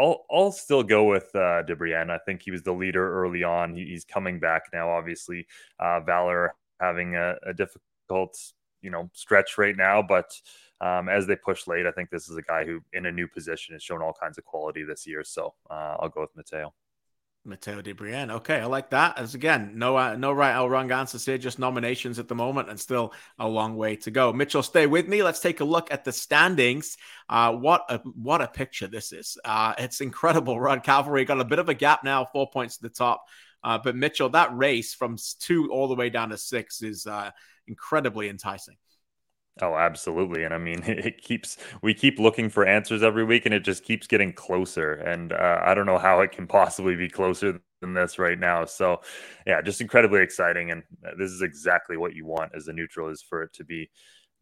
I'll 0.00 0.24
I'll 0.30 0.52
still 0.52 0.82
go 0.82 1.04
with 1.04 1.34
uh, 1.34 1.62
de 1.62 1.76
Brienne. 1.76 2.10
I 2.10 2.18
think 2.18 2.42
he 2.42 2.50
was 2.50 2.62
the 2.62 2.72
leader 2.72 3.22
early 3.22 3.44
on. 3.44 3.74
He, 3.74 3.84
he's 3.86 4.04
coming 4.04 4.40
back 4.40 4.62
now. 4.72 4.90
Obviously, 4.90 5.46
uh, 5.78 6.00
Valour 6.00 6.54
having 6.80 7.16
a, 7.16 7.36
a, 7.46 7.52
difficult 7.52 8.38
you 8.80 8.90
know 8.90 9.10
stretch 9.12 9.58
right 9.58 9.76
now, 9.76 10.00
but 10.00 10.32
um, 10.80 11.08
as 11.10 11.26
they 11.26 11.36
push 11.36 11.66
late, 11.66 11.86
I 11.86 11.90
think 11.90 12.08
this 12.08 12.28
is 12.30 12.36
a 12.36 12.42
guy 12.42 12.64
who 12.64 12.80
in 12.94 13.06
a 13.06 13.12
new 13.12 13.28
position 13.28 13.74
has 13.74 13.82
shown 13.82 14.00
all 14.00 14.14
kinds 14.18 14.38
of 14.38 14.44
quality 14.44 14.82
this 14.82 15.06
year. 15.06 15.22
So 15.22 15.54
uh, 15.68 15.96
I'll 16.00 16.08
go 16.08 16.22
with 16.22 16.34
Matteo. 16.34 16.72
Matteo 17.50 17.82
de 17.82 17.92
Brienne. 17.92 18.30
Okay, 18.30 18.60
I 18.60 18.64
like 18.64 18.90
that. 18.90 19.18
As 19.18 19.34
again, 19.34 19.72
no 19.74 19.96
uh, 19.96 20.16
no 20.16 20.32
right 20.32 20.58
or 20.58 20.70
wrong 20.70 20.90
answers 20.90 21.26
here, 21.26 21.36
just 21.36 21.58
nominations 21.58 22.18
at 22.18 22.28
the 22.28 22.34
moment, 22.34 22.70
and 22.70 22.80
still 22.80 23.12
a 23.38 23.46
long 23.46 23.76
way 23.76 23.96
to 23.96 24.10
go. 24.10 24.32
Mitchell, 24.32 24.62
stay 24.62 24.86
with 24.86 25.06
me. 25.06 25.22
Let's 25.22 25.40
take 25.40 25.60
a 25.60 25.64
look 25.64 25.92
at 25.92 26.04
the 26.04 26.12
standings. 26.12 26.96
Uh, 27.28 27.52
what 27.52 27.84
a 27.90 27.98
what 27.98 28.40
a 28.40 28.48
picture 28.48 28.86
this 28.86 29.12
is. 29.12 29.36
Uh, 29.44 29.74
it's 29.76 30.00
incredible. 30.00 30.58
Rod 30.58 30.82
Cavalry 30.82 31.26
got 31.26 31.40
a 31.40 31.44
bit 31.44 31.58
of 31.58 31.68
a 31.68 31.74
gap 31.74 32.02
now, 32.02 32.24
four 32.32 32.48
points 32.50 32.78
to 32.78 32.82
the 32.84 32.88
top. 32.88 33.24
Uh, 33.62 33.78
but 33.78 33.94
Mitchell, 33.94 34.30
that 34.30 34.56
race 34.56 34.94
from 34.94 35.16
two 35.38 35.70
all 35.70 35.88
the 35.88 35.94
way 35.94 36.08
down 36.08 36.30
to 36.30 36.38
six 36.38 36.82
is 36.82 37.06
uh, 37.06 37.30
incredibly 37.66 38.28
enticing. 38.28 38.76
Oh, 39.62 39.76
absolutely. 39.76 40.44
And 40.44 40.54
I 40.54 40.58
mean, 40.58 40.82
it 40.86 41.20
keeps, 41.22 41.58
we 41.82 41.94
keep 41.94 42.18
looking 42.18 42.48
for 42.48 42.66
answers 42.66 43.02
every 43.02 43.24
week 43.24 43.44
and 43.46 43.54
it 43.54 43.60
just 43.64 43.84
keeps 43.84 44.06
getting 44.06 44.32
closer. 44.32 44.94
And 44.94 45.32
uh, 45.32 45.60
I 45.64 45.74
don't 45.74 45.86
know 45.86 45.98
how 45.98 46.20
it 46.20 46.32
can 46.32 46.46
possibly 46.46 46.96
be 46.96 47.08
closer 47.08 47.60
than 47.80 47.94
this 47.94 48.18
right 48.18 48.38
now. 48.38 48.64
So, 48.64 49.00
yeah, 49.46 49.60
just 49.62 49.80
incredibly 49.80 50.22
exciting. 50.22 50.70
And 50.70 50.82
uh, 51.06 51.10
this 51.18 51.30
is 51.30 51.42
exactly 51.42 51.96
what 51.96 52.14
you 52.14 52.26
want 52.26 52.52
as 52.54 52.68
a 52.68 52.72
neutral 52.72 53.08
is 53.08 53.22
for 53.22 53.42
it 53.42 53.52
to 53.54 53.64
be 53.64 53.90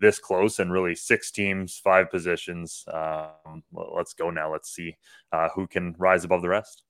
this 0.01 0.21
close 0.21 0.61
and 0.61 0.73
really 0.73 0.95
six 0.95 1.33
teams, 1.33 1.81
five 1.83 2.11
positions. 2.11 2.85
Um, 2.93 3.65
let's 3.73 4.15
go 4.15 4.31
now. 4.31 4.53
Let's 4.53 4.71
see 4.73 4.97
uh, 5.33 5.49
who 5.55 5.67
can 5.67 5.95
rise 5.99 6.25
above 6.25 6.43
the 6.43 6.49
rest. 6.49 6.85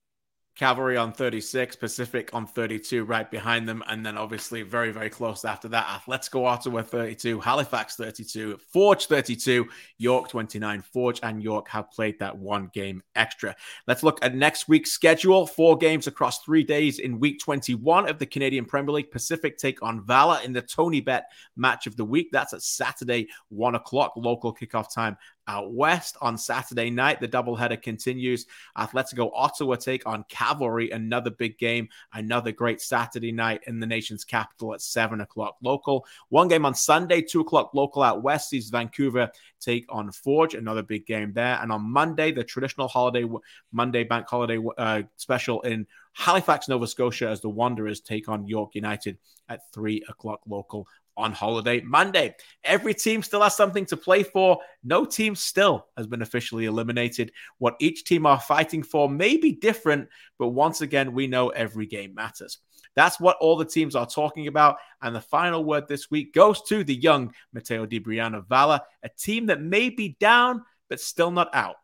Cavalry 0.59 0.97
on 0.97 1.13
36, 1.13 1.77
Pacific 1.77 2.31
on 2.33 2.45
32, 2.45 3.05
right 3.05 3.31
behind 3.31 3.67
them. 3.67 3.81
And 3.87 4.05
then 4.05 4.17
obviously 4.17 4.61
very, 4.61 4.91
very 4.91 5.09
close 5.09 5.45
after 5.45 5.69
that. 5.69 5.85
Atletico 5.85 6.45
Ottawa 6.45 6.81
32, 6.81 7.39
Halifax 7.39 7.95
32, 7.95 8.57
Forge 8.73 9.05
32, 9.05 9.69
York 9.99 10.27
29. 10.27 10.81
Forge 10.81 11.21
and 11.23 11.41
York 11.41 11.69
have 11.69 11.89
played 11.89 12.19
that 12.19 12.37
one 12.37 12.69
game 12.73 13.01
extra. 13.15 13.55
Let's 13.87 14.03
look 14.03 14.19
at 14.21 14.35
next 14.35 14.67
week's 14.67 14.91
schedule. 14.91 15.47
Four 15.47 15.77
games 15.77 16.07
across 16.07 16.43
three 16.43 16.65
days 16.65 16.99
in 16.99 17.21
week 17.21 17.39
21 17.39 18.09
of 18.09 18.19
the 18.19 18.25
Canadian 18.25 18.65
Premier 18.65 18.91
League. 18.91 19.11
Pacific 19.11 19.57
take 19.57 19.81
on 19.81 20.05
Valour 20.05 20.41
in 20.43 20.51
the 20.51 20.61
TonyBet 20.61 21.21
match 21.55 21.87
of 21.87 21.95
the 21.95 22.03
week. 22.03 22.31
That's 22.33 22.51
at 22.51 22.63
Saturday, 22.63 23.29
one 23.47 23.75
o'clock 23.75 24.11
local 24.17 24.53
kickoff 24.53 24.93
time 24.93 25.15
out 25.49 25.71
west 25.71 26.15
on 26.21 26.37
Saturday 26.37 26.89
night. 26.89 27.19
The 27.19 27.27
doubleheader 27.27 27.81
continues. 27.81 28.45
Atletico 28.77 29.31
Ottawa 29.33 29.75
take 29.75 30.05
on 30.05 30.23
Cavalry, 30.29 30.91
another 30.91 31.31
big 31.31 31.57
game, 31.57 31.89
another 32.13 32.51
great 32.51 32.79
Saturday 32.79 33.31
night 33.31 33.61
in 33.65 33.79
the 33.79 33.87
nation's 33.87 34.23
capital 34.23 34.73
at 34.73 34.81
seven 34.81 35.21
o'clock 35.21 35.57
local. 35.61 36.05
One 36.29 36.47
game 36.47 36.65
on 36.65 36.75
Sunday, 36.75 37.21
two 37.21 37.41
o'clock 37.41 37.73
local 37.73 38.03
out 38.03 38.21
west 38.21 38.49
sees 38.49 38.69
Vancouver 38.69 39.31
take 39.59 39.85
on 39.89 40.11
Forge, 40.11 40.53
another 40.53 40.83
big 40.83 41.05
game 41.05 41.33
there. 41.33 41.59
And 41.61 41.71
on 41.71 41.81
Monday, 41.81 42.31
the 42.31 42.43
traditional 42.43 42.87
holiday 42.87 43.25
Monday 43.71 44.03
bank 44.03 44.27
holiday 44.29 44.63
uh, 44.77 45.01
special 45.17 45.61
in 45.61 45.87
Halifax, 46.13 46.67
Nova 46.67 46.87
Scotia, 46.87 47.29
as 47.29 47.41
the 47.41 47.49
Wanderers 47.49 48.01
take 48.01 48.29
on 48.29 48.47
York 48.47 48.75
United 48.75 49.17
at 49.47 49.71
three 49.73 50.03
o'clock 50.07 50.41
local 50.47 50.87
on 51.19 51.33
holiday 51.33 51.81
Monday. 51.81 52.35
Every 52.63 52.93
team 52.93 53.21
still 53.21 53.41
has 53.41 53.55
something 53.55 53.85
to 53.87 53.97
play 53.97 54.23
for. 54.23 54.59
No 54.83 55.05
team 55.05 55.35
still 55.35 55.87
has 55.97 56.07
been 56.07 56.21
officially 56.21 56.65
eliminated. 56.65 57.31
What 57.57 57.75
each 57.79 58.05
team 58.05 58.25
are 58.25 58.39
fighting 58.39 58.81
for 58.81 59.09
may 59.09 59.37
be 59.37 59.51
different, 59.51 60.09
but 60.39 60.49
once 60.49 60.81
again, 60.81 61.13
we 61.13 61.27
know 61.27 61.49
every 61.49 61.85
game 61.85 62.15
matters. 62.15 62.59
That's 62.95 63.19
what 63.19 63.37
all 63.39 63.55
the 63.55 63.65
teams 63.65 63.95
are 63.95 64.07
talking 64.07 64.47
about. 64.47 64.77
And 65.01 65.15
the 65.15 65.21
final 65.21 65.63
word 65.63 65.87
this 65.87 66.09
week 66.09 66.33
goes 66.33 66.61
to 66.63 66.83
the 66.83 66.95
young 66.95 67.33
Matteo 67.53 67.85
de 67.85 67.99
Brienne 67.99 68.43
Valour, 68.47 68.81
a 69.03 69.09
team 69.09 69.47
that 69.47 69.61
may 69.61 69.89
be 69.89 70.17
down, 70.19 70.63
but 70.89 70.99
still 70.99 71.31
not 71.31 71.53
out. 71.53 71.75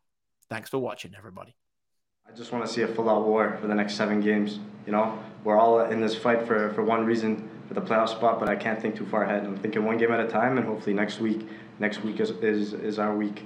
Thanks 0.50 0.70
for 0.70 0.80
watching, 0.80 1.14
everybody. 1.18 1.56
I 2.28 2.36
just 2.36 2.52
want 2.52 2.66
to 2.66 2.72
see 2.72 2.82
a 2.82 2.88
full 2.88 3.10
out 3.10 3.26
war 3.26 3.58
for 3.62 3.68
the 3.68 3.76
next 3.76 3.96
seven 3.96 4.20
games. 4.20 4.60
You 4.86 4.92
know, 4.92 5.18
we're 5.44 5.60
all 5.60 5.82
in 5.86 6.02
this 6.02 6.16
fight 6.16 6.48
for, 6.48 6.74
for 6.74 6.84
one 6.84 7.06
reason, 7.06 7.48
for 7.68 7.74
the 7.74 7.82
playoff 7.82 8.10
spot, 8.10 8.40
but 8.40 8.50
I 8.50 8.56
can't 8.56 8.82
think 8.82 8.96
too 8.96 9.06
far 9.06 9.24
ahead. 9.24 9.44
I'm 9.44 9.58
thinking 9.58 9.84
one 9.84 9.98
game 9.98 10.12
at 10.12 10.20
a 10.20 10.28
time, 10.28 10.58
and 10.58 10.66
hopefully 10.66 10.94
next 10.94 11.20
week, 11.20 11.48
next 11.80 12.04
week 12.04 12.20
is, 12.20 12.32
is, 12.32 12.74
is 12.74 13.00
our 13.00 13.16
week. 13.16 13.46